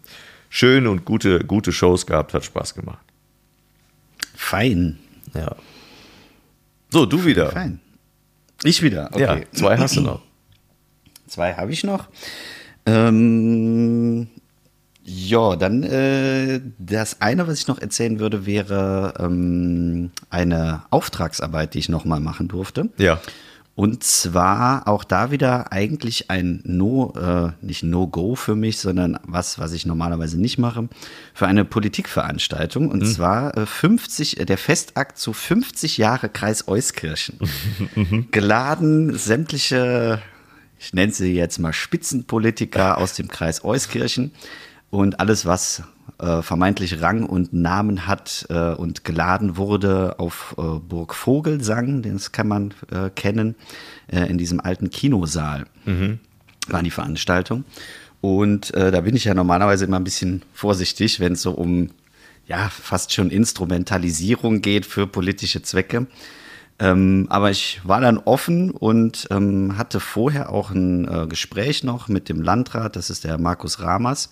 schön 0.51 0.87
und 0.87 1.07
gute, 1.07 1.41
gute 1.41 1.73
Shows 1.73 2.07
gehabt, 2.07 2.35
hat 2.35 2.45
Spaß 2.45 2.75
gemacht. 2.75 2.99
Fein. 4.39 4.99
Ja. 5.35 5.57
So, 6.91 7.05
du 7.05 7.25
wieder. 7.25 7.51
Fein. 7.51 7.81
Ich 8.63 8.81
wieder. 8.83 9.11
Okay. 9.13 9.21
Ja, 9.21 9.53
zwei 9.53 9.77
hast 9.77 9.97
du 9.97 10.01
noch. 10.01 10.23
Zwei 11.27 11.53
habe 11.53 11.71
ich 11.71 11.85
noch. 11.85 12.09
Ähm, 12.87 14.29
ja, 15.05 15.57
dann 15.57 15.83
äh, 15.83 16.63
das 16.79 17.21
eine, 17.21 17.47
was 17.47 17.59
ich 17.59 17.69
noch 17.69 17.79
erzählen 17.79 18.19
würde, 18.19 18.47
wäre 18.47 19.13
ähm, 19.19 20.11
eine 20.31 20.85
Auftragsarbeit, 20.89 21.75
die 21.75 21.81
ich 21.81 21.91
noch 21.91 22.07
mal 22.07 22.21
machen 22.21 22.49
durfte. 22.49 22.89
Ja. 22.97 23.21
Und 23.79 24.03
zwar 24.03 24.89
auch 24.89 25.05
da 25.05 25.31
wieder 25.31 25.71
eigentlich 25.71 26.31
ein 26.31 26.63
No, 26.65 27.13
äh, 27.17 27.65
nicht 27.65 27.85
No-Go 27.85 28.35
für 28.35 28.57
mich, 28.57 28.79
sondern 28.79 29.21
was, 29.23 29.61
was 29.61 29.73
ich 29.73 29.87
normalerweise 29.87 30.37
nicht 30.37 30.59
mache, 30.59 30.89
für 31.33 31.47
eine 31.47 31.65
Politikveranstaltung. 31.65 32.91
Und 32.91 33.07
zwar 33.07 33.57
äh, 33.57 33.67
50, 33.67 34.41
äh, 34.41 34.47
der 34.47 34.59
Festakt 34.59 35.17
zu 35.17 35.33
50 35.33 35.97
Jahre 35.97 36.29
Kreis 36.29 36.67
Euskirchen. 36.67 37.39
Geladen 38.33 39.17
sämtliche, 39.17 40.23
ich 40.81 40.93
nenne 40.93 41.13
sie 41.13 41.33
jetzt 41.35 41.61
mal 41.61 41.73
Spitzenpolitiker 41.73 42.99
aus 42.99 43.13
dem 43.13 43.29
Kreis 43.29 43.65
Euskirchen. 43.65 44.33
Und 44.91 45.21
alles, 45.21 45.47
was 45.47 45.85
äh, 46.19 46.43
vermeintlich 46.43 47.01
Rang 47.01 47.25
und 47.25 47.53
Namen 47.53 48.07
hat 48.07 48.47
äh, 48.51 48.73
und 48.73 49.05
geladen 49.05 49.57
wurde 49.57 50.19
auf 50.19 50.55
äh, 50.59 50.63
Burg 50.63 51.15
Vogelsang, 51.15 52.03
das 52.03 52.33
kann 52.33 52.49
man 52.49 52.75
äh, 52.91 53.11
kennen, 53.11 53.55
äh, 54.09 54.25
in 54.27 54.39
diesem 54.39 54.61
alten 54.61 54.91
Kinosaal 54.91 55.65
mhm. 55.85 56.19
war 56.69 56.83
die 56.83 56.91
Veranstaltung. 56.91 57.65
Und 58.21 58.75
äh, 58.75 58.91
da 58.91 59.01
bin 59.03 59.15
ich 59.15 59.25
ja 59.25 59.35
normalerweise 59.35 59.85
immer 59.85 59.99
ein 59.99 60.05
bisschen 60.05 60.43
vorsichtig, 60.53 61.21
wenn 61.21 61.35
es 61.35 61.43
so 61.43 61.53
um 61.53 61.91
ja 62.47 62.69
fast 62.69 63.13
schon 63.13 63.31
Instrumentalisierung 63.31 64.61
geht 64.61 64.87
für 64.87 65.07
politische 65.07 65.63
Zwecke. 65.63 66.07
Ähm, 66.81 67.27
aber 67.29 67.51
ich 67.51 67.81
war 67.85 68.01
dann 68.01 68.19
offen 68.19 68.71
und 68.71 69.27
ähm, 69.31 69.77
hatte 69.77 70.01
vorher 70.01 70.51
auch 70.51 70.71
ein 70.71 71.07
äh, 71.09 71.27
Gespräch 71.27 71.83
noch 71.83 72.09
mit 72.09 72.29
dem 72.29 72.41
Landrat, 72.41 72.97
das 72.97 73.11
ist 73.11 73.25
der 73.25 73.39
Markus 73.39 73.81
Ramers, 73.81 74.31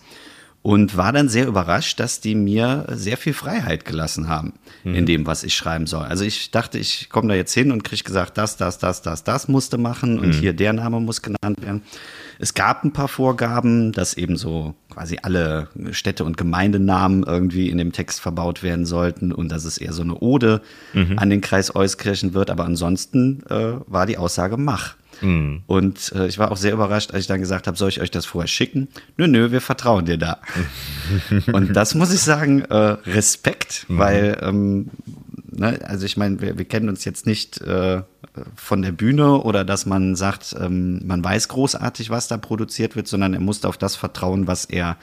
und 0.67 0.97
war 0.97 1.13
dann 1.13 1.29
sehr 1.29 1.47
überrascht, 1.47 1.97
dass 1.97 2.19
die 2.19 2.35
mir 2.35 2.87
sehr 2.89 3.15
viel 3.15 3.31
Freiheit 3.31 3.85
gelassen 3.85 4.27
haben 4.27 4.51
mhm. 4.83 4.95
in 4.95 5.05
dem, 5.05 5.25
was 5.25 5.45
ich 5.45 5.55
schreiben 5.55 5.87
soll. 5.87 6.03
Also 6.03 6.25
ich 6.25 6.51
dachte, 6.51 6.77
ich 6.77 7.07
komme 7.09 7.29
da 7.29 7.35
jetzt 7.35 7.53
hin 7.53 7.71
und 7.71 7.85
kriege 7.85 8.03
gesagt, 8.03 8.37
das, 8.37 8.57
das, 8.57 8.77
das, 8.77 9.01
das, 9.01 9.23
das 9.23 9.47
musste 9.47 9.77
machen 9.77 10.19
und 10.19 10.27
mhm. 10.27 10.33
hier 10.33 10.51
der 10.51 10.73
Name 10.73 10.99
muss 10.99 11.21
genannt 11.21 11.61
werden. 11.61 11.83
Es 12.37 12.53
gab 12.53 12.83
ein 12.83 12.91
paar 12.91 13.07
Vorgaben, 13.07 13.93
dass 13.93 14.15
eben 14.15 14.35
so 14.35 14.75
quasi 14.89 15.19
alle 15.21 15.69
Städte 15.91 16.25
und 16.25 16.35
Gemeindenamen 16.35 17.23
irgendwie 17.23 17.69
in 17.69 17.77
dem 17.77 17.93
Text 17.93 18.19
verbaut 18.19 18.61
werden 18.61 18.85
sollten 18.85 19.31
und 19.31 19.49
dass 19.53 19.63
es 19.63 19.77
eher 19.77 19.93
so 19.93 20.01
eine 20.01 20.19
Ode 20.19 20.61
mhm. 20.91 21.17
an 21.17 21.29
den 21.29 21.39
Kreis 21.39 21.77
Euskirchen 21.77 22.33
wird. 22.33 22.49
Aber 22.49 22.65
ansonsten 22.65 23.41
äh, 23.49 23.75
war 23.85 24.05
die 24.05 24.17
Aussage 24.17 24.57
Mach. 24.57 24.95
Mhm. 25.21 25.63
Und 25.67 26.11
äh, 26.15 26.27
ich 26.27 26.37
war 26.37 26.51
auch 26.51 26.57
sehr 26.57 26.73
überrascht, 26.73 27.11
als 27.11 27.21
ich 27.21 27.27
dann 27.27 27.39
gesagt 27.39 27.67
habe, 27.67 27.77
soll 27.77 27.89
ich 27.89 28.01
euch 28.01 28.11
das 28.11 28.25
vorher 28.25 28.47
schicken? 28.47 28.87
Nö, 29.17 29.27
nö, 29.27 29.51
wir 29.51 29.61
vertrauen 29.61 30.05
dir 30.05 30.17
da. 30.17 30.39
und 31.51 31.73
das 31.75 31.95
muss 31.95 32.13
ich 32.13 32.21
sagen, 32.21 32.61
äh, 32.61 32.75
Respekt, 32.75 33.85
mhm. 33.87 33.97
weil, 33.97 34.37
ähm, 34.41 34.89
ne, 35.51 35.79
also 35.83 36.05
ich 36.05 36.17
meine, 36.17 36.41
wir, 36.41 36.57
wir, 36.57 36.65
kennen 36.65 36.89
uns 36.89 37.05
jetzt 37.05 37.25
nicht 37.25 37.61
äh, 37.61 38.01
von 38.55 38.81
der 38.81 38.91
Bühne 38.91 39.41
oder 39.41 39.65
dass 39.65 39.85
man 39.85 40.15
sagt, 40.15 40.55
ähm, 40.59 41.05
man 41.05 41.23
weiß 41.23 41.47
großartig, 41.47 42.09
was 42.09 42.27
da 42.27 42.37
produziert 42.37 42.95
wird, 42.95 43.07
sondern 43.07 43.33
er 43.33 43.39
musste 43.39 43.67
auf 43.67 43.77
das 43.77 43.95
vertrauen, 43.95 44.47
was 44.47 44.65
er 44.65 44.97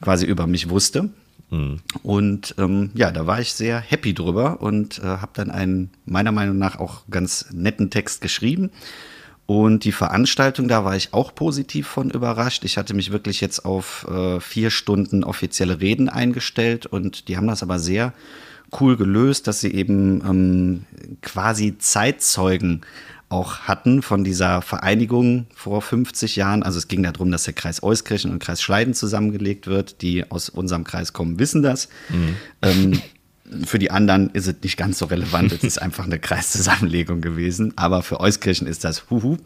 quasi 0.00 0.26
über 0.26 0.46
mich 0.46 0.70
wusste. 0.70 1.10
Mhm. 1.50 1.80
Und 2.02 2.54
ähm, 2.58 2.90
ja, 2.94 3.10
da 3.10 3.26
war 3.26 3.40
ich 3.40 3.52
sehr 3.52 3.80
happy 3.80 4.14
drüber 4.14 4.60
und 4.60 4.98
äh, 4.98 5.02
habe 5.02 5.32
dann 5.34 5.50
einen 5.50 5.90
meiner 6.04 6.32
Meinung 6.32 6.58
nach 6.58 6.78
auch 6.78 7.02
ganz 7.10 7.46
netten 7.52 7.90
Text 7.90 8.20
geschrieben. 8.20 8.70
Und 9.46 9.84
die 9.84 9.92
Veranstaltung, 9.92 10.68
da 10.68 10.84
war 10.84 10.94
ich 10.94 11.12
auch 11.12 11.34
positiv 11.34 11.88
von 11.88 12.10
überrascht. 12.10 12.64
Ich 12.64 12.76
hatte 12.76 12.94
mich 12.94 13.10
wirklich 13.10 13.40
jetzt 13.40 13.64
auf 13.64 14.06
äh, 14.08 14.38
vier 14.38 14.70
Stunden 14.70 15.24
offizielle 15.24 15.80
Reden 15.80 16.08
eingestellt 16.08 16.86
und 16.86 17.28
die 17.28 17.36
haben 17.36 17.48
das 17.48 17.62
aber 17.62 17.78
sehr 17.80 18.12
cool 18.80 18.96
gelöst, 18.96 19.48
dass 19.48 19.60
sie 19.60 19.74
eben 19.74 20.22
ähm, 20.24 20.84
quasi 21.22 21.76
Zeitzeugen 21.78 22.82
auch 23.30 23.60
hatten 23.60 24.02
von 24.02 24.24
dieser 24.24 24.60
Vereinigung 24.60 25.46
vor 25.54 25.82
50 25.82 26.36
Jahren. 26.36 26.62
Also 26.64 26.78
es 26.78 26.88
ging 26.88 27.02
darum, 27.02 27.30
dass 27.30 27.44
der 27.44 27.54
Kreis 27.54 27.82
Euskirchen 27.82 28.32
und 28.32 28.40
Kreis 28.40 28.60
Schleiden 28.60 28.92
zusammengelegt 28.92 29.68
wird. 29.68 30.02
Die 30.02 30.28
aus 30.30 30.48
unserem 30.48 30.82
Kreis 30.84 31.12
kommen, 31.12 31.38
wissen 31.38 31.62
das. 31.62 31.88
Mhm. 32.08 32.36
Ähm, 32.62 33.02
für 33.64 33.78
die 33.78 33.90
anderen 33.90 34.30
ist 34.30 34.46
es 34.46 34.56
nicht 34.62 34.76
ganz 34.76 34.98
so 34.98 35.06
relevant. 35.06 35.52
es 35.52 35.64
ist 35.64 35.78
einfach 35.82 36.04
eine 36.04 36.18
Kreiszusammenlegung 36.18 37.20
gewesen. 37.20 37.72
Aber 37.76 38.02
für 38.02 38.20
Euskirchen 38.20 38.66
ist 38.66 38.84
das 38.84 39.10
Huhu. 39.10 39.36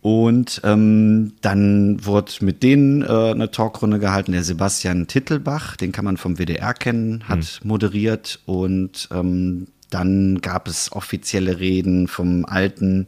Und 0.00 0.60
ähm, 0.64 1.32
dann 1.40 2.04
wurde 2.04 2.32
mit 2.40 2.62
denen 2.62 3.02
äh, 3.02 3.06
eine 3.06 3.50
Talkrunde 3.50 3.98
gehalten. 3.98 4.32
Der 4.32 4.44
Sebastian 4.44 5.06
Tittelbach, 5.06 5.76
den 5.76 5.92
kann 5.92 6.04
man 6.04 6.18
vom 6.18 6.38
WDR 6.38 6.74
kennen, 6.74 7.24
hat 7.26 7.60
mhm. 7.62 7.68
moderiert. 7.68 8.40
Und 8.44 9.08
ähm, 9.10 9.68
dann 9.88 10.40
gab 10.42 10.68
es 10.68 10.92
offizielle 10.92 11.58
Reden 11.58 12.08
vom 12.08 12.44
alten 12.44 13.06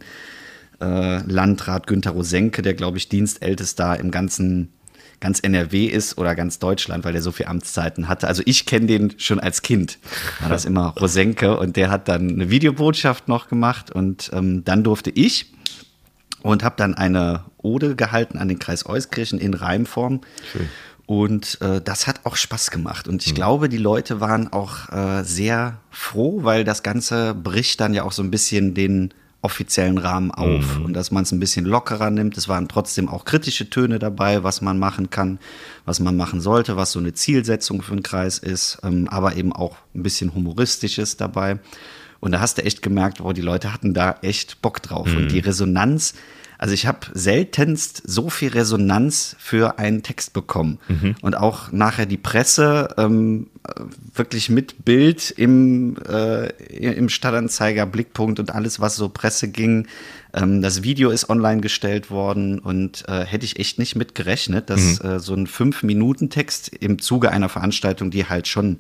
äh, 0.81 1.18
Landrat 1.31 1.87
Günter 1.87 2.12
Rosenke, 2.12 2.62
der, 2.62 2.74
glaube 2.74 2.98
ich, 2.98 3.09
Dienstältester 3.09 3.98
im 4.00 4.11
ganzen 4.11 4.72
ganz 5.20 5.40
NRW 5.40 5.87
ist 5.87 6.18
oder 6.18 6.35
ganz 6.35 6.59
Deutschland, 6.59 7.05
weil 7.05 7.12
der 7.12 7.22
so 7.22 7.33
viele 7.33 7.48
Amtszeiten 7.48 8.09
hatte. 8.09 8.29
Also 8.29 8.42
ich 8.44 8.66
kenne 8.66 8.87
den 8.87 9.14
schon 9.18 9.40
als 9.40 9.62
Kind, 9.62 9.98
war 10.40 10.48
das 10.48 10.64
immer 10.64 10.94
Rosenke 11.00 11.57
und 11.59 11.76
der 11.76 11.90
hat 11.90 12.09
dann 12.09 12.31
eine 12.31 12.50
Videobotschaft 12.50 13.29
noch 13.29 13.48
gemacht 13.48 13.90
und 13.90 14.31
ähm, 14.33 14.64
dann 14.64 14.85
durfte 14.85 15.11
ich 15.11 15.52
und 16.42 16.62
habe 16.62 16.76
dann 16.76 16.94
eine 16.94 17.44
Ode 17.59 17.96
gehalten 17.96 18.38
an 18.38 18.48
den 18.48 18.59
Kreis 18.59 18.87
Euskirchen 18.87 19.38
in 19.38 19.55
Reimform. 19.55 20.20
Schön. 20.52 20.68
Und 21.07 21.61
äh, 21.61 21.81
das 21.81 22.09
hat 22.09 22.20
auch 22.24 22.35
Spaß 22.35 22.72
gemacht. 22.72 23.07
Und 23.07 23.24
ich 23.24 23.33
mhm. 23.33 23.37
glaube, 23.37 23.68
die 23.68 23.76
Leute 23.79 24.20
waren 24.20 24.52
auch 24.52 24.90
äh, 24.90 25.22
sehr 25.22 25.79
froh, 25.90 26.40
weil 26.42 26.64
das 26.64 26.83
Ganze 26.83 27.33
bricht 27.35 27.81
dann 27.81 27.94
ja 27.94 28.02
auch 28.02 28.12
so 28.12 28.22
ein 28.22 28.31
bisschen 28.31 28.74
den 28.74 29.14
offiziellen 29.47 29.97
Rahmen 29.97 30.33
auf 30.33 30.79
mhm. 30.79 30.87
und 30.87 30.93
dass 30.93 31.13
man 31.13 31.23
es 31.23 31.31
ein 31.31 31.39
bisschen 31.39 31.65
lockerer 31.65 32.11
nimmt. 32.11 32.37
Es 32.37 32.49
waren 32.49 32.67
trotzdem 32.67 33.09
auch 33.09 33.25
kritische 33.25 33.71
Töne 33.71 34.01
dabei, 34.01 34.43
was 34.43 34.61
man 34.61 34.77
machen 34.77 35.09
kann, 35.09 35.39
was 35.85 36.01
man 36.01 36.17
machen 36.17 36.41
sollte, 36.41 36.77
was 36.77 36.91
so 36.91 36.99
eine 36.99 37.15
Zielsetzung 37.15 37.81
für 37.81 37.93
einen 37.93 38.03
Kreis 38.03 38.39
ist, 38.39 38.79
ähm, 38.83 39.07
aber 39.09 39.37
eben 39.37 39.53
auch 39.53 39.77
ein 39.95 40.03
bisschen 40.03 40.35
humoristisches 40.35 41.17
dabei. 41.17 41.61
Und 42.19 42.33
da 42.33 42.41
hast 42.41 42.59
du 42.59 42.65
echt 42.65 42.83
gemerkt, 42.83 43.21
oh, 43.21 43.33
die 43.33 43.41
Leute 43.41 43.73
hatten 43.73 43.95
da 43.95 44.17
echt 44.23 44.61
Bock 44.63 44.83
drauf. 44.83 45.07
Mhm. 45.07 45.17
Und 45.17 45.29
die 45.29 45.39
Resonanz, 45.39 46.15
also 46.59 46.75
ich 46.75 46.87
habe 46.87 47.01
seltenst 47.12 48.03
so 48.07 48.31
viel 48.31 48.51
Resonanz 48.51 49.37
für 49.38 49.79
einen 49.79 50.03
Text 50.03 50.33
bekommen. 50.33 50.79
Mhm. 50.88 51.14
Und 51.21 51.37
auch 51.37 51.73
nachher 51.73 52.07
die 52.07 52.16
Presse 52.16 52.95
ähm, 52.97 53.49
wirklich 54.14 54.49
mit 54.49 54.85
Bild 54.85 55.31
im, 55.31 55.97
äh, 56.09 56.49
im 56.71 57.09
Stadtanzeiger, 57.09 57.87
Blickpunkt 57.87 58.40
und 58.40 58.55
alles, 58.55 58.81
was 58.81 58.97
so 58.97 59.09
Presse 59.09 59.49
ging. 59.49 59.87
Ähm, 60.33 60.62
das 60.62 60.83
Video 60.83 61.11
ist 61.11 61.29
online 61.29 61.61
gestellt 61.61 62.11
worden 62.11 62.59
und 62.59 63.05
äh, 63.09 63.25
hätte 63.25 63.45
ich 63.45 63.59
echt 63.59 63.79
nicht 63.79 63.97
mit 63.97 64.14
gerechnet, 64.14 64.71
dass 64.71 65.03
mhm. 65.03 65.11
äh, 65.11 65.21
so 65.21 65.35
ein 65.35 65.47
Fünf-Minuten-Text 65.47 66.69
im 66.77 67.01
Zuge 67.01 67.31
einer 67.31 67.49
Veranstaltung, 67.49 68.11
die 68.11 68.27
halt 68.27 68.49
schon 68.49 68.79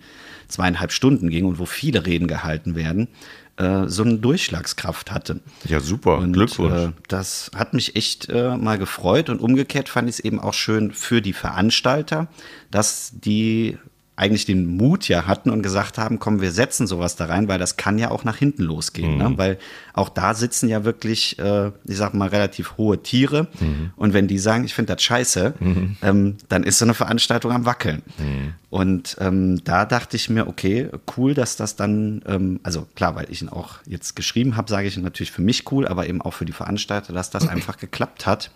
zweieinhalb 0.48 0.92
Stunden 0.92 1.28
ging 1.28 1.44
und 1.44 1.58
wo 1.58 1.66
viele 1.66 2.06
Reden 2.06 2.28
gehalten 2.28 2.74
werden, 2.74 3.08
äh, 3.56 3.86
so 3.86 4.02
eine 4.02 4.18
Durchschlagskraft 4.18 5.10
hatte. 5.12 5.40
Ja, 5.64 5.80
super. 5.80 6.18
Und, 6.18 6.32
Glückwunsch. 6.32 6.74
Äh, 6.74 6.92
das 7.08 7.50
hat 7.54 7.74
mich 7.74 7.96
echt 7.96 8.28
äh, 8.28 8.56
mal 8.56 8.78
gefreut 8.78 9.30
und 9.30 9.40
umgekehrt 9.40 9.88
fand 9.88 10.08
ich 10.08 10.16
es 10.16 10.20
eben 10.20 10.40
auch 10.40 10.54
schön 10.54 10.92
für 10.92 11.22
die 11.22 11.32
Veranstalter, 11.32 12.28
dass 12.70 13.12
die 13.14 13.78
eigentlich 14.16 14.46
den 14.46 14.64
Mut 14.64 15.08
ja 15.08 15.26
hatten 15.26 15.50
und 15.50 15.62
gesagt 15.62 15.98
haben, 15.98 16.18
komm, 16.18 16.40
wir 16.40 16.50
setzen 16.50 16.86
sowas 16.86 17.16
da 17.16 17.26
rein, 17.26 17.48
weil 17.48 17.58
das 17.58 17.76
kann 17.76 17.98
ja 17.98 18.10
auch 18.10 18.24
nach 18.24 18.36
hinten 18.36 18.62
losgehen. 18.62 19.18
Ne? 19.18 19.24
Mhm. 19.24 19.30
Ne? 19.32 19.38
Weil 19.38 19.58
auch 19.92 20.08
da 20.08 20.32
sitzen 20.32 20.70
ja 20.70 20.84
wirklich, 20.84 21.38
äh, 21.38 21.70
ich 21.84 21.98
sag 21.98 22.14
mal, 22.14 22.28
relativ 22.28 22.78
hohe 22.78 23.02
Tiere. 23.02 23.48
Mhm. 23.60 23.90
Und 23.94 24.14
wenn 24.14 24.26
die 24.26 24.38
sagen, 24.38 24.64
ich 24.64 24.74
finde 24.74 24.94
das 24.94 25.02
scheiße, 25.02 25.54
mhm. 25.60 25.96
ähm, 26.00 26.36
dann 26.48 26.64
ist 26.64 26.78
so 26.78 26.86
eine 26.86 26.94
Veranstaltung 26.94 27.52
am 27.52 27.66
Wackeln. 27.66 28.02
Mhm. 28.16 28.54
Und 28.70 29.16
ähm, 29.20 29.62
da 29.64 29.84
dachte 29.84 30.16
ich 30.16 30.30
mir, 30.30 30.48
okay, 30.48 30.88
cool, 31.16 31.34
dass 31.34 31.56
das 31.56 31.76
dann, 31.76 32.22
ähm, 32.26 32.60
also 32.62 32.86
klar, 32.94 33.16
weil 33.16 33.30
ich 33.30 33.42
ihn 33.42 33.50
auch 33.50 33.76
jetzt 33.86 34.16
geschrieben 34.16 34.56
habe, 34.56 34.70
sage 34.70 34.88
ich 34.88 34.96
natürlich 34.96 35.30
für 35.30 35.42
mich 35.42 35.70
cool, 35.70 35.86
aber 35.86 36.08
eben 36.08 36.22
auch 36.22 36.32
für 36.32 36.46
die 36.46 36.52
Veranstalter, 36.52 37.12
dass 37.12 37.28
das 37.28 37.48
einfach 37.48 37.76
geklappt 37.76 38.24
hat 38.24 38.50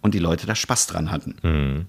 und 0.00 0.14
die 0.14 0.18
Leute 0.18 0.48
da 0.48 0.56
Spaß 0.56 0.88
dran 0.88 1.12
hatten. 1.12 1.86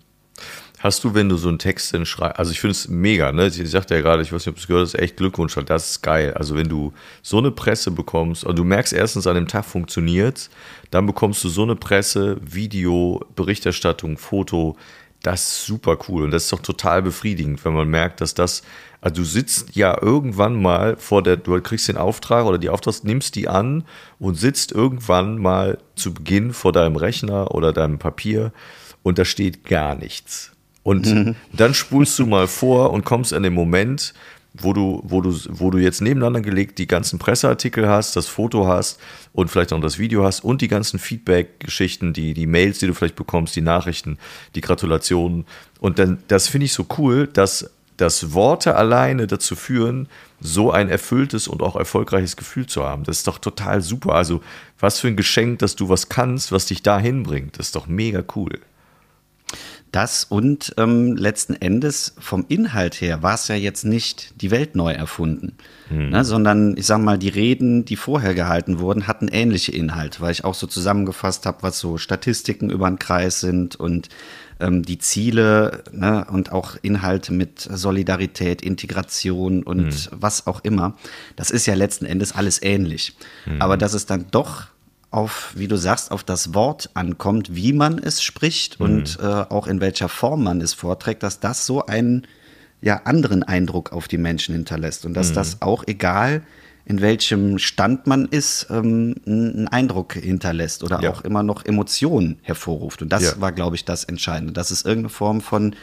Hast 0.80 1.04
du, 1.04 1.16
wenn 1.16 1.28
du 1.28 1.38
so 1.38 1.50
einen 1.50 1.58
Text 1.58 1.94
dann 1.94 2.06
schreibst, 2.06 2.38
also 2.38 2.52
ich 2.52 2.60
finde 2.60 2.74
es 2.74 2.88
mega, 2.88 3.32
ne? 3.32 3.48
Ich 3.48 3.70
sagte 3.70 3.96
ja 3.96 4.02
gerade, 4.02 4.22
ich 4.22 4.32
weiß 4.32 4.46
nicht, 4.46 4.50
ob 4.50 4.56
du 4.56 4.62
es 4.62 4.68
gehört 4.68 4.86
hast, 4.86 4.94
echt 4.94 5.18
Glückwunsch, 5.18 5.56
das 5.66 5.90
ist 5.90 6.02
geil. 6.04 6.36
Also 6.36 6.56
wenn 6.56 6.70
du 6.70 6.94
so 7.24 7.40
eine 7.40 7.50
Presse 7.50 7.90
bekommst, 7.90 8.44
und 8.44 8.60
du 8.60 8.64
merkst 8.64 8.94
erstens, 8.94 9.26
an 9.26 9.36
dem 9.36 9.48
Tag 9.48 9.66
funktioniert, 9.66 10.52
dann 10.92 11.08
bekommst 11.08 11.44
du 11.44 11.50
so 11.50 11.64
eine 11.64 11.76
Presse, 11.76 12.38
Video, 12.42 13.26
Berichterstattung, 13.36 14.20
Foto, 14.20 14.78
das 15.24 15.42
ist 15.42 15.66
super 15.66 15.98
cool 16.08 16.24
und 16.24 16.32
das 16.32 16.44
ist 16.44 16.54
doch 16.54 16.62
total 16.62 17.02
befriedigend, 17.02 17.66
wenn 17.66 17.74
man 17.74 17.90
merkt, 17.90 18.22
dass 18.22 18.36
das, 18.36 18.62
also 19.02 19.16
du 19.16 19.24
sitzt 19.24 19.76
ja 19.76 19.98
irgendwann 20.00 20.62
mal 20.62 20.96
vor 20.98 21.24
der, 21.24 21.38
du 21.38 21.60
kriegst 21.60 21.88
den 21.88 21.98
Auftrag 21.98 22.46
oder 22.46 22.60
die 22.60 22.70
Auftrag, 22.70 23.04
nimmst 23.04 23.36
die 23.36 23.48
an 23.48 23.84
und 24.20 24.36
sitzt 24.36 24.74
irgendwann 24.74 25.40
mal 25.40 25.80
zu 25.96 26.14
Beginn 26.14 26.54
vor 26.54 26.72
deinem 26.72 26.98
Rechner 26.98 27.56
oder 27.56 27.74
deinem 27.74 27.98
Papier 27.98 28.54
und 29.02 29.18
da 29.18 29.26
steht 29.26 29.66
gar 29.66 29.96
nichts. 29.96 30.52
Und 30.88 31.06
mhm. 31.06 31.36
dann 31.52 31.74
spulst 31.74 32.18
du 32.18 32.26
mal 32.26 32.48
vor 32.48 32.92
und 32.92 33.04
kommst 33.04 33.34
an 33.34 33.44
den 33.44 33.54
Moment, 33.54 34.14
wo 34.54 34.72
du, 34.72 35.02
wo 35.04 35.20
du, 35.20 35.38
wo 35.50 35.70
du 35.70 35.80
jetzt 35.80 36.00
nebeneinander 36.00 36.40
gelegt 36.40 36.78
die 36.78 36.88
ganzen 36.88 37.20
Presseartikel 37.20 37.90
hast, 37.90 38.16
das 38.16 38.28
Foto 38.28 38.68
hast 38.68 38.98
und 39.34 39.52
vielleicht 39.52 39.74
auch 39.74 39.82
das 39.82 40.00
Video 40.00 40.24
hast 40.24 40.46
und 40.46 40.62
die 40.62 40.70
ganzen 40.70 40.98
Feedback-Geschichten, 40.98 42.14
die, 42.14 42.34
die 42.34 42.48
Mails, 42.48 42.80
die 42.80 42.88
du 42.88 42.94
vielleicht 42.94 43.18
bekommst, 43.18 43.54
die 43.58 43.62
Nachrichten, 43.62 44.18
die 44.56 44.62
Gratulationen. 44.62 45.44
Und 45.82 46.00
dann, 46.00 46.20
das 46.30 46.48
finde 46.48 46.68
ich 46.68 46.72
so 46.72 46.86
cool, 46.98 47.28
dass, 47.28 47.70
dass 47.98 48.32
Worte 48.32 48.78
alleine 48.78 49.28
dazu 49.28 49.58
führen, 49.58 50.08
so 50.40 50.72
ein 50.72 50.88
erfülltes 50.88 51.50
und 51.50 51.62
auch 51.64 51.76
erfolgreiches 51.76 52.38
Gefühl 52.38 52.66
zu 52.66 52.86
haben. 52.86 53.04
Das 53.04 53.18
ist 53.18 53.28
doch 53.28 53.40
total 53.40 53.82
super. 53.82 54.16
Also, 54.16 54.40
was 54.80 55.02
für 55.02 55.10
ein 55.10 55.18
Geschenk, 55.18 55.60
dass 55.60 55.76
du 55.76 55.90
was 55.90 56.08
kannst, 56.08 56.54
was 56.54 56.68
dich 56.68 56.82
dahin 56.82 57.24
bringt. 57.24 57.60
Das 57.60 57.66
ist 57.66 57.76
doch 57.76 57.88
mega 57.88 58.24
cool. 58.38 58.62
Das 59.98 60.26
und 60.26 60.76
ähm, 60.78 61.16
letzten 61.16 61.56
Endes 61.56 62.14
vom 62.20 62.46
Inhalt 62.50 63.02
her 63.02 63.24
war 63.24 63.34
es 63.34 63.48
ja 63.48 63.56
jetzt 63.56 63.84
nicht 63.84 64.40
die 64.44 64.52
Welt 64.52 64.76
neu 64.76 64.92
erfunden, 64.92 65.54
Hm. 65.88 66.10
ne, 66.12 66.24
sondern 66.24 66.78
ich 66.78 66.86
sag 66.86 67.02
mal, 67.02 67.18
die 67.18 67.30
Reden, 67.30 67.84
die 67.84 67.96
vorher 67.96 68.36
gehalten 68.36 68.78
wurden, 68.78 69.08
hatten 69.08 69.28
ähnliche 69.28 69.72
Inhalte, 69.72 70.22
weil 70.22 70.34
ich 70.34 70.44
auch 70.46 70.54
so 70.54 70.68
zusammengefasst 70.68 71.48
habe, 71.48 71.64
was 71.64 71.80
so 71.80 71.98
Statistiken 71.98 72.70
über 72.70 72.88
den 72.88 73.00
Kreis 73.00 73.40
sind 73.42 73.76
und 73.76 74.10
ähm, 74.60 74.84
die 74.84 75.00
Ziele 75.00 75.84
ne, 75.92 76.28
und 76.30 76.52
auch 76.52 76.76
Inhalte 76.84 77.34
mit 77.34 77.62
Solidarität, 77.62 78.62
Integration 78.62 79.64
und 79.64 79.94
Hm. 79.94 80.12
was 80.12 80.46
auch 80.46 80.64
immer. 80.64 80.96
Das 81.36 81.50
ist 81.50 81.66
ja 81.66 81.74
letzten 81.74 82.06
Endes 82.06 82.34
alles 82.36 82.62
ähnlich. 82.62 83.16
Hm. 83.46 83.60
Aber 83.64 83.78
dass 83.78 83.94
es 83.96 84.06
dann 84.06 84.28
doch 84.30 84.68
auf, 85.12 85.54
wie 85.56 85.68
du 85.68 85.78
sagst, 85.78 86.12
auf 86.12 86.24
das 86.24 86.54
Wort 86.54 86.90
ankommt, 86.94 87.56
wie 87.56 87.74
man 87.74 87.98
es 87.98 88.22
spricht 88.22 88.80
und 88.80 89.18
äh, 89.22 89.26
auch 89.26 89.68
in 89.68 89.80
welcher 89.80 90.10
Form 90.10 90.44
man 90.44 90.62
es 90.62 90.74
vorträgt, 90.74 91.24
dass 91.24 91.40
das 91.40 91.66
so 91.66 91.86
einen 91.86 92.28
ja, 92.82 93.02
anderen 93.06 93.44
Eindruck 93.44 93.92
auf 93.94 94.08
die 94.08 94.18
Menschen 94.18 94.54
hinterlässt 94.54 95.06
und 95.06 95.14
dass 95.14 95.34
das 95.34 95.62
auch 95.62 95.84
egal 95.88 96.44
in 96.86 97.02
welchem 97.02 97.58
Stand 97.60 98.08
man 98.08 98.28
ist, 98.28 98.68
ähm, 98.70 99.16
einen 99.26 99.68
Eindruck 99.68 100.14
hinterlässt 100.14 100.84
oder 100.84 101.02
Ja. 101.02 101.10
auch 101.10 101.22
immer 101.22 101.44
noch 101.44 101.66
Emotionen 101.66 102.40
hervorruft. 102.44 103.02
Und 103.02 103.10
das 103.12 103.24
Ja. 103.24 103.42
war, 103.42 103.52
glaube 103.52 103.76
ich, 103.76 103.84
das 103.84 104.06
Entscheidende, 104.06 104.54
dass 104.54 104.72
es 104.72 104.86
irgendeine 104.86 105.10
Form 105.10 105.42
von 105.42 105.76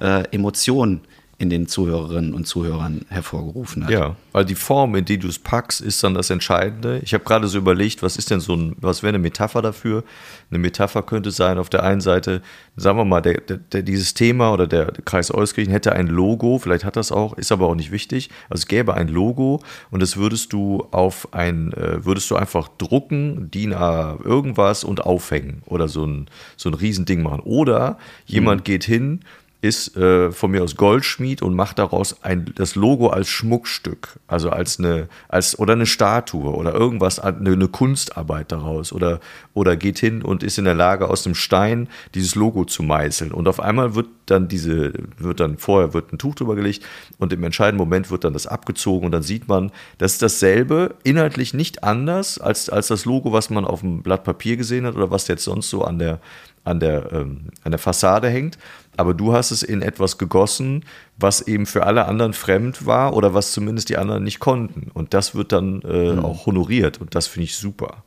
äh, 0.00 0.24
Emotion 0.32 1.00
in 1.40 1.48
den 1.48 1.66
Zuhörerinnen 1.66 2.34
und 2.34 2.46
Zuhörern 2.46 3.06
hervorgerufen 3.08 3.84
hat. 3.84 3.90
Ja, 3.90 4.14
weil 4.32 4.44
die 4.44 4.54
Form, 4.54 4.94
in 4.94 5.06
die 5.06 5.16
du 5.16 5.26
es 5.26 5.38
packst, 5.38 5.80
ist 5.80 6.04
dann 6.04 6.12
das 6.12 6.28
Entscheidende. 6.28 7.00
Ich 7.02 7.14
habe 7.14 7.24
gerade 7.24 7.48
so 7.48 7.56
überlegt, 7.56 8.02
was 8.02 8.18
ist 8.18 8.30
denn 8.30 8.40
so 8.40 8.54
ein, 8.54 8.76
was 8.78 9.02
wäre 9.02 9.08
eine 9.08 9.20
Metapher 9.20 9.62
dafür? 9.62 10.04
Eine 10.50 10.58
Metapher 10.58 11.02
könnte 11.02 11.30
sein, 11.30 11.56
auf 11.56 11.70
der 11.70 11.82
einen 11.82 12.02
Seite, 12.02 12.42
sagen 12.76 12.98
wir 12.98 13.06
mal, 13.06 13.22
der, 13.22 13.40
der, 13.40 13.82
dieses 13.82 14.12
Thema 14.12 14.52
oder 14.52 14.66
der 14.66 14.92
Kreis 15.06 15.32
Euskirchen 15.32 15.72
hätte 15.72 15.94
ein 15.94 16.08
Logo, 16.08 16.58
vielleicht 16.58 16.84
hat 16.84 16.96
das 16.96 17.10
auch, 17.10 17.38
ist 17.38 17.52
aber 17.52 17.68
auch 17.68 17.74
nicht 17.74 17.90
wichtig. 17.90 18.28
Also 18.50 18.60
es 18.60 18.66
gäbe 18.68 18.92
ein 18.92 19.08
Logo 19.08 19.62
und 19.90 20.02
das 20.02 20.18
würdest 20.18 20.52
du 20.52 20.88
auf 20.90 21.32
ein, 21.32 21.72
äh, 21.72 22.04
würdest 22.04 22.30
du 22.30 22.36
einfach 22.36 22.68
drucken, 22.76 23.50
DIN 23.50 23.72
A 23.72 24.18
irgendwas 24.22 24.84
und 24.84 25.06
aufhängen 25.06 25.62
oder 25.64 25.88
so 25.88 26.04
ein, 26.04 26.26
so 26.58 26.68
ein 26.68 26.74
Riesending 26.74 27.22
machen. 27.22 27.40
Oder 27.40 27.96
jemand 28.26 28.66
geht 28.66 28.84
hin 28.84 29.20
ist 29.62 29.94
äh, 29.96 30.32
von 30.32 30.52
mir 30.52 30.62
aus 30.62 30.76
Goldschmied 30.76 31.42
und 31.42 31.54
macht 31.54 31.78
daraus 31.78 32.22
ein, 32.22 32.52
das 32.54 32.76
Logo 32.76 33.08
als 33.08 33.28
Schmuckstück, 33.28 34.18
also 34.26 34.48
als 34.48 34.78
eine, 34.78 35.08
als 35.28 35.58
oder 35.58 35.74
eine 35.74 35.84
Statue 35.84 36.54
oder 36.54 36.72
irgendwas, 36.72 37.18
eine, 37.18 37.52
eine 37.52 37.68
Kunstarbeit 37.68 38.52
daraus 38.52 38.92
oder, 38.92 39.20
oder 39.52 39.76
geht 39.76 39.98
hin 39.98 40.22
und 40.22 40.42
ist 40.42 40.56
in 40.56 40.64
der 40.64 40.74
Lage, 40.74 41.08
aus 41.08 41.24
dem 41.24 41.34
Stein 41.34 41.88
dieses 42.14 42.34
Logo 42.34 42.64
zu 42.64 42.82
meißeln. 42.82 43.32
Und 43.32 43.48
auf 43.48 43.60
einmal 43.60 43.94
wird 43.94 44.06
dann 44.26 44.48
diese, 44.48 44.94
wird 45.18 45.40
dann 45.40 45.58
vorher 45.58 45.92
wird 45.92 46.12
ein 46.12 46.18
Tuch 46.18 46.36
drüber 46.36 46.54
gelegt 46.54 46.82
und 47.18 47.32
im 47.32 47.44
entscheidenden 47.44 47.78
Moment 47.78 48.10
wird 48.10 48.24
dann 48.24 48.32
das 48.32 48.46
abgezogen 48.46 49.04
und 49.04 49.12
dann 49.12 49.22
sieht 49.22 49.46
man, 49.46 49.72
das 49.98 50.12
ist 50.12 50.22
dasselbe, 50.22 50.94
inhaltlich 51.02 51.52
nicht 51.52 51.84
anders 51.84 52.38
als, 52.38 52.70
als 52.70 52.88
das 52.88 53.04
Logo, 53.04 53.32
was 53.32 53.50
man 53.50 53.66
auf 53.66 53.80
dem 53.80 54.02
Blatt 54.02 54.24
Papier 54.24 54.56
gesehen 54.56 54.86
hat 54.86 54.94
oder 54.94 55.10
was 55.10 55.28
jetzt 55.28 55.44
sonst 55.44 55.68
so 55.68 55.84
an 55.84 55.98
der, 55.98 56.20
an 56.64 56.80
der, 56.80 57.12
ähm, 57.12 57.40
an 57.64 57.72
der 57.72 57.78
Fassade 57.78 58.28
hängt. 58.28 58.58
Aber 59.00 59.14
du 59.14 59.32
hast 59.32 59.50
es 59.50 59.62
in 59.62 59.82
etwas 59.82 60.18
gegossen, 60.18 60.84
was 61.18 61.40
eben 61.40 61.66
für 61.66 61.86
alle 61.86 62.06
anderen 62.06 62.34
fremd 62.34 62.86
war 62.86 63.14
oder 63.14 63.34
was 63.34 63.52
zumindest 63.52 63.88
die 63.88 63.96
anderen 63.96 64.22
nicht 64.24 64.38
konnten. 64.38 64.90
Und 64.92 65.14
das 65.14 65.34
wird 65.34 65.52
dann 65.52 65.82
äh, 65.82 66.18
auch 66.18 66.46
honoriert 66.46 67.00
und 67.00 67.14
das 67.14 67.26
finde 67.26 67.44
ich 67.44 67.56
super. 67.56 68.04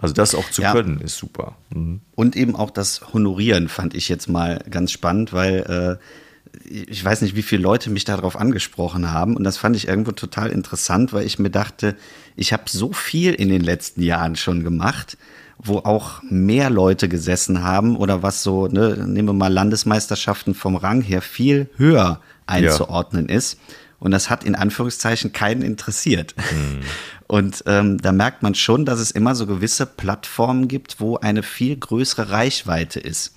Also 0.00 0.14
das 0.14 0.34
auch 0.34 0.50
zu 0.50 0.62
Ja. 0.62 0.72
können 0.72 1.00
ist 1.00 1.16
super. 1.16 1.54
Mhm. 1.70 2.00
Und 2.16 2.34
eben 2.34 2.56
auch 2.56 2.70
das 2.70 3.12
Honorieren 3.12 3.68
fand 3.68 3.94
ich 3.94 4.08
jetzt 4.08 4.28
mal 4.28 4.64
ganz 4.68 4.90
spannend, 4.90 5.32
weil 5.32 5.98
äh, 6.00 6.68
ich 6.68 7.04
weiß 7.04 7.22
nicht, 7.22 7.36
wie 7.36 7.42
viele 7.42 7.62
Leute 7.62 7.88
mich 7.88 8.04
darauf 8.04 8.36
angesprochen 8.36 9.12
haben. 9.12 9.36
Und 9.36 9.44
das 9.44 9.56
fand 9.58 9.76
ich 9.76 9.86
irgendwo 9.88 10.12
total 10.12 10.50
interessant, 10.50 11.12
weil 11.12 11.24
ich 11.24 11.38
mir 11.38 11.50
dachte, 11.50 11.96
ich 12.36 12.52
habe 12.52 12.64
so 12.66 12.92
viel 12.92 13.32
in 13.32 13.48
den 13.48 13.62
letzten 13.62 14.02
Jahren 14.02 14.36
schon 14.36 14.64
gemacht, 14.64 15.16
wo 15.64 15.78
auch 15.78 16.22
mehr 16.28 16.70
Leute 16.70 17.08
gesessen 17.08 17.62
haben 17.62 17.96
oder 17.96 18.22
was 18.22 18.42
so, 18.42 18.66
ne, 18.66 19.04
nehmen 19.06 19.28
wir 19.28 19.32
mal 19.34 19.52
Landesmeisterschaften 19.52 20.54
vom 20.54 20.76
Rang 20.76 21.02
her, 21.02 21.22
viel 21.22 21.68
höher 21.76 22.20
einzuordnen 22.46 23.28
ist. 23.28 23.58
Und 23.98 24.10
das 24.10 24.30
hat 24.30 24.42
in 24.42 24.56
Anführungszeichen 24.56 25.32
keinen 25.32 25.62
interessiert. 25.62 26.34
Und 27.28 27.62
ähm, 27.66 27.98
da 27.98 28.12
merkt 28.12 28.42
man 28.42 28.54
schon, 28.54 28.84
dass 28.84 28.98
es 28.98 29.10
immer 29.12 29.34
so 29.34 29.46
gewisse 29.46 29.86
Plattformen 29.86 30.68
gibt, 30.68 31.00
wo 31.00 31.16
eine 31.16 31.42
viel 31.42 31.76
größere 31.76 32.30
Reichweite 32.30 33.00
ist. 33.00 33.34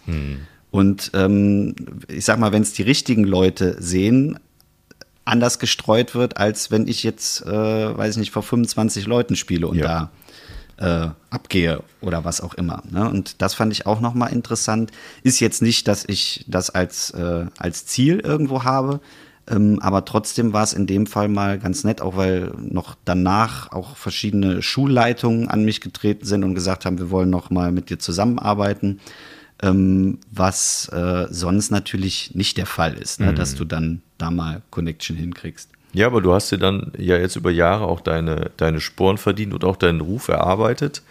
Und 0.72 1.12
ähm, 1.14 1.76
ich 2.10 2.26
sag 2.26 2.40
mal, 2.40 2.52
wenn 2.52 2.64
es 2.64 2.74
die 2.74 2.82
richtigen 2.82 3.24
Leute 3.24 3.78
sehen, 3.80 4.38
anders 5.24 5.60
gestreut 5.60 6.14
wird, 6.14 6.38
als 6.38 6.72
wenn 6.72 6.88
ich 6.88 7.04
jetzt, 7.04 7.46
äh, 7.46 7.98
weiß 7.98 8.12
ich 8.16 8.18
nicht, 8.18 8.32
vor 8.32 8.44
25 8.44 9.06
Leuten 9.08 9.36
spiele 9.36 9.68
und 9.68 9.78
Ja. 9.78 9.86
da 9.86 10.12
äh, 10.78 11.08
abgehe 11.30 11.84
oder 12.02 12.26
was 12.26 12.42
auch 12.42 12.54
immer. 12.54 12.84
Ne? 12.90 13.10
Und 13.10 13.42
das 13.42 13.54
fand 13.54 13.72
ich 13.72 13.86
auch 13.86 14.02
nochmal 14.02 14.34
interessant. 14.34 14.92
Ist 15.24 15.40
jetzt 15.40 15.62
nicht, 15.62 15.88
dass 15.88 16.06
ich 16.08 16.46
das 16.48 16.70
als, 16.70 17.12
äh, 17.12 17.46
als 17.58 17.86
Ziel 17.86 18.20
irgendwo 18.20 18.64
habe, 18.64 19.00
ähm, 19.48 19.80
aber 19.82 20.06
trotzdem 20.06 20.54
war 20.54 20.64
es 20.64 20.74
in 20.74 20.88
dem 20.88 21.06
Fall 21.06 21.28
mal 21.28 21.60
ganz 21.60 21.84
nett, 21.84 22.02
auch 22.02 22.18
weil 22.18 22.52
noch 22.58 22.96
danach 23.06 23.72
auch 23.72 23.96
verschiedene 23.96 24.62
Schulleitungen 24.62 25.48
an 25.50 25.64
mich 25.64 25.82
getreten 25.82 26.26
sind 26.26 26.44
und 26.44 26.56
gesagt 26.56 26.86
haben, 26.86 26.98
wir 26.98 27.12
wollen 27.12 27.30
noch 27.30 27.52
mal 27.52 27.72
mit 27.72 27.90
dir 27.90 28.00
zusammenarbeiten, 28.00 29.00
ähm, 29.62 30.20
was 30.32 30.90
äh, 30.90 31.28
sonst 31.30 31.72
natürlich 31.72 32.34
nicht 32.34 32.58
der 32.58 32.66
Fall 32.66 32.96
ist, 32.96 33.20
ne? 33.20 33.34
dass 33.34 33.56
du 33.56 33.66
dann 33.66 34.02
da 34.18 34.32
mal 34.32 34.62
Connection 34.72 35.16
hinkriegst. 35.16 35.70
Ja, 35.96 36.08
aber 36.08 36.20
du 36.20 36.34
hast 36.34 36.52
dir 36.52 36.58
dann 36.58 36.91
ja 36.98 37.16
jetzt 37.16 37.38
über 37.38 37.52
Jahre 37.52 37.88
auch 37.88 38.02
deine, 38.02 38.52
deine 38.58 38.82
Sporen 38.82 39.18
verdient 39.18 39.54
und 39.54 39.64
auch 39.64 39.78
deinen 39.78 40.02
Ruf 40.02 40.28
erarbeitet. 40.28 41.04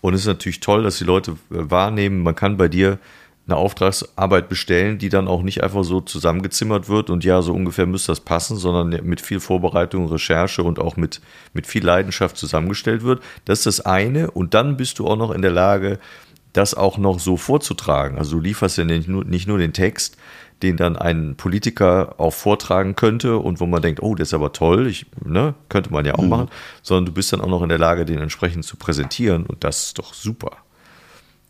Und 0.00 0.14
es 0.14 0.22
ist 0.22 0.28
natürlich 0.28 0.60
toll, 0.60 0.82
dass 0.82 0.96
die 0.96 1.04
Leute 1.04 1.32
äh, 1.32 1.34
wahrnehmen, 1.50 2.22
man 2.22 2.34
kann 2.34 2.56
bei 2.56 2.68
dir 2.68 2.98
eine 3.46 3.56
Auftragsarbeit 3.56 4.48
bestellen, 4.48 4.96
die 4.96 5.10
dann 5.10 5.28
auch 5.28 5.42
nicht 5.42 5.62
einfach 5.62 5.84
so 5.84 6.00
zusammengezimmert 6.00 6.88
wird 6.88 7.10
und 7.10 7.22
ja, 7.22 7.42
so 7.42 7.52
ungefähr 7.52 7.84
müsste 7.84 8.12
das 8.12 8.20
passen, 8.20 8.56
sondern 8.56 9.04
mit 9.04 9.20
viel 9.20 9.40
Vorbereitung, 9.40 10.08
Recherche 10.08 10.62
und 10.62 10.78
auch 10.78 10.96
mit, 10.96 11.20
mit 11.52 11.66
viel 11.66 11.84
Leidenschaft 11.84 12.38
zusammengestellt 12.38 13.02
wird. 13.02 13.22
Das 13.44 13.58
ist 13.58 13.66
das 13.66 13.80
eine. 13.84 14.30
Und 14.30 14.54
dann 14.54 14.78
bist 14.78 14.98
du 14.98 15.06
auch 15.06 15.16
noch 15.16 15.32
in 15.32 15.42
der 15.42 15.50
Lage, 15.50 15.98
das 16.54 16.72
auch 16.72 16.96
noch 16.96 17.20
so 17.20 17.36
vorzutragen. 17.36 18.16
Also 18.16 18.36
du 18.36 18.42
lieferst 18.42 18.78
ja 18.78 18.84
nicht 18.84 19.06
nur, 19.06 19.24
nicht 19.24 19.46
nur 19.46 19.58
den 19.58 19.74
Text, 19.74 20.16
den 20.62 20.76
dann 20.76 20.96
ein 20.96 21.36
Politiker 21.36 22.14
auch 22.18 22.32
vortragen 22.32 22.94
könnte 22.96 23.38
und 23.38 23.60
wo 23.60 23.66
man 23.66 23.82
denkt, 23.82 24.02
oh, 24.02 24.14
das 24.14 24.28
ist 24.28 24.34
aber 24.34 24.52
toll, 24.52 24.86
ich, 24.86 25.06
ne, 25.24 25.54
könnte 25.68 25.92
man 25.92 26.04
ja 26.04 26.14
auch 26.14 26.22
machen, 26.26 26.48
sondern 26.82 27.06
du 27.06 27.12
bist 27.12 27.32
dann 27.32 27.40
auch 27.40 27.48
noch 27.48 27.62
in 27.62 27.68
der 27.70 27.78
Lage, 27.78 28.04
den 28.04 28.18
entsprechend 28.18 28.64
zu 28.64 28.76
präsentieren 28.76 29.46
und 29.46 29.64
das 29.64 29.84
ist 29.84 29.98
doch 29.98 30.12
super. 30.14 30.52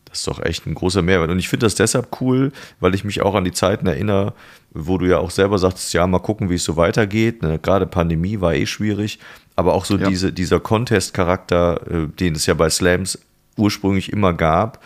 Das 0.06 0.18
ist 0.18 0.26
doch 0.26 0.42
echt 0.44 0.66
ein 0.66 0.74
großer 0.74 1.02
Mehrwert. 1.02 1.30
Und 1.30 1.38
ich 1.38 1.48
finde 1.48 1.66
das 1.66 1.76
deshalb 1.76 2.20
cool, 2.20 2.50
weil 2.80 2.96
ich 2.96 3.04
mich 3.04 3.22
auch 3.22 3.36
an 3.36 3.44
die 3.44 3.52
Zeiten 3.52 3.86
erinnere, 3.86 4.32
wo 4.72 4.98
du 4.98 5.06
ja 5.06 5.18
auch 5.18 5.30
selber 5.30 5.56
sagtest, 5.56 5.92
ja, 5.92 6.04
mal 6.08 6.18
gucken, 6.18 6.50
wie 6.50 6.56
es 6.56 6.64
so 6.64 6.76
weitergeht. 6.76 7.42
Ne? 7.42 7.60
Gerade 7.60 7.86
Pandemie 7.86 8.40
war 8.40 8.52
eh 8.54 8.66
schwierig, 8.66 9.20
aber 9.54 9.72
auch 9.72 9.84
so 9.84 9.96
Ja. 9.96 10.08
diese, 10.08 10.32
dieser 10.32 10.58
Contest-Charakter, 10.58 11.80
äh, 11.88 12.06
den 12.08 12.34
es 12.34 12.46
ja 12.46 12.54
bei 12.54 12.68
Slams 12.70 13.20
ursprünglich 13.56 14.12
immer 14.12 14.32
gab, 14.32 14.82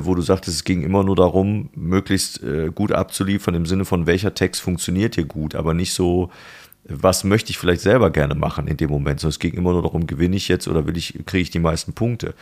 wo 0.00 0.14
du 0.14 0.22
sagtest, 0.22 0.56
es 0.56 0.64
ging 0.64 0.82
immer 0.82 1.04
nur 1.04 1.16
darum, 1.16 1.70
möglichst 1.74 2.42
äh, 2.42 2.70
gut 2.74 2.92
abzuliefern 2.92 3.54
im 3.54 3.66
Sinne 3.66 3.84
von, 3.84 4.06
welcher 4.06 4.34
Text 4.34 4.60
funktioniert 4.60 5.14
hier 5.14 5.24
gut, 5.24 5.54
aber 5.54 5.74
nicht 5.74 5.92
so, 5.92 6.30
was 6.84 7.24
möchte 7.24 7.50
ich 7.50 7.58
vielleicht 7.58 7.80
selber 7.80 8.10
gerne 8.10 8.34
machen 8.34 8.66
in 8.66 8.76
dem 8.76 8.90
Moment, 8.90 9.20
sondern 9.20 9.32
es 9.32 9.38
ging 9.38 9.54
immer 9.54 9.72
nur 9.72 9.82
darum, 9.82 10.06
gewinne 10.06 10.36
ich 10.36 10.48
jetzt 10.48 10.68
oder 10.68 10.86
will 10.86 10.96
ich, 10.96 11.18
kriege 11.26 11.42
ich 11.42 11.50
die 11.50 11.58
meisten 11.58 11.92
Punkte. 11.92 12.34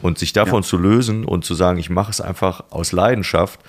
Und 0.00 0.18
sich 0.18 0.32
davon 0.32 0.64
zu 0.64 0.78
lösen 0.78 1.24
und 1.24 1.44
zu 1.44 1.54
sagen, 1.54 1.78
ich 1.78 1.88
mache 1.88 2.10
es 2.10 2.20
einfach 2.20 2.64
aus 2.70 2.90
Leidenschaft, 2.90 3.60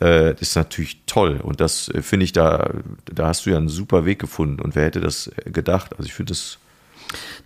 äh, 0.00 0.34
ist 0.40 0.56
natürlich 0.56 1.02
toll. 1.06 1.40
Und 1.42 1.60
das 1.60 1.88
äh, 1.88 2.02
finde 2.02 2.24
ich, 2.24 2.32
da, 2.32 2.70
da 3.06 3.28
hast 3.28 3.46
du 3.46 3.50
ja 3.50 3.56
einen 3.56 3.68
super 3.68 4.04
Weg 4.04 4.18
gefunden. 4.18 4.60
Und 4.60 4.74
wer 4.74 4.84
hätte 4.84 5.00
das 5.00 5.28
äh, 5.28 5.50
gedacht? 5.50 5.92
Also 5.92 6.04
ich 6.04 6.14
finde 6.14 6.32
das, 6.32 6.58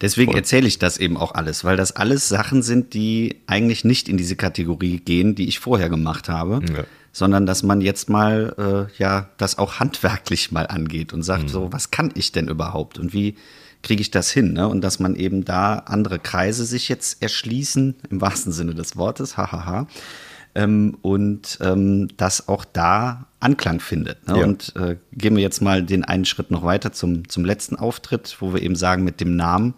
Deswegen 0.00 0.32
erzähle 0.34 0.66
ich 0.68 0.78
das 0.78 0.98
eben 0.98 1.16
auch 1.16 1.34
alles, 1.34 1.64
weil 1.64 1.76
das 1.76 1.92
alles 1.92 2.28
Sachen 2.28 2.62
sind, 2.62 2.94
die 2.94 3.36
eigentlich 3.46 3.84
nicht 3.84 4.08
in 4.08 4.16
diese 4.16 4.36
Kategorie 4.36 4.98
gehen, 4.98 5.34
die 5.34 5.48
ich 5.48 5.58
vorher 5.60 5.88
gemacht 5.88 6.28
habe, 6.28 6.60
Ja. 6.74 6.84
sondern 7.12 7.46
dass 7.46 7.62
man 7.62 7.80
jetzt 7.80 8.08
mal 8.10 8.88
äh, 8.90 9.02
ja 9.02 9.28
das 9.38 9.58
auch 9.58 9.80
handwerklich 9.80 10.50
mal 10.52 10.66
angeht 10.66 11.12
und 11.12 11.20
Mhm. 11.20 11.24
sagt, 11.24 11.50
so 11.50 11.72
was 11.72 11.90
kann 11.90 12.10
ich 12.14 12.32
denn 12.32 12.48
überhaupt 12.48 12.98
und 12.98 13.12
wie 13.12 13.36
kriege 13.82 14.00
ich 14.00 14.10
das 14.10 14.30
hin? 14.30 14.54
Ne? 14.54 14.66
Und 14.66 14.80
dass 14.80 14.98
man 14.98 15.14
eben 15.14 15.44
da 15.44 15.74
andere 15.74 16.18
Kreise 16.18 16.64
sich 16.64 16.88
jetzt 16.88 17.22
erschließen, 17.22 17.94
im 18.10 18.20
wahrsten 18.20 18.50
Sinne 18.52 18.74
des 18.74 18.96
Wortes, 18.96 19.36
hahaha. 19.36 19.86
Ähm, 20.55 20.96
und 21.02 21.59
ähm, 21.61 22.09
das 22.16 22.48
auch 22.48 22.64
da 22.64 23.26
Anklang 23.40 23.80
findet. 23.80 24.28
Ne? 24.28 24.38
Ja. 24.38 24.44
Und 24.44 24.74
äh, 24.76 24.96
gehen 25.12 25.34
wir 25.34 25.42
jetzt 25.42 25.61
mal 25.61 25.82
den 25.82 26.05
einen 26.05 26.24
Schritt 26.24 26.50
noch 26.50 26.62
weiter 26.62 26.92
zum, 26.92 27.28
zum 27.28 27.44
letzten 27.44 27.76
Auftritt, 27.76 28.36
wo 28.40 28.55
wir 28.55 28.62
eben 28.62 28.76
sagen 28.76 29.05
mit 29.05 29.20
dem 29.20 29.36
Namen. 29.36 29.74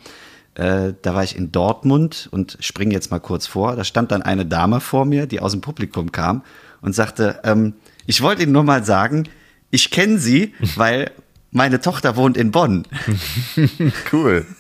Äh, 0.55 0.95
da 1.03 1.15
war 1.15 1.25
ich 1.25 1.37
in 1.37 1.53
Dortmund 1.53 2.29
und 2.31 2.57
springe 2.61 2.95
jetzt 2.95 3.11
mal 3.11 3.19
kurz 3.19 3.47
vor. 3.47 3.77
Da 3.77 3.85
stand 3.85 4.11
dann 4.11 4.23
eine 4.23 4.47
Dame 4.47 4.81
vor 4.81 5.05
mir, 5.05 5.27
die 5.27 5.41
aus 5.41 5.53
dem 5.53 5.61
Publikum 5.61 6.13
kam 6.13 6.43
und 6.81 6.95
sagte, 6.95 7.41
ähm, 7.45 7.75
Ich 8.07 8.23
wollte 8.23 8.43
Ihnen 8.43 8.53
nur 8.53 8.63
mal 8.63 8.85
sagen, 8.85 9.29
ich 9.71 9.91
kenne 9.91 10.19
Sie, 10.19 10.55
weil 10.77 11.11
meine 11.51 11.81
Tochter 11.81 12.17
wohnt 12.17 12.37
in 12.37 12.51
Bonn. 12.51 12.85
Cool. 14.13 14.47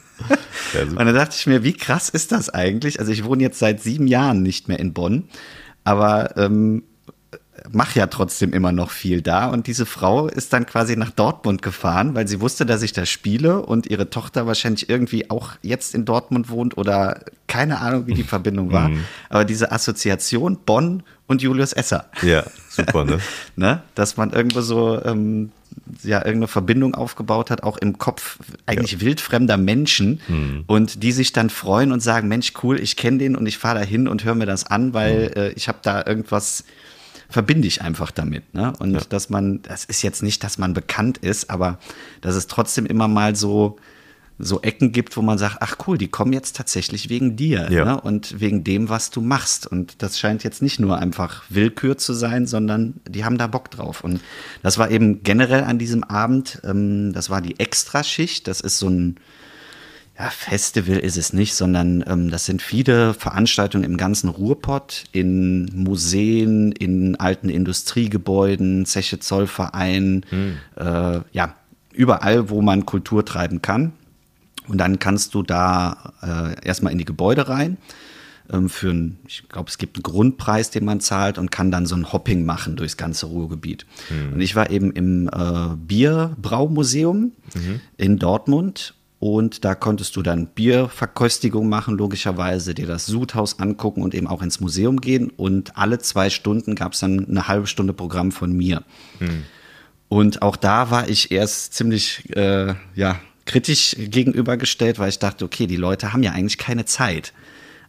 Ja, 0.72 0.80
Und 0.80 0.96
dann 0.96 1.14
dachte 1.14 1.36
ich 1.38 1.46
mir, 1.46 1.62
wie 1.62 1.74
krass 1.74 2.08
ist 2.08 2.32
das 2.32 2.48
eigentlich? 2.48 3.00
Also 3.00 3.12
ich 3.12 3.24
wohne 3.24 3.42
jetzt 3.42 3.58
seit 3.58 3.82
sieben 3.82 4.06
Jahren 4.06 4.42
nicht 4.42 4.66
mehr 4.66 4.80
in 4.80 4.94
Bonn, 4.94 5.24
aber 5.86 6.36
ähm, 6.36 6.82
mache 7.70 7.98
ja 7.98 8.06
trotzdem 8.06 8.52
immer 8.52 8.72
noch 8.72 8.90
viel 8.90 9.22
da. 9.22 9.46
Und 9.46 9.66
diese 9.66 9.86
Frau 9.86 10.26
ist 10.26 10.52
dann 10.52 10.66
quasi 10.66 10.96
nach 10.96 11.10
Dortmund 11.10 11.62
gefahren, 11.62 12.14
weil 12.14 12.28
sie 12.28 12.40
wusste, 12.40 12.66
dass 12.66 12.82
ich 12.82 12.92
da 12.92 13.06
spiele 13.06 13.62
und 13.62 13.86
ihre 13.86 14.10
Tochter 14.10 14.46
wahrscheinlich 14.46 14.88
irgendwie 14.88 15.30
auch 15.30 15.52
jetzt 15.62 15.94
in 15.94 16.04
Dortmund 16.04 16.50
wohnt 16.50 16.76
oder 16.76 17.20
keine 17.46 17.80
Ahnung, 17.80 18.06
wie 18.06 18.14
die 18.14 18.24
Verbindung 18.24 18.72
war. 18.72 18.90
Aber 19.28 19.44
diese 19.44 19.72
Assoziation 19.72 20.58
Bonn 20.66 21.02
und 21.26 21.42
Julius 21.42 21.72
Esser. 21.72 22.06
ja, 22.22 22.44
super, 22.76 23.04
ne? 23.04 23.18
ne? 23.56 23.82
Dass 23.94 24.16
man 24.16 24.30
irgendwo 24.30 24.60
so 24.60 25.02
ähm, 25.04 25.50
ja 26.02 26.18
irgendeine 26.18 26.48
Verbindung 26.48 26.94
aufgebaut 26.94 27.50
hat, 27.50 27.62
auch 27.62 27.76
im 27.78 27.98
Kopf 27.98 28.38
eigentlich 28.66 29.00
wildfremder 29.00 29.56
Menschen 29.56 30.20
und 30.66 31.02
die 31.02 31.12
sich 31.12 31.32
dann 31.32 31.50
freuen 31.50 31.92
und 31.92 32.00
sagen, 32.00 32.28
Mensch, 32.28 32.52
cool, 32.62 32.78
ich 32.80 32.96
kenne 32.96 33.18
den 33.18 33.36
und 33.36 33.46
ich 33.46 33.58
fahre 33.58 33.80
da 33.80 33.84
hin 33.84 34.08
und 34.08 34.24
höre 34.24 34.34
mir 34.34 34.46
das 34.46 34.64
an, 34.66 34.94
weil 34.94 35.32
äh, 35.36 35.48
ich 35.52 35.68
habe 35.68 35.78
da 35.82 36.04
irgendwas 36.06 36.64
verbinde 37.28 37.66
ich 37.66 37.82
einfach 37.82 38.12
damit. 38.12 38.54
Ne? 38.54 38.72
Und 38.78 38.94
Ja. 38.94 39.00
dass 39.08 39.30
man, 39.30 39.60
das 39.62 39.84
ist 39.84 40.02
jetzt 40.02 40.22
nicht, 40.22 40.44
dass 40.44 40.58
man 40.58 40.74
bekannt 40.74 41.18
ist, 41.18 41.50
aber 41.50 41.78
dass 42.20 42.36
es 42.36 42.46
trotzdem 42.46 42.86
immer 42.86 43.08
mal 43.08 43.34
so, 43.34 43.78
so 44.38 44.60
Ecken 44.60 44.92
gibt, 44.92 45.16
wo 45.16 45.22
man 45.22 45.38
sagt, 45.38 45.58
ach 45.60 45.76
cool, 45.86 45.96
die 45.96 46.08
kommen 46.08 46.32
jetzt 46.32 46.56
tatsächlich 46.56 47.08
wegen 47.08 47.36
dir 47.36 47.68
Ja. 47.70 47.84
ne? 47.84 48.00
und 48.00 48.38
wegen 48.40 48.64
dem, 48.64 48.88
was 48.90 49.10
du 49.10 49.20
machst. 49.22 49.66
Und 49.66 50.02
das 50.02 50.18
scheint 50.18 50.44
jetzt 50.44 50.60
nicht 50.60 50.78
nur 50.78 50.98
einfach 50.98 51.44
Willkür 51.48 51.96
zu 51.96 52.12
sein, 52.12 52.46
sondern 52.46 52.94
die 53.08 53.24
haben 53.24 53.38
da 53.38 53.46
Bock 53.46 53.70
drauf. 53.70 54.04
Und 54.04 54.20
das 54.62 54.76
war 54.76 54.90
eben 54.90 55.22
generell 55.22 55.64
an 55.64 55.78
diesem 55.78 56.04
Abend, 56.04 56.60
ähm, 56.64 57.12
das 57.14 57.30
war 57.30 57.40
die 57.40 57.58
Extraschicht, 57.58 58.46
das 58.46 58.60
ist 58.60 58.78
so 58.78 58.88
ein, 58.90 59.16
ja, 60.18 60.30
Festival 60.30 60.96
ist 60.96 61.16
es 61.18 61.32
nicht, 61.32 61.54
sondern 61.54 62.04
ähm, 62.06 62.30
das 62.30 62.44
sind 62.46 62.60
viele 62.62 63.14
Veranstaltungen 63.14 63.84
im 63.84 63.96
ganzen 63.96 64.28
Ruhrpott, 64.28 65.04
in 65.12 65.66
Museen, 65.74 66.72
in 66.72 67.16
alten 67.16 67.48
Industriegebäuden, 67.50 68.86
Zeche 68.86 69.18
Zollverein, 69.18 70.24
äh, 70.76 71.20
ja, 71.32 71.54
überall, 71.92 72.50
wo 72.50 72.60
man 72.62 72.84
Kultur 72.86 73.24
treiben 73.24 73.62
kann. 73.62 73.92
Und 74.68 74.78
dann 74.78 74.98
kannst 74.98 75.34
du 75.34 75.42
da 75.42 76.12
äh, 76.22 76.66
erstmal 76.66 76.92
in 76.92 76.98
die 76.98 77.04
Gebäude 77.04 77.48
rein. 77.48 77.76
Ähm, 78.50 78.68
für 78.68 78.90
einen, 78.90 79.18
ich 79.26 79.48
glaube, 79.48 79.68
es 79.68 79.78
gibt 79.78 79.96
einen 79.96 80.02
Grundpreis, 80.02 80.70
den 80.70 80.84
man 80.84 81.00
zahlt 81.00 81.38
und 81.38 81.50
kann 81.50 81.70
dann 81.70 81.86
so 81.86 81.96
ein 81.96 82.12
Hopping 82.12 82.44
machen 82.44 82.76
durchs 82.76 82.96
ganze 82.96 83.26
Ruhrgebiet. 83.26 83.86
Und 84.34 84.40
ich 84.40 84.54
war 84.54 84.70
eben 84.70 84.92
im 84.92 85.28
äh, 85.28 85.76
Bierbraumuseum 85.76 87.32
in 87.96 88.18
Dortmund 88.18 88.94
und 89.18 89.64
da 89.64 89.74
konntest 89.74 90.14
du 90.16 90.22
dann 90.22 90.46
Bierverköstigung 90.48 91.68
machen, 91.68 91.96
logischerweise, 91.96 92.74
dir 92.74 92.86
das 92.86 93.06
Sudhaus 93.06 93.58
angucken 93.58 94.02
und 94.02 94.14
eben 94.14 94.26
auch 94.26 94.42
ins 94.42 94.60
Museum 94.60 95.00
gehen. 95.00 95.30
Und 95.30 95.76
alle 95.76 95.98
zwei 95.98 96.28
Stunden 96.28 96.74
gab 96.74 96.92
es 96.92 97.00
dann 97.00 97.26
eine 97.26 97.48
halbe 97.48 97.66
Stunde 97.66 97.94
Programm 97.94 98.30
von 98.30 98.52
mir. 98.52 98.82
Und 100.08 100.42
auch 100.42 100.56
da 100.56 100.90
war 100.90 101.08
ich 101.08 101.30
erst 101.30 101.74
ziemlich 101.74 102.30
äh, 102.36 102.74
ja, 102.94 103.18
kritisch 103.46 103.96
gegenübergestellt, 103.98 104.98
weil 104.98 105.08
ich 105.08 105.18
dachte, 105.18 105.44
okay, 105.44 105.66
die 105.66 105.76
Leute 105.76 106.12
haben 106.12 106.22
ja 106.22 106.32
eigentlich 106.32 106.58
keine 106.58 106.84
Zeit 106.84 107.32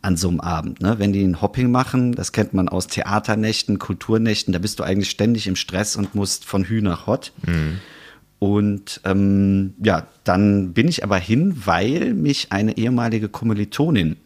an 0.02 0.16
so 0.16 0.30
einem 0.30 0.40
Abend. 0.40 0.82
Ne? 0.82 1.00
Wenn 1.00 1.12
die 1.12 1.24
ein 1.24 1.42
Hopping 1.42 1.72
machen, 1.72 2.14
das 2.14 2.32
kennt 2.32 2.54
man 2.54 2.70
aus 2.70 2.88
Theaternächten, 2.88 3.80
Kulturnächten, 3.80 4.54
da 4.54 4.60
bist 4.60 4.80
du 4.80 4.84
eigentlich 4.84 5.10
ständig 5.10 5.48
im 5.48 5.56
Stress 5.56 5.96
und 5.96 6.16
musst 6.16 6.46
von 6.46 6.64
Hü 6.64 6.82
nach 6.82 7.08
Hott. 7.08 7.34
Und 8.40 9.02
ähm, 9.04 9.74
ja, 9.84 10.08
dann 10.24 10.74
bin 10.74 10.88
ich 10.88 11.04
aber 11.04 11.18
hin, 11.18 11.62
weil 11.66 12.14
mich 12.14 12.52
eine 12.52 12.78
ehemalige 12.78 13.30
Kommilitonin 13.30 14.18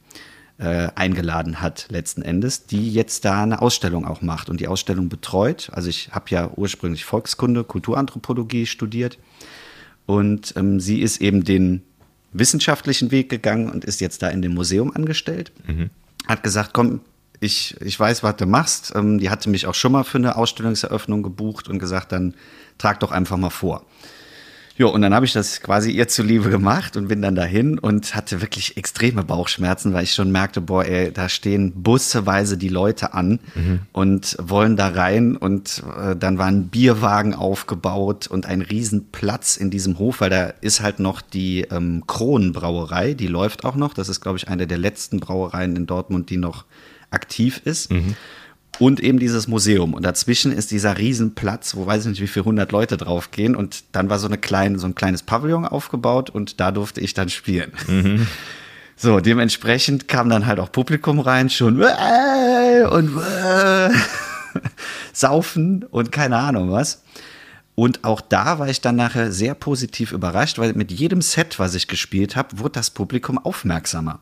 äh, 0.58 0.90
eingeladen 0.96 1.62
hat, 1.62 1.88
letzten 1.90 2.22
Endes, 2.22 2.66
die 2.66 2.92
jetzt 2.92 3.24
da 3.24 3.44
eine 3.44 3.62
Ausstellung 3.62 4.06
auch 4.06 4.22
macht 4.22 4.50
und 4.50 4.60
die 4.60 4.68
Ausstellung 4.68 5.08
betreut. 5.08 5.70
Also 5.72 5.90
ich 5.90 6.10
habe 6.12 6.26
ja 6.30 6.52
ursprünglich 6.56 7.06
Volkskunde, 7.06 7.64
Kulturanthropologie 7.64 8.66
studiert 8.66 9.18
und 10.06 10.54
ähm, 10.58 10.80
sie 10.80 11.02
ist 11.02 11.22
eben 11.22 11.44
den 11.44 11.84
wissenschaftlichen 12.34 13.12
Weg 13.12 13.30
gegangen 13.30 13.70
und 13.70 13.86
ist 13.86 14.02
jetzt 14.02 14.22
da 14.22 14.30
in 14.30 14.42
dem 14.42 14.54
Museum 14.54 14.96
angestellt. 14.96 15.52
Hat 16.28 16.44
gesagt, 16.44 16.72
komm, 16.74 17.02
ich, 17.40 17.76
ich 17.82 18.00
weiß, 18.00 18.24
was 18.24 18.36
du 18.38 18.46
machst. 18.46 18.94
Ähm, 18.96 19.18
die 19.20 19.30
hatte 19.30 19.50
mich 19.50 19.66
auch 19.68 19.74
schon 19.74 19.92
mal 19.92 20.04
für 20.04 20.20
eine 20.20 20.36
Ausstellungseröffnung 20.38 21.24
gebucht 21.24 21.68
und 21.68 21.80
gesagt, 21.80 22.12
dann 22.12 22.36
trag 22.78 23.00
doch 23.00 23.12
einfach 23.12 23.38
mal 23.38 23.50
vor. 23.50 23.86
Jo, 24.82 24.90
und 24.90 25.04
dann 25.04 25.14
habe 25.14 25.28
ich 25.28 25.34
das 25.34 25.62
quasi 25.62 25.92
ihr 25.92 26.08
zuliebe 26.08 26.50
gemacht 26.50 26.98
und 26.98 27.08
bin 27.08 27.22
dann 27.22 27.36
dahin 27.36 27.78
und 27.78 28.16
hatte 28.16 28.42
wirklich 28.42 28.78
extreme 28.78 29.24
Bauchschmerzen, 29.24 29.94
weil 29.94 30.06
ich 30.06 30.14
schon 30.16 30.32
merkte, 30.32 30.60
boah, 30.60 30.84
ey, 30.84 31.12
da 31.12 31.30
stehen 31.30 31.72
busseweise 31.84 32.58
die 32.58 32.68
Leute 32.68 33.14
an 33.14 33.40
und 33.94 34.36
wollen 34.42 34.78
da 34.78 34.88
rein. 34.88 35.38
Und 35.38 35.84
äh, 36.02 36.16
dann 36.16 36.40
war 36.40 36.48
ein 36.48 36.70
Bierwagen 36.70 37.36
aufgebaut 37.36 38.26
und 38.26 38.48
ein 38.48 38.64
Riesenplatz 38.64 39.56
in 39.56 39.70
diesem 39.70 40.00
Hof, 40.00 40.20
weil 40.20 40.32
da 40.32 40.46
ist 40.62 40.82
halt 40.82 40.98
noch 40.98 41.22
die 41.22 41.62
ähm, 41.70 42.06
Kronenbrauerei, 42.08 43.14
die 43.14 43.28
läuft 43.28 43.66
auch 43.66 43.76
noch. 43.76 43.94
Das 43.94 44.10
ist, 44.10 44.20
glaube 44.20 44.40
ich, 44.40 44.48
eine 44.48 44.66
der 44.66 44.80
letzten 44.80 45.20
Brauereien 45.20 45.76
in 45.76 45.86
Dortmund, 45.86 46.32
die 46.32 46.38
noch 46.38 46.66
aktiv 47.12 47.62
ist 47.66 47.92
und 48.82 49.00
eben 49.00 49.20
dieses 49.20 49.48
Museum. 49.48 49.94
Und 49.94 50.04
dazwischen 50.04 50.52
ist 50.52 50.72
dieser 50.72 50.98
Riesenplatz, 50.98 51.76
wo 51.76 51.86
weiß 51.86 52.02
ich 52.06 52.10
nicht, 52.10 52.22
wie 52.22 52.26
viele 52.28 52.46
hundert 52.46 52.72
Leute 52.72 52.98
draufgehen. 52.98 53.56
Und 53.56 53.84
dann 53.92 54.10
war 54.10 54.18
so, 54.18 54.26
eine 54.26 54.40
kleine, 54.40 54.80
so 54.80 54.88
ein 54.88 54.96
kleines 54.96 55.22
Pavillon 55.22 55.66
aufgebaut 55.66 56.32
und 56.32 56.60
da 56.60 56.72
durfte 56.72 57.00
ich 57.00 57.14
dann 57.14 57.30
spielen. 57.30 57.72
So, 58.96 59.20
dementsprechend 59.20 60.08
kam 60.08 60.30
dann 60.30 60.48
halt 60.48 60.60
auch 60.60 60.72
Publikum 60.72 61.20
rein, 61.20 61.52
schon 61.52 61.80
"Äh", 61.80 62.84
und 62.90 63.18
"Äh", 63.18 63.90
saufen 65.14 65.86
und 65.92 66.12
keine 66.12 66.38
Ahnung 66.38 66.72
was. 66.72 67.04
Und 67.82 68.04
auch 68.04 68.22
da 68.22 68.60
war 68.60 68.70
ich 68.70 68.80
dann 68.82 68.96
nachher 68.96 69.32
sehr 69.32 69.56
positiv 69.56 70.12
überrascht, 70.12 70.60
weil 70.60 70.74
mit 70.74 70.92
jedem 70.92 71.24
Set, 71.24 71.58
was 71.58 71.74
ich 71.74 71.88
gespielt 71.88 72.36
habe, 72.36 72.60
wurde 72.60 72.74
das 72.74 72.92
Publikum 72.92 73.40
aufmerksamer. 73.40 74.20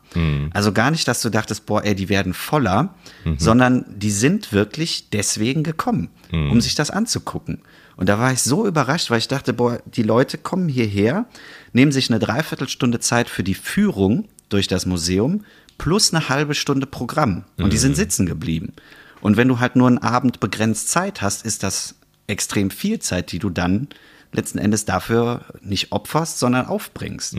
Also 0.54 0.72
gar 0.72 0.90
nicht, 0.90 1.06
dass 1.06 1.20
du 1.20 1.28
dachtest, 1.28 1.66
boah, 1.66 1.84
ey, 1.84 1.94
die 1.94 2.08
werden 2.08 2.32
voller, 2.32 2.94
sondern 3.36 3.84
die 3.86 4.12
sind 4.12 4.54
wirklich 4.54 5.10
deswegen 5.10 5.62
gekommen, 5.62 6.08
um 6.32 6.62
sich 6.62 6.74
das 6.74 6.90
anzugucken. 6.90 7.60
Und 7.96 8.08
da 8.08 8.18
war 8.18 8.32
ich 8.32 8.40
so 8.40 8.66
überrascht, 8.66 9.10
weil 9.10 9.18
ich 9.18 9.28
dachte, 9.28 9.52
boah, 9.52 9.82
die 9.84 10.04
Leute 10.04 10.38
kommen 10.38 10.70
hierher, 10.70 11.26
nehmen 11.74 11.92
sich 11.92 12.08
eine 12.08 12.18
Dreiviertelstunde 12.18 12.98
Zeit 13.00 13.28
für 13.28 13.42
die 13.42 13.52
Führung 13.52 14.26
durch 14.48 14.68
das 14.68 14.86
Museum 14.86 15.44
plus 15.76 16.14
eine 16.14 16.30
halbe 16.30 16.54
Stunde 16.54 16.86
Programm. 16.86 17.44
Und 17.58 17.74
die 17.74 17.78
sind 17.78 17.94
sitzen 17.94 18.24
geblieben. 18.24 18.72
Und 19.20 19.36
wenn 19.36 19.48
du 19.48 19.60
halt 19.60 19.76
nur 19.76 19.86
einen 19.86 19.98
Abend 19.98 20.40
begrenzt 20.40 20.88
Zeit 20.88 21.20
hast, 21.20 21.44
ist 21.44 21.62
das 21.62 21.96
extrem 22.30 22.70
viel 22.70 22.98
Zeit, 22.98 23.32
die 23.32 23.38
du 23.38 23.50
dann 23.50 23.88
letzten 24.32 24.58
Endes 24.58 24.84
dafür 24.84 25.44
nicht 25.60 25.92
opferst, 25.92 26.38
sondern 26.38 26.66
aufbringst. 26.66 27.36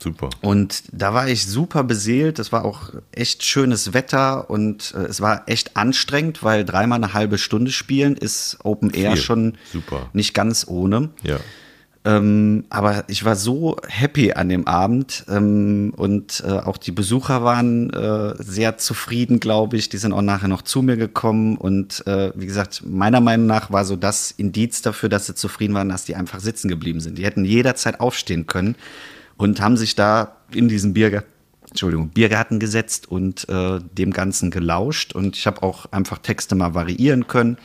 Super. 0.00 0.30
Und 0.40 0.84
da 0.92 1.12
war 1.12 1.28
ich 1.28 1.46
super 1.46 1.82
beseelt. 1.82 2.38
Es 2.38 2.52
war 2.52 2.64
auch 2.64 2.90
echt 3.10 3.44
schönes 3.44 3.92
Wetter 3.92 4.48
und 4.48 4.94
äh, 4.96 5.00
es 5.00 5.20
war 5.20 5.42
echt 5.48 5.76
anstrengend, 5.76 6.42
weil 6.42 6.64
dreimal 6.64 7.02
eine 7.02 7.14
halbe 7.14 7.36
Stunde 7.36 7.72
spielen 7.72 8.16
ist 8.16 8.58
Open 8.62 8.90
Air 8.94 9.12
Viel. 9.12 9.22
schon 9.22 9.58
Super. 9.72 10.08
nicht 10.12 10.34
ganz 10.34 10.66
ohne. 10.68 11.10
Ja. 11.24 11.40
Ähm, 12.08 12.64
aber 12.70 13.04
ich 13.08 13.26
war 13.26 13.36
so 13.36 13.76
happy 13.86 14.32
an 14.32 14.48
dem 14.48 14.66
Abend 14.66 15.26
ähm, 15.28 15.92
und 15.94 16.42
äh, 16.46 16.52
auch 16.52 16.78
die 16.78 16.90
Besucher 16.90 17.44
waren 17.44 17.90
äh, 17.90 18.34
sehr 18.38 18.78
zufrieden, 18.78 19.40
glaube 19.40 19.76
ich. 19.76 19.90
Die 19.90 19.98
sind 19.98 20.14
auch 20.14 20.22
nachher 20.22 20.48
noch 20.48 20.62
zu 20.62 20.80
mir 20.80 20.96
gekommen 20.96 21.58
und 21.58 22.06
äh, 22.06 22.32
wie 22.34 22.46
gesagt, 22.46 22.82
meiner 22.86 23.20
Meinung 23.20 23.46
nach 23.46 23.70
war 23.70 23.84
so 23.84 23.94
das 23.94 24.30
Indiz 24.30 24.80
dafür, 24.80 25.10
dass 25.10 25.26
sie 25.26 25.34
zufrieden 25.34 25.74
waren, 25.74 25.90
dass 25.90 26.06
die 26.06 26.14
einfach 26.14 26.40
sitzen 26.40 26.68
geblieben 26.68 27.00
sind. 27.00 27.18
Die 27.18 27.26
hätten 27.26 27.44
jederzeit 27.44 28.00
aufstehen 28.00 28.46
können 28.46 28.76
und 29.36 29.60
haben 29.60 29.76
sich 29.76 29.94
da 29.94 30.36
in 30.50 30.68
diesen 30.68 30.94
Biergarten, 30.94 31.28
Entschuldigung, 31.68 32.08
Biergarten 32.08 32.58
gesetzt 32.58 33.10
und 33.10 33.46
äh, 33.50 33.80
dem 33.92 34.14
Ganzen 34.14 34.50
gelauscht 34.50 35.14
und 35.14 35.36
ich 35.36 35.46
habe 35.46 35.62
auch 35.62 35.92
einfach 35.92 36.16
Texte 36.16 36.54
mal 36.54 36.72
variieren 36.72 37.26
können. 37.26 37.58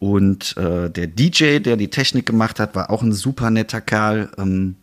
Und 0.00 0.56
äh, 0.56 0.90
der 0.90 1.06
DJ, 1.06 1.58
der 1.58 1.76
die 1.76 1.90
Technik 1.90 2.26
gemacht 2.26 2.58
hat, 2.58 2.74
war 2.74 2.90
auch 2.90 3.02
ein 3.02 3.12
super 3.12 3.50
netter 3.50 3.82
Kerl. 3.82 4.30
Ähm, 4.38 4.74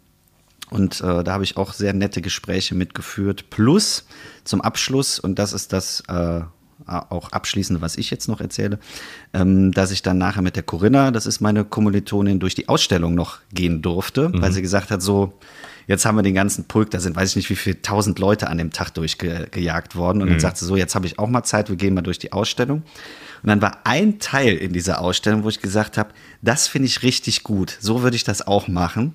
und 0.70 1.02
äh, 1.02 1.24
da 1.24 1.34
habe 1.34 1.44
ich 1.44 1.58
auch 1.58 1.74
sehr 1.74 1.94
nette 1.94 2.22
Gespräche 2.22 2.76
mitgeführt. 2.76 3.50
Plus 3.50 4.06
zum 4.44 4.62
Abschluss, 4.62 5.20
und 5.20 5.40
das 5.40 5.54
ist 5.54 5.74
das 5.74 6.04
äh, 6.08 6.42
auch 6.86 7.32
abschließend, 7.32 7.82
was 7.82 7.98
ich 7.98 8.12
jetzt 8.12 8.28
noch 8.28 8.42
erzähle, 8.42 8.80
ähm, 9.34 9.72
dass 9.72 9.90
ich 9.90 10.04
dann 10.04 10.20
nachher 10.20 10.44
mit 10.44 10.56
der 10.56 10.64
Corinna, 10.64 11.10
das 11.10 11.26
ist 11.26 11.42
meine 11.42 11.66
Kommilitonin, 11.66 12.40
durch 12.40 12.54
die 12.54 12.70
Ausstellung 12.70 13.16
noch 13.16 13.40
gehen 13.52 13.82
durfte, 13.82 14.30
mhm. 14.30 14.42
weil 14.42 14.52
sie 14.52 14.62
gesagt 14.62 14.92
hat, 14.92 15.02
so, 15.02 15.34
jetzt 15.88 16.06
haben 16.06 16.16
wir 16.16 16.24
den 16.24 16.36
ganzen 16.36 16.66
Pulk, 16.66 16.92
da 16.92 17.00
sind 17.00 17.16
weiß 17.16 17.32
ich 17.32 17.36
nicht 17.38 17.50
wie 17.50 17.56
viele 17.56 17.82
tausend 17.82 18.20
Leute 18.20 18.48
an 18.48 18.60
dem 18.60 18.72
Tag 18.72 18.94
durchgejagt 18.94 19.96
worden. 19.96 20.22
Und 20.22 20.28
mhm. 20.28 20.34
dann 20.34 20.40
sagte 20.42 20.60
sie 20.60 20.66
so, 20.66 20.78
jetzt 20.78 20.94
habe 20.94 21.08
ich 21.08 21.18
auch 21.18 21.28
mal 21.28 21.44
Zeit, 21.44 21.70
wir 21.70 21.76
gehen 21.76 21.96
mal 21.96 22.02
durch 22.02 22.20
die 22.20 22.34
Ausstellung. 22.34 22.84
Und 23.44 23.50
dann 23.50 23.62
war 23.62 23.80
ein 23.84 24.20
Teil 24.20 24.56
in 24.56 24.74
dieser 24.74 25.02
Ausstellung, 25.02 25.44
wo 25.44 25.50
ich 25.50 25.62
gesagt 25.62 25.98
habe, 25.98 26.10
das 26.42 26.68
finde 26.68 26.88
ich 26.88 27.04
richtig 27.04 27.44
gut. 27.44 27.78
So 27.80 28.02
würde 28.04 28.16
ich 28.16 28.24
das 28.24 28.46
auch 28.46 28.68
machen. 28.68 29.14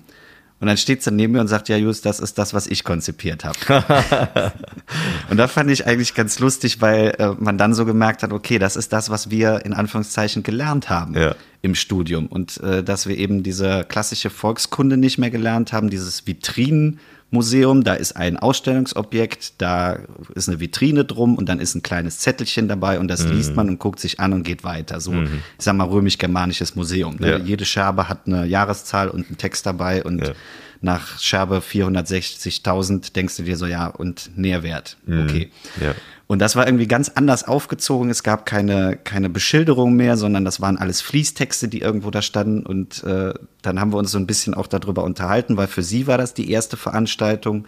Und 0.63 0.67
dann 0.67 0.77
steht 0.77 1.03
sie 1.03 1.11
neben 1.11 1.33
mir 1.33 1.41
und 1.41 1.49
sagt, 1.49 1.67
ja, 1.67 1.75
Just, 1.75 2.05
das 2.05 2.21
ist 2.21 2.37
das, 2.37 2.53
was 2.53 2.67
ich 2.67 2.85
konzipiert 2.85 3.43
habe. 3.43 4.53
und 5.29 5.35
da 5.35 5.49
fand 5.49 5.69
ich 5.69 5.85
eigentlich 5.85 6.13
ganz 6.13 6.39
lustig, 6.39 6.79
weil 6.79 7.13
äh, 7.19 7.33
man 7.37 7.57
dann 7.57 7.73
so 7.73 7.83
gemerkt 7.83 8.23
hat, 8.23 8.31
okay, 8.31 8.59
das 8.59 8.77
ist 8.77 8.93
das, 8.93 9.09
was 9.09 9.29
wir 9.29 9.65
in 9.65 9.73
Anführungszeichen 9.73 10.41
gelernt 10.41 10.89
haben 10.89 11.15
ja. 11.15 11.35
im 11.63 11.75
Studium. 11.75 12.27
Und 12.27 12.61
äh, 12.61 12.81
dass 12.81 13.07
wir 13.07 13.17
eben 13.17 13.43
diese 13.43 13.83
klassische 13.83 14.29
Volkskunde 14.29 14.95
nicht 14.95 15.17
mehr 15.17 15.31
gelernt 15.31 15.73
haben, 15.73 15.89
dieses 15.89 16.27
Vitrinen. 16.27 17.01
Museum, 17.33 17.83
da 17.83 17.95
ist 17.95 18.15
ein 18.15 18.37
Ausstellungsobjekt, 18.37 19.55
da 19.57 19.97
ist 20.35 20.47
eine 20.47 20.59
Vitrine 20.59 21.03
drum 21.03 21.35
und 21.35 21.49
dann 21.49 21.59
ist 21.59 21.73
ein 21.73 21.81
kleines 21.81 22.19
Zettelchen 22.19 22.67
dabei 22.67 22.99
und 22.99 23.07
das 23.07 23.25
mhm. 23.25 23.31
liest 23.33 23.55
man 23.55 23.69
und 23.69 23.79
guckt 23.79 23.99
sich 23.99 24.19
an 24.19 24.33
und 24.33 24.43
geht 24.43 24.63
weiter. 24.63 25.01
So, 25.01 25.11
mhm. 25.11 25.41
ich 25.57 25.65
sag 25.65 25.75
mal, 25.75 25.87
römisch-germanisches 25.87 26.75
Museum. 26.75 27.15
Ne? 27.19 27.31
Ja. 27.31 27.37
Jede 27.37 27.65
Scherbe 27.65 28.07
hat 28.07 28.27
eine 28.27 28.45
Jahreszahl 28.45 29.09
und 29.09 29.27
einen 29.27 29.37
Text 29.37 29.65
dabei 29.65 30.03
und 30.03 30.27
ja. 30.27 30.33
nach 30.81 31.19
Scherbe 31.19 31.57
460.000 31.57 33.13
denkst 33.13 33.37
du 33.37 33.43
dir 33.43 33.57
so, 33.57 33.65
ja, 33.65 33.87
und 33.87 34.29
Nährwert. 34.37 34.97
Mhm. 35.05 35.23
Okay. 35.23 35.51
Ja. 35.81 35.95
Und 36.27 36.39
das 36.39 36.55
war 36.55 36.65
irgendwie 36.65 36.87
ganz 36.87 37.09
anders 37.09 37.43
aufgezogen. 37.47 38.09
Es 38.09 38.23
gab 38.23 38.45
keine, 38.45 38.97
keine 39.03 39.29
Beschilderung 39.29 39.95
mehr, 39.95 40.15
sondern 40.15 40.45
das 40.45 40.61
waren 40.61 40.77
alles 40.77 41.01
Fließtexte, 41.01 41.67
die 41.67 41.81
irgendwo 41.81 42.11
da 42.11 42.21
standen. 42.21 42.65
Und 42.65 43.03
äh, 43.03 43.33
dann 43.61 43.79
haben 43.79 43.91
wir 43.91 43.97
uns 43.97 44.11
so 44.11 44.17
ein 44.17 44.27
bisschen 44.27 44.53
auch 44.53 44.67
darüber 44.67 45.03
unterhalten, 45.03 45.57
weil 45.57 45.67
für 45.67 45.83
sie 45.83 46.07
war 46.07 46.17
das 46.17 46.33
die 46.33 46.49
erste 46.49 46.77
Veranstaltung. 46.77 47.65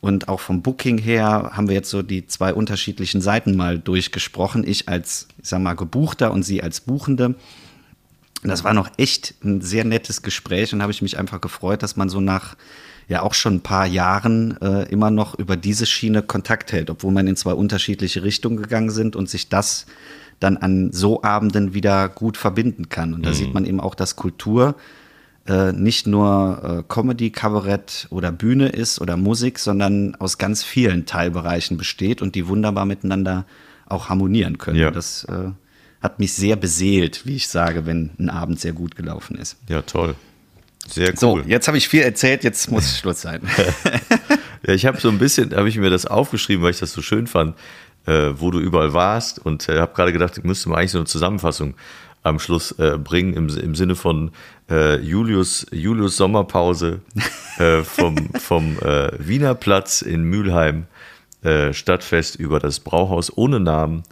Und 0.00 0.28
auch 0.28 0.40
vom 0.40 0.62
Booking 0.62 0.98
her 0.98 1.52
haben 1.54 1.68
wir 1.68 1.74
jetzt 1.74 1.90
so 1.90 2.02
die 2.02 2.26
zwei 2.26 2.52
unterschiedlichen 2.52 3.22
Seiten 3.22 3.56
mal 3.56 3.78
durchgesprochen. 3.78 4.62
Ich 4.66 4.88
als, 4.88 5.26
ich 5.42 5.48
sag 5.48 5.62
mal, 5.62 5.74
Gebuchter 5.74 6.32
und 6.32 6.42
sie 6.42 6.62
als 6.62 6.82
Buchende. 6.82 7.34
Und 8.42 8.50
das 8.50 8.62
war 8.62 8.74
noch 8.74 8.90
echt 8.98 9.34
ein 9.42 9.62
sehr 9.62 9.84
nettes 9.84 10.22
Gespräch 10.22 10.72
und 10.74 10.82
habe 10.82 10.92
ich 10.92 11.00
mich 11.02 11.18
einfach 11.18 11.40
gefreut, 11.40 11.82
dass 11.82 11.96
man 11.96 12.10
so 12.10 12.20
nach 12.20 12.56
ja 13.08 13.22
auch 13.22 13.34
schon 13.34 13.56
ein 13.56 13.60
paar 13.60 13.86
Jahren 13.86 14.60
äh, 14.60 14.84
immer 14.90 15.10
noch 15.10 15.38
über 15.38 15.56
diese 15.56 15.86
Schiene 15.86 16.22
Kontakt 16.22 16.72
hält, 16.72 16.90
obwohl 16.90 17.12
man 17.12 17.26
in 17.26 17.36
zwei 17.36 17.52
unterschiedliche 17.52 18.22
Richtungen 18.22 18.56
gegangen 18.56 18.90
sind 18.90 19.16
und 19.16 19.28
sich 19.28 19.48
das 19.48 19.86
dann 20.40 20.56
an 20.56 20.92
so 20.92 21.22
Abenden 21.22 21.72
wieder 21.72 22.08
gut 22.08 22.36
verbinden 22.36 22.88
kann. 22.88 23.14
Und 23.14 23.24
da 23.24 23.30
mhm. 23.30 23.34
sieht 23.34 23.54
man 23.54 23.64
eben 23.64 23.80
auch, 23.80 23.94
dass 23.94 24.16
Kultur 24.16 24.74
äh, 25.46 25.72
nicht 25.72 26.06
nur 26.06 26.84
äh, 26.88 26.92
Comedy, 26.92 27.30
Kabarett 27.30 28.08
oder 28.10 28.32
Bühne 28.32 28.68
ist 28.68 29.00
oder 29.00 29.16
Musik, 29.16 29.58
sondern 29.58 30.14
aus 30.16 30.38
ganz 30.38 30.64
vielen 30.64 31.06
Teilbereichen 31.06 31.76
besteht 31.76 32.20
und 32.20 32.34
die 32.34 32.48
wunderbar 32.48 32.84
miteinander 32.84 33.46
auch 33.86 34.08
harmonieren 34.08 34.58
können. 34.58 34.78
Ja. 34.78 34.90
Das 34.90 35.24
äh, 35.24 35.50
hat 36.02 36.18
mich 36.18 36.34
sehr 36.34 36.56
beseelt, 36.56 37.24
wie 37.24 37.36
ich 37.36 37.48
sage, 37.48 37.86
wenn 37.86 38.10
ein 38.18 38.28
Abend 38.28 38.60
sehr 38.60 38.72
gut 38.72 38.96
gelaufen 38.96 39.36
ist. 39.36 39.56
Ja, 39.68 39.82
toll. 39.82 40.16
Sehr 40.88 41.10
cool. 41.10 41.16
So, 41.16 41.38
jetzt 41.46 41.68
habe 41.68 41.78
ich 41.78 41.88
viel 41.88 42.02
erzählt, 42.02 42.44
jetzt 42.44 42.70
muss 42.70 42.98
Schluss 42.98 43.22
sein. 43.22 43.42
ja, 44.66 44.74
ich 44.74 44.86
habe 44.86 45.00
so 45.00 45.08
ein 45.08 45.18
bisschen, 45.18 45.54
habe 45.54 45.68
ich 45.68 45.76
mir 45.78 45.90
das 45.90 46.06
aufgeschrieben, 46.06 46.64
weil 46.64 46.70
ich 46.70 46.78
das 46.78 46.92
so 46.92 47.02
schön 47.02 47.26
fand, 47.26 47.56
äh, 48.06 48.30
wo 48.36 48.50
du 48.50 48.60
überall 48.60 48.92
warst 48.92 49.44
und 49.44 49.68
äh, 49.68 49.78
habe 49.78 49.94
gerade 49.94 50.12
gedacht, 50.12 50.38
ich 50.38 50.44
müsste 50.44 50.68
mal 50.68 50.76
eigentlich 50.76 50.92
so 50.92 50.98
eine 50.98 51.06
Zusammenfassung 51.06 51.74
am 52.22 52.38
Schluss 52.38 52.72
äh, 52.72 52.98
bringen 52.98 53.34
im, 53.34 53.48
im 53.48 53.74
Sinne 53.74 53.94
von 53.94 54.32
äh, 54.68 54.98
Julius, 55.00 55.66
Julius 55.70 56.16
Sommerpause 56.16 57.00
äh, 57.58 57.82
vom, 57.82 58.30
vom 58.34 58.78
äh, 58.80 59.12
Wiener 59.18 59.54
Platz 59.54 60.02
in 60.02 60.24
Mülheim, 60.24 60.86
Stadtfest 61.72 62.36
über 62.36 62.58
das 62.58 62.80
Brauhaus 62.80 63.36
ohne 63.36 63.60
Namen. 63.60 64.02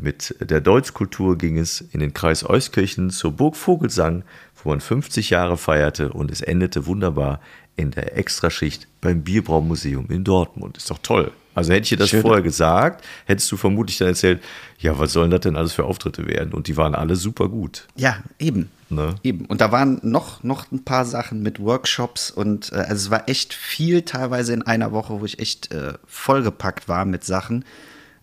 mit 0.00 0.34
der 0.40 0.60
Deutschkultur 0.60 1.38
ging 1.38 1.58
es 1.58 1.80
in 1.80 2.00
den 2.00 2.12
Kreis 2.14 2.48
Euskirchen 2.48 3.10
zur 3.10 3.32
Burg 3.32 3.56
Vogelsang 3.56 4.24
wo 4.64 4.70
man 4.70 4.80
50 4.80 5.30
Jahre 5.30 5.56
feierte 5.56 6.12
und 6.12 6.30
es 6.30 6.40
endete 6.40 6.86
wunderbar 6.86 7.40
in 7.76 7.90
der 7.90 8.16
Extraschicht 8.16 8.86
beim 9.00 9.22
Bierbraumuseum 9.22 10.06
in 10.10 10.24
Dortmund. 10.24 10.76
Ist 10.76 10.90
doch 10.90 10.98
toll. 10.98 11.32
Also 11.54 11.72
hätte 11.72 11.82
ich 11.82 11.88
dir 11.90 11.96
das 11.96 12.10
Schön. 12.10 12.22
vorher 12.22 12.42
gesagt, 12.42 13.04
hättest 13.26 13.50
du 13.52 13.56
vermutlich 13.56 13.98
dann 13.98 14.08
erzählt, 14.08 14.42
ja, 14.78 14.98
was 14.98 15.12
sollen 15.12 15.30
das 15.30 15.40
denn 15.40 15.56
alles 15.56 15.72
für 15.72 15.84
Auftritte 15.84 16.26
werden? 16.26 16.52
Und 16.52 16.66
die 16.66 16.76
waren 16.76 16.94
alle 16.94 17.16
super 17.16 17.48
gut. 17.48 17.86
Ja, 17.96 18.16
eben. 18.38 18.70
Ne? 18.88 19.14
Eben. 19.22 19.46
Und 19.46 19.60
da 19.60 19.72
waren 19.72 20.00
noch, 20.02 20.42
noch 20.42 20.70
ein 20.70 20.84
paar 20.84 21.04
Sachen 21.04 21.42
mit 21.42 21.60
Workshops 21.60 22.30
und 22.30 22.72
äh, 22.72 22.76
also 22.76 22.94
es 22.94 23.10
war 23.10 23.28
echt 23.28 23.54
viel 23.54 24.02
teilweise 24.02 24.52
in 24.52 24.62
einer 24.62 24.92
Woche, 24.92 25.18
wo 25.20 25.24
ich 25.24 25.38
echt 25.38 25.72
äh, 25.72 25.94
vollgepackt 26.06 26.88
war 26.88 27.06
mit 27.06 27.24
Sachen 27.24 27.64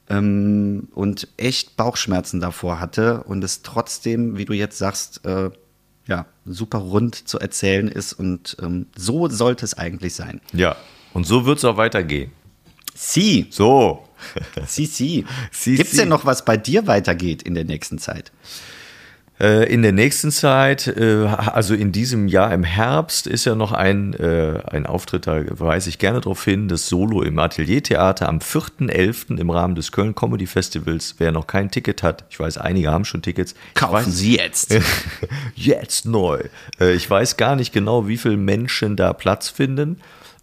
ähm, 0.09 0.87
und 0.93 1.27
echt 1.37 1.75
Bauchschmerzen 1.75 2.39
davor 2.39 2.79
hatte 2.79 3.23
und 3.23 3.43
es 3.43 3.63
trotzdem, 3.63 4.37
wie 4.37 4.45
du 4.45 4.53
jetzt 4.53 4.77
sagst, 4.77 5.25
äh, 5.25 5.49
ja, 6.05 6.25
super 6.45 6.79
rund 6.79 7.27
zu 7.27 7.39
erzählen 7.39 7.87
ist 7.87 8.13
und 8.13 8.57
ähm, 8.61 8.87
so 8.95 9.27
sollte 9.29 9.65
es 9.65 9.75
eigentlich 9.75 10.15
sein. 10.15 10.41
Ja, 10.53 10.75
und 11.13 11.25
so 11.25 11.45
wird 11.45 11.59
es 11.59 11.65
auch 11.65 11.77
weitergehen. 11.77 12.31
Sie. 13.01 13.47
So. 13.49 14.05
Sie, 14.67 14.85
sie. 14.85 15.25
Gibt 15.63 15.91
es 15.91 15.97
denn 15.97 16.09
noch 16.09 16.25
was 16.25 16.43
bei 16.43 16.57
dir 16.57 16.87
weitergeht 16.87 17.41
in 17.41 17.55
der 17.55 17.63
nächsten 17.63 17.99
Zeit? 17.99 18.33
Äh, 19.39 19.71
in 19.71 19.81
der 19.81 19.93
nächsten 19.93 20.31
Zeit, 20.31 20.87
äh, 20.87 21.23
also 21.23 21.73
in 21.73 21.93
diesem 21.93 22.27
Jahr 22.27 22.53
im 22.53 22.65
Herbst, 22.65 23.25
ist 23.25 23.45
ja 23.45 23.55
noch 23.55 23.71
ein, 23.71 24.13
äh, 24.15 24.59
ein 24.69 24.85
Auftritt, 24.85 25.27
da 25.27 25.41
weise 25.57 25.87
ich 25.87 25.97
gerne 25.97 26.19
darauf 26.19 26.43
hin, 26.43 26.67
das 26.67 26.89
Solo 26.89 27.21
im 27.21 27.39
Ateliertheater 27.39 28.27
am 28.27 28.39
4.11. 28.39 29.37
im 29.39 29.49
Rahmen 29.49 29.75
des 29.75 29.93
Köln 29.93 30.13
Comedy 30.13 30.45
Festivals. 30.45 31.15
Wer 31.19 31.31
noch 31.31 31.47
kein 31.47 31.71
Ticket 31.71 32.03
hat, 32.03 32.25
ich 32.29 32.37
weiß, 32.37 32.57
einige 32.57 32.91
haben 32.91 33.05
schon 33.05 33.21
Tickets. 33.21 33.55
Kaufen 33.75 33.93
weiß, 33.93 34.05
Sie 34.07 34.35
jetzt. 34.35 34.77
jetzt 35.55 36.05
neu. 36.05 36.39
Ich 36.77 37.09
weiß 37.09 37.37
gar 37.37 37.55
nicht 37.55 37.71
genau, 37.71 38.09
wie 38.09 38.17
viele 38.17 38.35
Menschen 38.35 38.97
da 38.97 39.13
Platz 39.13 39.47
finden. 39.47 40.01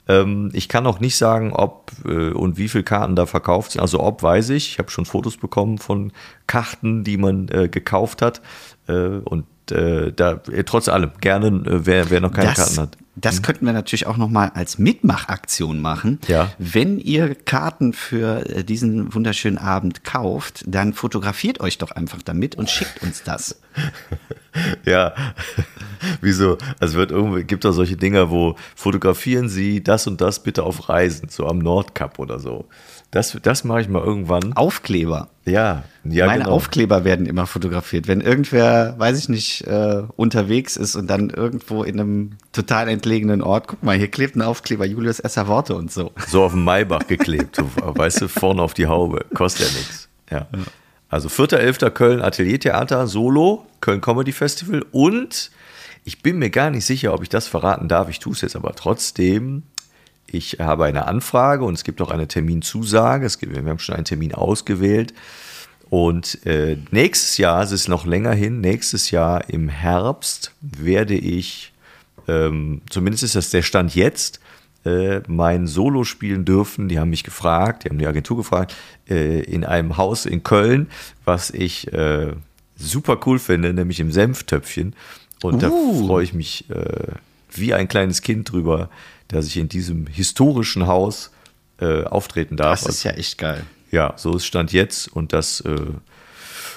Ähm, 0.09 0.51
ich 0.53 0.69
kann 0.69 0.87
auch 0.87 1.01
nicht 1.01 1.17
sagen, 1.17 1.53
ob 1.53 1.93
und 2.05 2.59
wie 2.59 2.69
viele 2.69 2.85
Karten 2.85 3.17
da 3.17 3.27
verkauft 3.27 3.73
sind. 3.73 3.81
Also 3.81 4.01
ob 4.01 4.23
weiß 4.23 4.51
ich. 4.51 4.73
Ich 4.73 4.79
habe 4.79 4.91
schon 4.91 5.05
Fotos 5.05 5.37
bekommen 5.37 5.79
von 5.79 6.13
Karten, 6.47 7.05
die 7.05 7.17
man 7.17 7.47
gekauft 7.47 8.23
hat. 8.23 8.41
Äh, 8.89 9.19
und 9.25 9.47
äh, 9.71 10.13
da 10.13 10.41
äh, 10.51 10.65
trotz 10.65 10.89
allem 10.89 11.11
gerne, 11.21 11.63
wer, 11.65 12.11
wer 12.11 12.21
noch 12.21 12.33
keine 12.33 12.49
das, 12.49 12.57
Karten 12.57 12.81
hat. 12.81 12.99
Das 13.17 13.39
mhm. 13.39 13.43
könnten 13.43 13.67
wir 13.67 13.73
natürlich 13.73 14.07
auch 14.07 14.19
noch 14.19 14.29
mal 14.29 14.51
als 14.55 14.79
Mitmachaktion 14.79 15.81
machen. 15.81 16.21
Ja. 16.29 16.53
Wenn 16.59 16.99
ihr 16.99 17.35
Karten 17.35 17.93
für 17.93 18.63
diesen 18.63 19.15
wunderschönen 19.15 19.59
Abend 19.59 20.05
kauft, 20.05 20.65
dann 20.67 20.93
fotografiert 20.93 21.61
euch 21.61 21.79
doch 21.79 21.91
einfach 21.91 22.23
damit 22.23 22.55
und 22.55 22.71
schickt 22.71 23.03
uns 23.03 23.23
das. 23.23 23.61
ja, 24.85 25.15
wieso? 26.21 26.59
Also 26.79 26.99
wird 26.99 27.11
irgendwie 27.11 27.45
gibt 27.45 27.65
da 27.65 27.73
solche 27.73 27.97
Dinger, 27.97 28.31
wo 28.31 28.57
fotografieren 28.75 29.49
Sie 29.49 29.83
das 29.83 30.07
und 30.07 30.21
das 30.21 30.43
bitte 30.43 30.63
auf 30.63 30.89
Reisen, 30.89 31.29
so 31.29 31.47
am 31.47 31.59
Nordkap 31.59 32.19
oder 32.19 32.39
so. 32.39 32.67
Das, 33.11 33.39
das 33.43 33.65
mache 33.65 33.81
ich 33.81 33.89
mal 33.89 34.03
irgendwann. 34.03 34.53
Aufkleber. 34.55 35.29
Ja, 35.45 35.85
ja 36.05 36.27
Meine 36.27 36.45
genau. 36.45 36.57
Aufkleber 36.57 37.05
werden 37.05 37.27
immer 37.27 37.47
fotografiert. 37.47 38.09
Wenn 38.09 38.21
irgendwer, 38.21 38.95
weiß 38.99 39.19
ich 39.19 39.29
nicht, 39.29 39.67
äh, 39.67 40.03
unterwegs 40.17 40.77
ist 40.77 40.97
und 40.97 41.09
dann 41.09 41.31
irgendwo 41.31 41.85
in 41.85 42.01
einem 42.01 42.31
total 42.53 42.89
entlegenen 42.89 43.43
Ort, 43.43 43.69
guck 43.69 43.83
mal, 43.83 43.97
hier 43.97 44.09
klebt 44.09 44.37
ein 44.37 44.43
Aufkleber, 44.43 44.85
Julius 44.85 45.21
Esser 45.21 45.47
Worte 45.47 45.77
und 45.77 45.93
so. 45.93 46.13
So 46.27 46.43
auf 46.43 46.53
dem 46.53 46.65
Maybach 46.65 47.07
geklebt, 47.07 47.59
weißt 47.77 48.23
du, 48.23 48.29
vorne 48.29 48.61
auf 48.61 48.75
die 48.75 48.87
Haube. 48.87 49.25
Kostet 49.35 49.69
ja 49.69 49.79
nichts. 49.79 50.09
Ja. 50.31 50.47
Also 51.09 51.29
4.11. 51.29 51.91
Köln 51.91 52.21
Ateliertheater, 52.21 53.07
Solo, 53.07 53.67
Köln 53.81 54.01
Comedy 54.01 54.33
Festival 54.33 54.85
und 54.91 55.53
ich 56.05 56.23
bin 56.23 56.39
mir 56.39 56.51
gar 56.51 56.71
nicht 56.71 56.85
sicher, 56.85 57.15
ob 57.15 57.23
ich 57.23 57.29
das 57.29 57.47
verraten 57.49 57.89
darf. 57.89 58.09
Ich 58.09 58.19
tue 58.19 58.33
es 58.33 58.41
jetzt 58.41 58.57
aber 58.57 58.75
trotzdem. 58.75 59.63
Ich 60.27 60.59
habe 60.61 60.85
eine 60.85 61.07
Anfrage 61.07 61.65
und 61.65 61.75
es 61.75 61.85
gibt 61.85 62.01
auch 62.01 62.11
eine 62.11 62.29
Terminzusage. 62.29 63.27
Es 63.27 63.39
gibt, 63.39 63.55
wir 63.55 63.65
haben 63.65 63.79
schon 63.79 63.95
einen 63.95 64.05
Termin 64.05 64.35
ausgewählt. 64.35 65.15
Und 65.89 66.45
äh, 66.45 66.77
nächstes 66.91 67.39
Jahr, 67.39 67.63
es 67.63 67.73
ist 67.73 67.89
noch 67.89 68.07
länger 68.07 68.33
hin, 68.33 68.61
nächstes 68.61 69.11
Jahr 69.13 69.49
im 69.49 69.69
Herbst 69.69 70.53
werde 70.61 71.15
ich, 71.15 71.73
ähm, 72.27 72.83
zumindest 72.91 73.23
ist 73.23 73.37
das 73.37 73.51
der 73.51 73.63
Stand 73.63 73.95
jetzt, 73.95 74.41
äh, 74.85 75.21
mein 75.29 75.69
Solo 75.69 76.03
spielen 76.03 76.45
dürfen. 76.45 76.89
Die 76.89 76.99
haben 76.99 77.11
mich 77.11 77.23
gefragt, 77.23 77.85
die 77.85 77.91
haben 77.91 77.99
die 77.99 78.07
Agentur 78.07 78.37
gefragt, 78.37 78.75
äh, 79.09 79.41
in 79.41 79.65
einem 79.65 79.97
Haus 79.97 80.27
in 80.27 80.43
Köln, 80.43 80.89
was 81.25 81.51
ich 81.51 81.93
äh, 81.93 82.33
super 82.77 83.21
cool 83.27 83.39
finde, 83.39 83.73
nämlich 83.73 84.01
im 84.01 84.11
Senftöpfchen. 84.11 84.95
Und 85.43 85.55
uh. 85.55 85.59
da 85.59 85.71
freue 86.07 86.25
ich 86.25 86.35
mich 86.35 86.69
äh, 86.71 87.13
wie 87.53 87.75
ein 87.75 87.89
kleines 87.89 88.23
Kind 88.23 88.51
drüber, 88.51 88.91
dass 89.29 89.47
ich 89.47 89.57
in 89.57 89.69
diesem 89.69 90.07
historischen 90.07 90.87
Haus 90.87 91.31
äh, 91.81 92.05
auftreten 92.05 92.57
darf. 92.57 92.83
Das 92.85 92.97
ist 92.97 93.03
ja 93.05 93.13
echt 93.13 93.39
geil. 93.39 93.65
ja, 93.91 94.15
so 94.17 94.37
ist 94.37 94.47
Stand 94.47 94.73
jetzt 94.73 95.09
und 95.09 95.33
das 95.33 95.61
äh, 95.61 95.77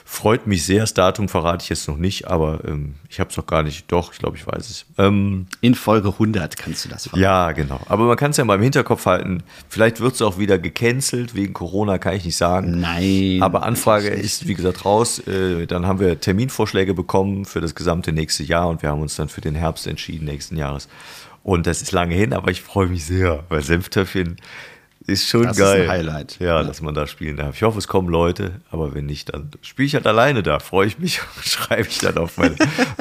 freut 0.06 0.48
mich 0.48 0.66
sehr. 0.66 0.82
Das 0.82 0.94
Datum 0.96 1.30
verrate 1.30 1.64
ich 1.64 1.70
jetzt 1.70 1.88
noch 1.88 1.98
nicht, 1.98 2.28
aber 2.28 2.62
ähm, 2.66 2.96
ich 3.10 3.20
habe 3.20 3.30
es 3.30 3.38
noch 3.38 3.46
gar 3.46 3.62
nicht. 3.64 3.92
Doch, 3.92 4.12
ich 4.12 4.18
glaube, 4.20 4.38
ich 4.38 4.46
weiß 4.48 4.70
es. 4.70 4.86
Ähm, 4.98 5.46
In 5.62 5.76
Folge 5.76 6.10
100 6.10 6.58
kannst 6.58 6.84
du 6.86 6.90
das 6.90 7.04
verraten. 7.04 7.22
ja, 7.22 7.52
genau. 7.52 7.80
Aber 7.86 8.06
man 8.06 8.18
kann 8.18 8.32
es 8.32 8.38
ja 8.38 8.44
mal 8.46 8.56
im 8.56 8.62
Hinterkopf 8.64 9.06
halten. 9.06 9.44
Vielleicht 9.70 10.00
wird 10.00 10.16
es 10.16 10.22
auch 10.24 10.40
wieder 10.40 10.58
gecancelt. 10.58 11.36
Wegen 11.36 11.54
Corona 11.54 12.00
kann 12.00 12.16
ich 12.16 12.26
nicht 12.26 12.38
sagen. 12.38 12.80
Nein. 12.80 13.40
Aber 13.42 13.64
Anfrage 13.64 14.10
ist, 14.10 14.48
wie 14.48 14.56
gesagt, 14.56 14.84
raus. 14.84 15.20
Äh, 15.28 15.68
Dann 15.68 15.86
haben 15.86 16.00
wir 16.00 16.20
Terminvorschläge 16.20 16.94
bekommen 16.96 17.46
für 17.46 17.62
das 17.62 17.76
gesamte 17.76 18.12
nächste 18.12 18.44
Jahr 18.44 18.68
und 18.68 18.82
wir 18.82 18.90
haben 18.90 19.02
uns 19.02 19.16
dann 19.16 19.30
für 19.30 19.42
den 19.42 19.54
Herbst 19.56 19.86
entschieden, 19.86 20.26
nächsten 20.26 20.58
Jahres. 20.58 20.90
Und 21.50 21.66
das 21.66 21.82
ist 21.82 21.92
lange 21.92 22.14
hin, 22.14 22.34
aber 22.34 22.52
ich 22.52 22.62
freue 22.62 22.86
mich 22.88 23.06
sehr, 23.06 23.44
weil 23.50 23.62
Senftöpfchen 23.64 24.36
ist 25.08 25.28
schon 25.28 25.44
Das 25.44 25.58
ist 25.58 25.64
geil. 25.64 25.82
ein 25.84 25.90
Highlight. 25.90 26.38
Ja, 26.40 26.62
Ja. 26.62 26.64
dass 26.64 26.82
man 26.82 26.94
da 26.94 27.08
spielen 27.08 27.38
darf. 27.38 27.56
Ich 27.56 27.64
hoffe, 27.64 27.80
es 27.80 27.88
kommen 27.88 28.08
Leute, 28.10 28.62
aber 28.70 28.94
wenn 28.94 29.08
nicht, 29.08 29.34
dann 29.34 29.50
spiele 29.64 29.88
ich 29.88 29.96
halt 29.96 30.06
alleine 30.06 30.44
da. 30.44 30.60
Freue 30.60 30.86
ich 30.86 31.00
mich, 31.00 31.22
schreibe 31.44 31.88
ich 31.90 31.98
dann 31.98 32.18
auf 32.20 32.38
meine, 32.38 32.56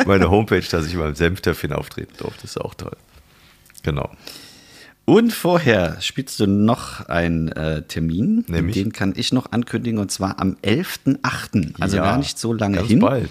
meine 0.07 0.31
Homepage, 0.31 0.63
dass 0.71 0.87
ich 0.87 0.97
beim 0.97 1.15
Senftöpfchen 1.15 1.75
auftreten 1.75 2.15
durfte. 2.17 2.43
Das 2.43 2.53
ist 2.53 2.61
auch 2.61 2.73
toll. 2.75 2.97
Genau. 3.83 4.11
Und 5.05 5.33
vorher 5.35 6.01
spielst 6.01 6.41
du 6.41 6.47
noch 6.47 7.07
einen 7.07 7.49
äh, 7.49 7.83
Termin, 7.83 8.45
Nämlich? 8.49 8.75
den 8.75 8.93
kann 8.93 9.13
ich 9.17 9.33
noch 9.33 9.53
ankündigen, 9.53 9.99
und 9.99 10.11
zwar 10.11 10.39
am 10.41 10.57
11.8., 10.63 11.75
also 11.81 11.97
Ja, 11.99 12.03
gar 12.05 12.19
nicht 12.19 12.39
so 12.39 12.53
lange 12.55 12.83
hin. 12.83 13.01
bald. 13.01 13.31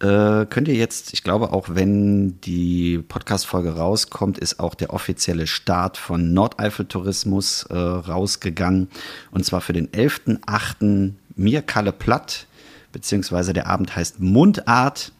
Äh, 0.00 0.46
könnt 0.46 0.68
ihr 0.68 0.74
jetzt, 0.74 1.12
ich 1.12 1.24
glaube 1.24 1.52
auch 1.52 1.66
wenn 1.70 2.40
die 2.42 2.98
Podcast-Folge 2.98 3.74
rauskommt, 3.76 4.38
ist 4.38 4.60
auch 4.60 4.74
der 4.76 4.92
offizielle 4.94 5.46
Start 5.48 5.96
von 5.96 6.32
Nordeifel 6.32 6.86
Tourismus 6.86 7.64
äh, 7.64 7.76
rausgegangen. 7.76 8.88
Und 9.32 9.44
zwar 9.44 9.60
für 9.60 9.72
den 9.72 9.88
11.8. 9.88 11.12
Mir 11.34 11.62
Kalle 11.62 11.92
Platt, 11.92 12.46
beziehungsweise 12.92 13.52
der 13.52 13.66
Abend 13.66 13.94
heißt 13.96 14.20
Mundart. 14.20 15.12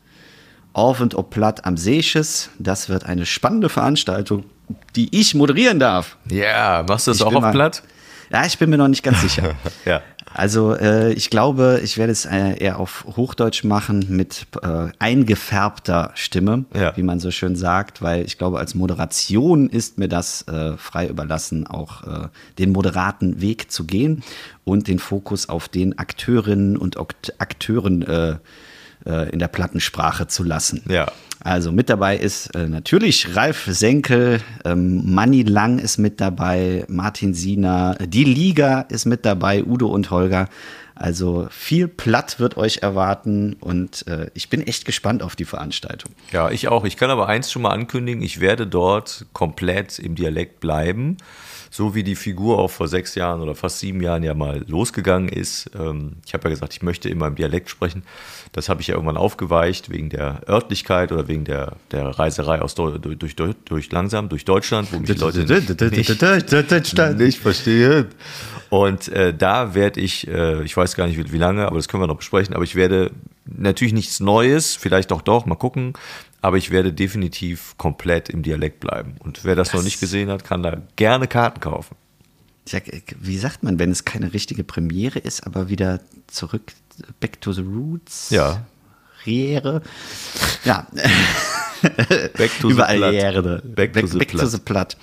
Auf 0.75 1.01
und 1.01 1.17
ob 1.17 1.31
Platt 1.31 1.65
am 1.65 1.77
Seeches. 1.77 2.51
Das 2.61 2.89
wird 2.89 3.05
eine 3.05 3.27
spannende 3.27 3.69
Veranstaltung, 3.69 4.45
die 4.95 5.09
ich 5.19 5.35
moderieren 5.35 5.81
darf. 5.81 6.17
Ja, 6.31 6.85
machst 6.89 7.09
du 7.09 7.11
das 7.11 7.19
Ich 7.19 7.25
auch 7.25 7.35
auf 7.35 7.41
mal- 7.43 7.51
Platt? 7.53 7.83
Ja, 8.31 8.45
ich 8.45 8.59
bin 8.59 8.71
mir 8.71 8.77
noch 8.77 8.87
nicht 8.89 9.03
ganz 9.03 9.23
sicher. 9.23 9.55
Ja. 9.85 10.03
Also 10.35 10.75
äh, 10.75 11.13
ich 11.13 11.31
glaube, 11.31 11.81
ich 11.83 11.99
werde 11.99 12.13
es 12.13 12.25
äh, 12.25 12.57
eher 12.59 12.79
auf 12.79 13.05
Hochdeutsch 13.17 13.65
machen 13.65 14.07
mit 14.09 14.47
äh, 14.63 14.89
eingefärbter 14.99 16.11
Stimme, 16.15 16.65
Ja. 16.75 16.97
wie 16.97 17.03
man 17.03 17.19
so 17.21 17.31
schön 17.31 17.57
sagt, 17.57 18.03
weil 18.03 18.25
ich 18.25 18.39
glaube, 18.39 18.59
als 18.59 18.75
Moderation 18.75 19.69
ist 19.69 19.99
mir 19.99 20.09
das 20.09 20.43
äh, 20.49 20.77
frei 20.77 21.09
überlassen, 21.09 21.67
auch 21.67 22.03
äh, 22.05 22.29
den 22.59 22.73
moderaten 22.73 23.41
Weg 23.41 23.71
zu 23.73 23.85
gehen 23.85 24.23
und 24.65 24.87
den 24.89 24.99
Fokus 24.99 25.49
auf 25.49 25.69
den 25.69 25.99
Akteurinnen 25.99 26.77
und 26.77 26.97
Akteuren 27.39 28.03
äh, 28.03 28.37
äh, 29.07 29.31
in 29.31 29.39
der 29.39 29.49
Plattensprache 29.49 30.27
zu 30.27 30.45
lassen. 30.45 30.83
Ja. 30.89 31.11
Also 31.41 31.71
mit 31.71 31.89
dabei 31.89 32.17
ist 32.17 32.55
äh, 32.55 32.69
natürlich 32.69 33.37
Ralf 33.37 33.67
Senkel, 33.71 34.41
ähm, 34.65 35.15
Manni 35.15 35.43
Lang 35.43 35.79
ist 35.79 35.99
mit 35.99 36.21
dabei, 36.21 36.85
Martin 36.89 37.33
Siener, 37.33 37.97
die 38.01 38.25
Liga 38.25 38.83
ist 38.83 39.07
mit 39.07 39.25
dabei, 39.25 39.65
Udo 39.65 39.87
und 39.89 40.11
Holger. 40.11 40.49
Also 40.97 41.47
viel 41.51 41.87
Platt 41.87 42.41
wird 42.41 42.57
euch 42.57 42.79
erwarten 42.79 43.55
und 43.61 44.05
äh, 44.09 44.31
ich 44.35 44.51
bin 44.51 44.67
echt 44.67 44.85
gespannt 44.85 45.23
auf 45.23 45.37
die 45.37 45.45
Veranstaltung. 45.45 46.13
Ja, 46.33 46.51
ich 46.51 46.67
auch. 46.67 46.85
Ich 46.85 46.97
kann 46.97 47.09
aber 47.09 47.29
eins 47.29 47.53
schon 47.53 47.63
mal 47.63 47.71
ankündigen, 47.71 48.21
ich 48.21 48.41
werde 48.41 48.67
dort 48.67 49.27
komplett 49.33 50.01
im 50.01 50.17
Dialekt 50.17 50.59
bleiben. 50.59 51.19
So 51.71 51.95
wie 51.95 52.03
die 52.03 52.17
Figur 52.17 52.59
auch 52.59 52.71
vor 52.71 52.89
sechs 52.89 53.15
Jahren 53.15 53.41
oder 53.41 53.55
fast 53.55 53.79
sieben 53.81 54.03
Jahren 54.03 54.23
ja 54.23 54.35
mal 54.35 54.65
losgegangen 54.67 55.29
ist. 55.29 55.71
Ähm, 55.79 56.17
Ich 56.27 56.35
habe 56.35 56.45
ja 56.45 56.51
gesagt, 56.51 56.73
ich 56.73 56.83
möchte 56.83 57.09
immer 57.09 57.27
im 57.27 57.35
Dialekt 57.35 57.69
sprechen. 57.71 58.03
Das 58.53 58.69
habe 58.69 58.81
ich 58.81 58.87
ja 58.87 58.95
irgendwann 58.95 59.17
aufgeweicht 59.17 59.91
wegen 59.91 60.09
der 60.09 60.41
Örtlichkeit 60.49 61.13
oder 61.13 61.29
wegen 61.29 61.45
der, 61.45 61.77
der 61.91 62.07
Reiserei 62.07 62.63
aus 62.63 62.75
durch, 62.75 63.19
durch, 63.19 63.37
durch 63.65 63.93
langsam 63.93 64.29
durch 64.29 64.45
Deutschland, 64.45 64.93
wo 64.93 64.99
mich 64.99 65.11
die 65.11 65.21
Leute 65.21 65.45
nicht, 65.91 66.09
nicht 67.15 67.39
verstehen. 67.39 68.07
Und 68.71 69.09
äh, 69.09 69.33
da 69.33 69.75
werde 69.75 70.01
ich, 70.01 70.29
äh, 70.29 70.63
ich 70.63 70.77
weiß 70.77 70.95
gar 70.95 71.07
nicht 71.07 71.19
wie, 71.19 71.33
wie 71.33 71.39
lange, 71.39 71.67
aber 71.67 71.77
das 71.77 71.89
können 71.89 72.03
wir 72.03 72.07
noch 72.07 72.17
besprechen, 72.19 72.55
aber 72.55 72.65
ich 72.65 72.75
werde 72.75 73.11
natürlich 73.47 73.95
nichts 73.95 74.21
Neues, 74.21 74.77
vielleicht 74.77 75.11
auch 75.11 75.23
doch, 75.23 75.47
mal 75.47 75.55
gucken, 75.55 75.95
aber 76.41 76.57
ich 76.57 76.71
werde 76.71 76.93
definitiv 76.93 77.77
komplett 77.79 78.29
im 78.29 78.43
Dialekt 78.43 78.81
bleiben. 78.81 79.17
Und 79.19 79.45
wer 79.45 79.55
das, 79.57 79.73
noch 79.73 79.83
nicht 79.83 80.01
gesehen 80.01 80.31
hat, 80.31 80.45
kann 80.45 80.63
da 80.63 80.83
gerne 80.97 81.27
Karten 81.27 81.61
kaufen. 81.61 81.97
Ja, 82.69 82.81
wie 83.19 83.39
sagt 83.39 83.63
man, 83.63 83.79
wenn 83.79 83.91
es 83.91 84.05
keine 84.05 84.33
richtige 84.33 84.63
Premiere 84.63 85.19
ist, 85.19 85.47
aber 85.47 85.69
wieder 85.69 86.01
zurück, 86.27 86.73
back 87.21 87.41
to 87.41 87.53
the 87.53 87.63
roots? 87.63 88.31
Ja. 88.31 88.67
Riere. 89.27 89.83
Ja. 90.65 90.87
Back 92.37 92.51
to 92.61 92.69
the 92.69 92.75
Überall 92.75 92.97
Platt. 92.97 93.13
Riere. 93.13 93.63
Back 93.65 93.93
to 93.93 94.07
the 94.07 94.19
back 94.19 94.29
to 94.29 94.37
Platt. 94.37 94.51
the 94.51 94.59
Platt. 94.59 94.97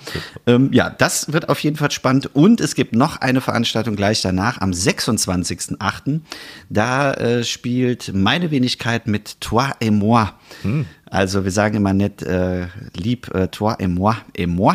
Ähm, 0.46 0.72
ja, 0.72 0.90
das 0.90 1.32
wird 1.32 1.48
auf 1.48 1.58
jeden 1.60 1.76
Fall 1.76 1.90
spannend. 1.90 2.34
Und 2.34 2.60
es 2.60 2.74
gibt 2.74 2.94
noch 2.94 3.16
eine 3.16 3.40
Veranstaltung 3.40 3.96
gleich 3.96 4.20
danach, 4.20 4.60
am 4.60 4.72
26.08. 4.72 6.20
Da 6.68 7.14
äh, 7.14 7.44
spielt 7.44 8.12
meine 8.14 8.50
Wenigkeit 8.50 9.06
mit 9.06 9.40
Toi 9.40 9.70
et 9.80 9.92
moi. 9.92 10.32
Hm. 10.62 10.86
Also 11.08 11.44
wir 11.44 11.52
sagen 11.52 11.76
immer 11.76 11.94
nett, 11.94 12.22
äh, 12.22 12.66
lieb, 12.96 13.32
äh, 13.34 13.48
Toi 13.48 13.74
et 13.78 13.88
moi, 13.88 14.16
et 14.34 14.48
moi. 14.48 14.74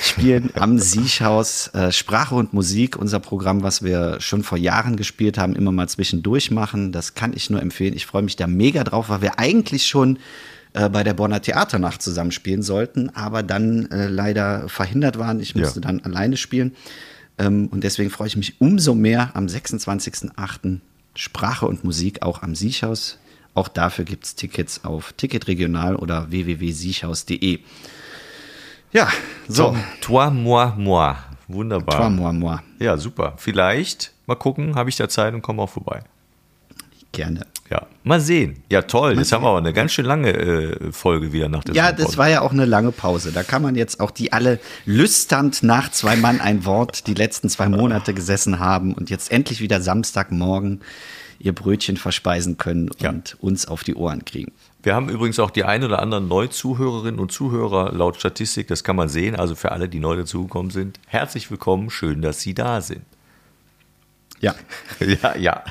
Spielen 0.00 0.50
am 0.54 0.78
Siechhaus 0.80 1.68
äh, 1.74 1.92
Sprache 1.92 2.34
und 2.34 2.52
Musik, 2.52 2.96
unser 2.96 3.20
Programm, 3.20 3.62
was 3.62 3.82
wir 3.82 4.20
schon 4.20 4.42
vor 4.42 4.58
Jahren 4.58 4.96
gespielt 4.96 5.38
haben, 5.38 5.54
immer 5.54 5.72
mal 5.72 5.88
zwischendurch 5.88 6.50
machen. 6.50 6.90
Das 6.90 7.14
kann 7.14 7.32
ich 7.34 7.50
nur 7.50 7.62
empfehlen. 7.62 7.94
Ich 7.94 8.06
freue 8.06 8.22
mich 8.22 8.36
da 8.36 8.46
mega 8.46 8.82
drauf, 8.82 9.08
weil 9.10 9.22
wir 9.22 9.38
eigentlich 9.38 9.86
schon 9.86 10.18
äh, 10.72 10.88
bei 10.88 11.04
der 11.04 11.14
Bonner 11.14 11.40
Theaternacht 11.42 12.02
zusammenspielen 12.02 12.62
sollten, 12.62 13.10
aber 13.10 13.42
dann 13.42 13.90
äh, 13.90 14.08
leider 14.08 14.68
verhindert 14.68 15.18
waren. 15.18 15.38
Ich 15.38 15.54
musste 15.54 15.80
Ja. 15.80 15.86
dann 15.86 16.00
alleine 16.00 16.36
spielen. 16.36 16.74
Ähm, 17.38 17.68
und 17.68 17.84
deswegen 17.84 18.10
freue 18.10 18.26
ich 18.28 18.36
mich 18.36 18.60
umso 18.60 18.94
mehr 18.94 19.30
am 19.34 19.46
26.08. 19.46 20.78
Sprache 21.14 21.66
und 21.66 21.84
Musik 21.84 22.22
auch 22.22 22.42
am 22.42 22.54
Siechhaus. 22.54 23.18
Auch 23.54 23.68
dafür 23.68 24.04
gibt 24.04 24.24
es 24.24 24.34
Tickets 24.36 24.84
auf 24.84 25.12
Ticketregional 25.14 25.96
oder 25.96 26.30
www.siechhaus.de. 26.30 27.60
Ja, 28.92 29.08
so. 29.48 29.76
Toi, 30.00 30.30
moi, 30.30 30.72
moi. 30.76 31.16
Wunderbar. 31.48 31.96
Toi, 31.96 32.10
moi, 32.10 32.32
moi. 32.32 32.58
Ja, 32.78 32.96
super. 32.96 33.34
Vielleicht, 33.36 34.12
mal 34.26 34.34
gucken, 34.36 34.74
habe 34.76 34.88
ich 34.90 34.96
da 34.96 35.08
Zeit 35.08 35.34
und 35.34 35.42
komme 35.42 35.62
auch 35.62 35.70
vorbei. 35.70 36.02
Gerne. 37.12 37.46
Ja, 37.70 37.86
mal 38.02 38.20
sehen. 38.20 38.62
Ja, 38.70 38.82
toll. 38.82 39.16
Jetzt 39.16 39.30
haben 39.32 39.44
wir 39.44 39.48
aber 39.48 39.58
eine 39.58 39.72
ganz 39.72 39.92
schön 39.92 40.04
lange 40.04 40.30
äh, 40.32 40.92
Folge 40.92 41.32
wieder 41.32 41.48
nach 41.48 41.62
der 41.62 41.74
Ja, 41.74 41.84
Sommerpause. 41.86 42.06
das 42.06 42.18
war 42.18 42.28
ja 42.28 42.40
auch 42.40 42.50
eine 42.52 42.64
lange 42.64 42.90
Pause. 42.92 43.30
Da 43.32 43.42
kann 43.44 43.62
man 43.62 43.74
jetzt 43.76 44.00
auch 44.00 44.10
die 44.10 44.32
alle 44.32 44.58
lüsternd 44.86 45.62
nach 45.62 45.90
zwei 45.92 46.16
Mann 46.16 46.40
ein 46.40 46.64
Wort 46.64 47.06
die 47.06 47.14
letzten 47.14 47.48
zwei 47.48 47.68
Monate 47.68 48.12
gesessen 48.14 48.58
haben 48.58 48.92
und 48.94 49.08
jetzt 49.10 49.30
endlich 49.30 49.60
wieder 49.60 49.80
Samstagmorgen 49.80 50.80
ihr 51.40 51.52
Brötchen 51.54 51.96
verspeisen 51.96 52.56
können 52.58 52.90
Ja. 53.00 53.10
und 53.10 53.36
uns 53.40 53.66
auf 53.66 53.82
die 53.82 53.94
Ohren 53.96 54.24
kriegen. 54.24 54.52
Wir 54.82 54.94
haben 54.94 55.08
übrigens 55.08 55.38
auch 55.38 55.50
die 55.50 55.64
ein 55.64 55.82
oder 55.84 55.98
anderen 56.00 56.28
Neuzuhörerinnen 56.28 57.18
und 57.18 57.32
Zuhörer 57.32 57.92
laut 57.92 58.16
Statistik, 58.18 58.68
das 58.68 58.84
kann 58.84 58.94
man 58.96 59.08
sehen. 59.08 59.34
Also 59.34 59.54
für 59.54 59.72
alle, 59.72 59.88
die 59.88 60.00
neu 60.00 60.16
dazugekommen 60.16 60.70
sind, 60.70 61.00
herzlich 61.06 61.50
willkommen, 61.50 61.90
schön, 61.90 62.22
dass 62.22 62.40
Sie 62.40 62.54
da 62.54 62.80
sind. 62.80 63.02
Ja. 64.40 64.54
Ja, 65.22 65.36
ja. 65.36 65.64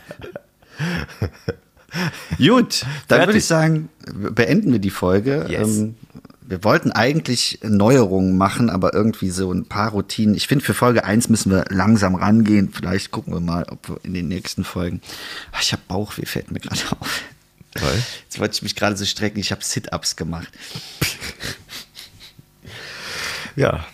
Gut, 2.37 2.83
dann 3.07 3.17
Fertig. 3.17 3.27
würde 3.27 3.37
ich 3.39 3.45
sagen, 3.45 3.89
beenden 4.31 4.71
wir 4.71 4.79
die 4.79 4.89
Folge. 4.91 5.47
Yes. 5.49 5.77
Ähm, 5.79 5.95
wir 6.49 6.63
wollten 6.63 6.91
eigentlich 6.91 7.59
Neuerungen 7.61 8.35
machen, 8.35 8.71
aber 8.71 8.95
irgendwie 8.95 9.29
so 9.29 9.51
ein 9.53 9.65
paar 9.65 9.91
Routinen. 9.91 10.33
Ich 10.33 10.47
finde, 10.47 10.65
für 10.65 10.73
Folge 10.73 11.03
1 11.03 11.29
müssen 11.29 11.51
wir 11.51 11.65
langsam 11.69 12.15
rangehen. 12.15 12.71
Vielleicht 12.73 13.11
gucken 13.11 13.33
wir 13.33 13.39
mal, 13.39 13.65
ob 13.69 13.87
wir 13.87 13.99
in 14.01 14.15
den 14.15 14.27
nächsten 14.27 14.63
Folgen. 14.63 14.99
Ach, 15.51 15.61
ich 15.61 15.73
habe 15.73 15.83
Bauchweh, 15.87 16.25
fällt 16.25 16.49
mir 16.49 16.59
gerade 16.59 16.81
auf. 16.99 17.21
Weil? 17.79 18.03
Jetzt 18.23 18.39
wollte 18.39 18.55
ich 18.55 18.63
mich 18.63 18.75
gerade 18.75 18.97
so 18.97 19.05
strecken, 19.05 19.39
ich 19.39 19.51
habe 19.51 19.63
Sit-Ups 19.63 20.15
gemacht. 20.15 20.49
Ja, 23.55 23.85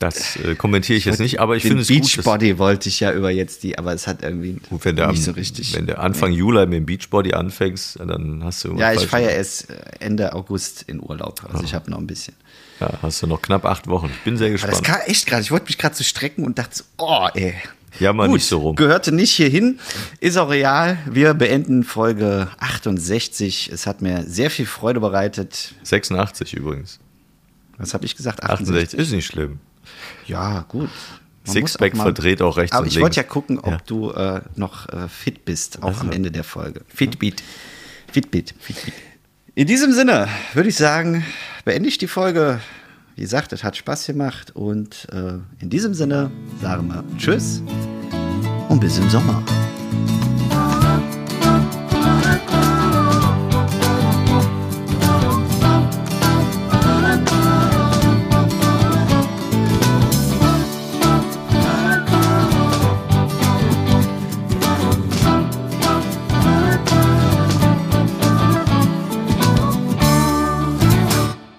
das 0.00 0.36
äh, 0.36 0.54
kommentiere 0.54 0.96
ich 0.96 1.04
jetzt 1.04 1.20
nicht, 1.20 1.40
aber 1.40 1.56
ich 1.56 1.62
finde 1.62 1.82
es 1.82 1.88
gut, 1.88 2.02
dass, 2.02 2.16
Beachbody 2.16 2.58
wollte 2.58 2.88
ich 2.88 3.00
ja 3.00 3.12
über 3.12 3.30
jetzt 3.30 3.62
die, 3.62 3.76
aber 3.78 3.92
es 3.92 4.06
hat 4.06 4.22
irgendwie 4.22 4.54
gut, 4.54 4.84
wenn 4.86 4.96
du 4.96 5.04
am, 5.04 5.10
nicht 5.10 5.22
so 5.22 5.32
richtig. 5.32 5.74
wenn 5.74 5.86
du 5.86 5.98
Anfang 5.98 6.32
Juli 6.32 6.66
mit 6.66 6.78
dem 6.78 6.86
Beachbody 6.86 7.34
anfängst, 7.34 8.00
dann 8.00 8.42
hast 8.42 8.64
du 8.64 8.76
ja, 8.76 8.94
ich 8.94 9.06
feiere 9.06 9.36
es 9.36 9.64
äh, 9.64 9.76
Ende 10.00 10.32
August 10.32 10.84
in 10.86 11.02
Urlaub. 11.02 11.46
Also 11.52 11.64
ich 11.64 11.74
habe 11.74 11.90
noch 11.90 11.98
ein 11.98 12.06
bisschen. 12.06 12.34
Ja, 12.80 12.94
hast 13.02 13.22
du 13.22 13.26
noch 13.26 13.42
knapp 13.42 13.66
acht 13.66 13.88
Wochen. 13.88 14.10
Ich 14.10 14.24
bin 14.24 14.38
sehr 14.38 14.48
Aber 14.48 14.56
das 14.56 14.78
gespannt. 14.78 15.00
kam 15.00 15.00
echt 15.06 15.26
gerade. 15.26 15.42
Ich 15.42 15.50
wollte 15.50 15.66
mich 15.66 15.76
gerade 15.76 15.94
so 15.94 16.02
strecken 16.02 16.44
und 16.44 16.58
dachte 16.58 16.78
so, 16.78 16.84
oh, 16.96 17.28
ey. 17.34 17.54
Ja, 17.98 18.14
mal 18.14 18.28
Gut, 18.28 18.36
nicht 18.36 18.46
so 18.46 18.58
rum. 18.58 18.76
Gehörte 18.76 19.12
nicht 19.12 19.32
hierhin, 19.32 19.80
ist 20.20 20.38
auch 20.38 20.48
real. 20.48 20.96
Wir 21.10 21.34
beenden 21.34 21.84
Folge 21.84 22.48
68. 22.58 23.70
Es 23.70 23.86
hat 23.86 24.00
mir 24.00 24.24
sehr 24.26 24.50
viel 24.50 24.64
Freude 24.64 25.00
bereitet. 25.00 25.74
86 25.82 26.54
übrigens. 26.54 27.00
Was 27.76 27.92
habe 27.92 28.06
ich 28.06 28.16
gesagt? 28.16 28.42
68 28.42 28.98
ist 28.98 29.10
nicht 29.12 29.26
schlimm. 29.26 29.58
Ja, 30.26 30.64
gut. 30.68 30.90
Man 31.46 31.52
Sixpack 31.54 31.94
auch 31.94 32.02
verdreht 32.02 32.42
auch 32.42 32.56
rechts 32.56 32.76
Aber 32.76 32.86
ich 32.86 33.00
wollte 33.00 33.16
ja 33.16 33.22
gucken, 33.22 33.58
ob 33.58 33.70
Ja. 33.72 33.78
du 33.86 34.10
äh, 34.10 34.40
noch 34.56 34.88
äh, 34.90 35.08
fit 35.08 35.44
bist, 35.44 35.82
auch 35.82 35.94
Ach 35.96 36.00
am. 36.02 36.12
Ende 36.12 36.30
der 36.30 36.44
Folge. 36.44 36.82
Fitbit. 36.88 37.42
Fitbit. 38.12 38.54
In 39.54 39.66
diesem 39.66 39.92
Sinne 39.92 40.28
würde 40.54 40.68
ich 40.68 40.76
sagen, 40.76 41.24
beende 41.64 41.88
ich 41.88 41.98
die 41.98 42.06
Folge. 42.08 42.60
Wie 43.16 43.22
gesagt, 43.22 43.52
es 43.52 43.64
hat 43.64 43.76
Spaß 43.76 44.06
gemacht 44.06 44.54
und 44.54 45.06
äh, 45.12 45.38
in 45.62 45.70
diesem 45.70 45.94
Sinne 45.94 46.30
sagen 46.60 46.88
wir 46.88 47.04
Tschüss 47.18 47.62
und 48.68 48.80
bis 48.80 48.98
im 48.98 49.08
Sommer. 49.10 49.42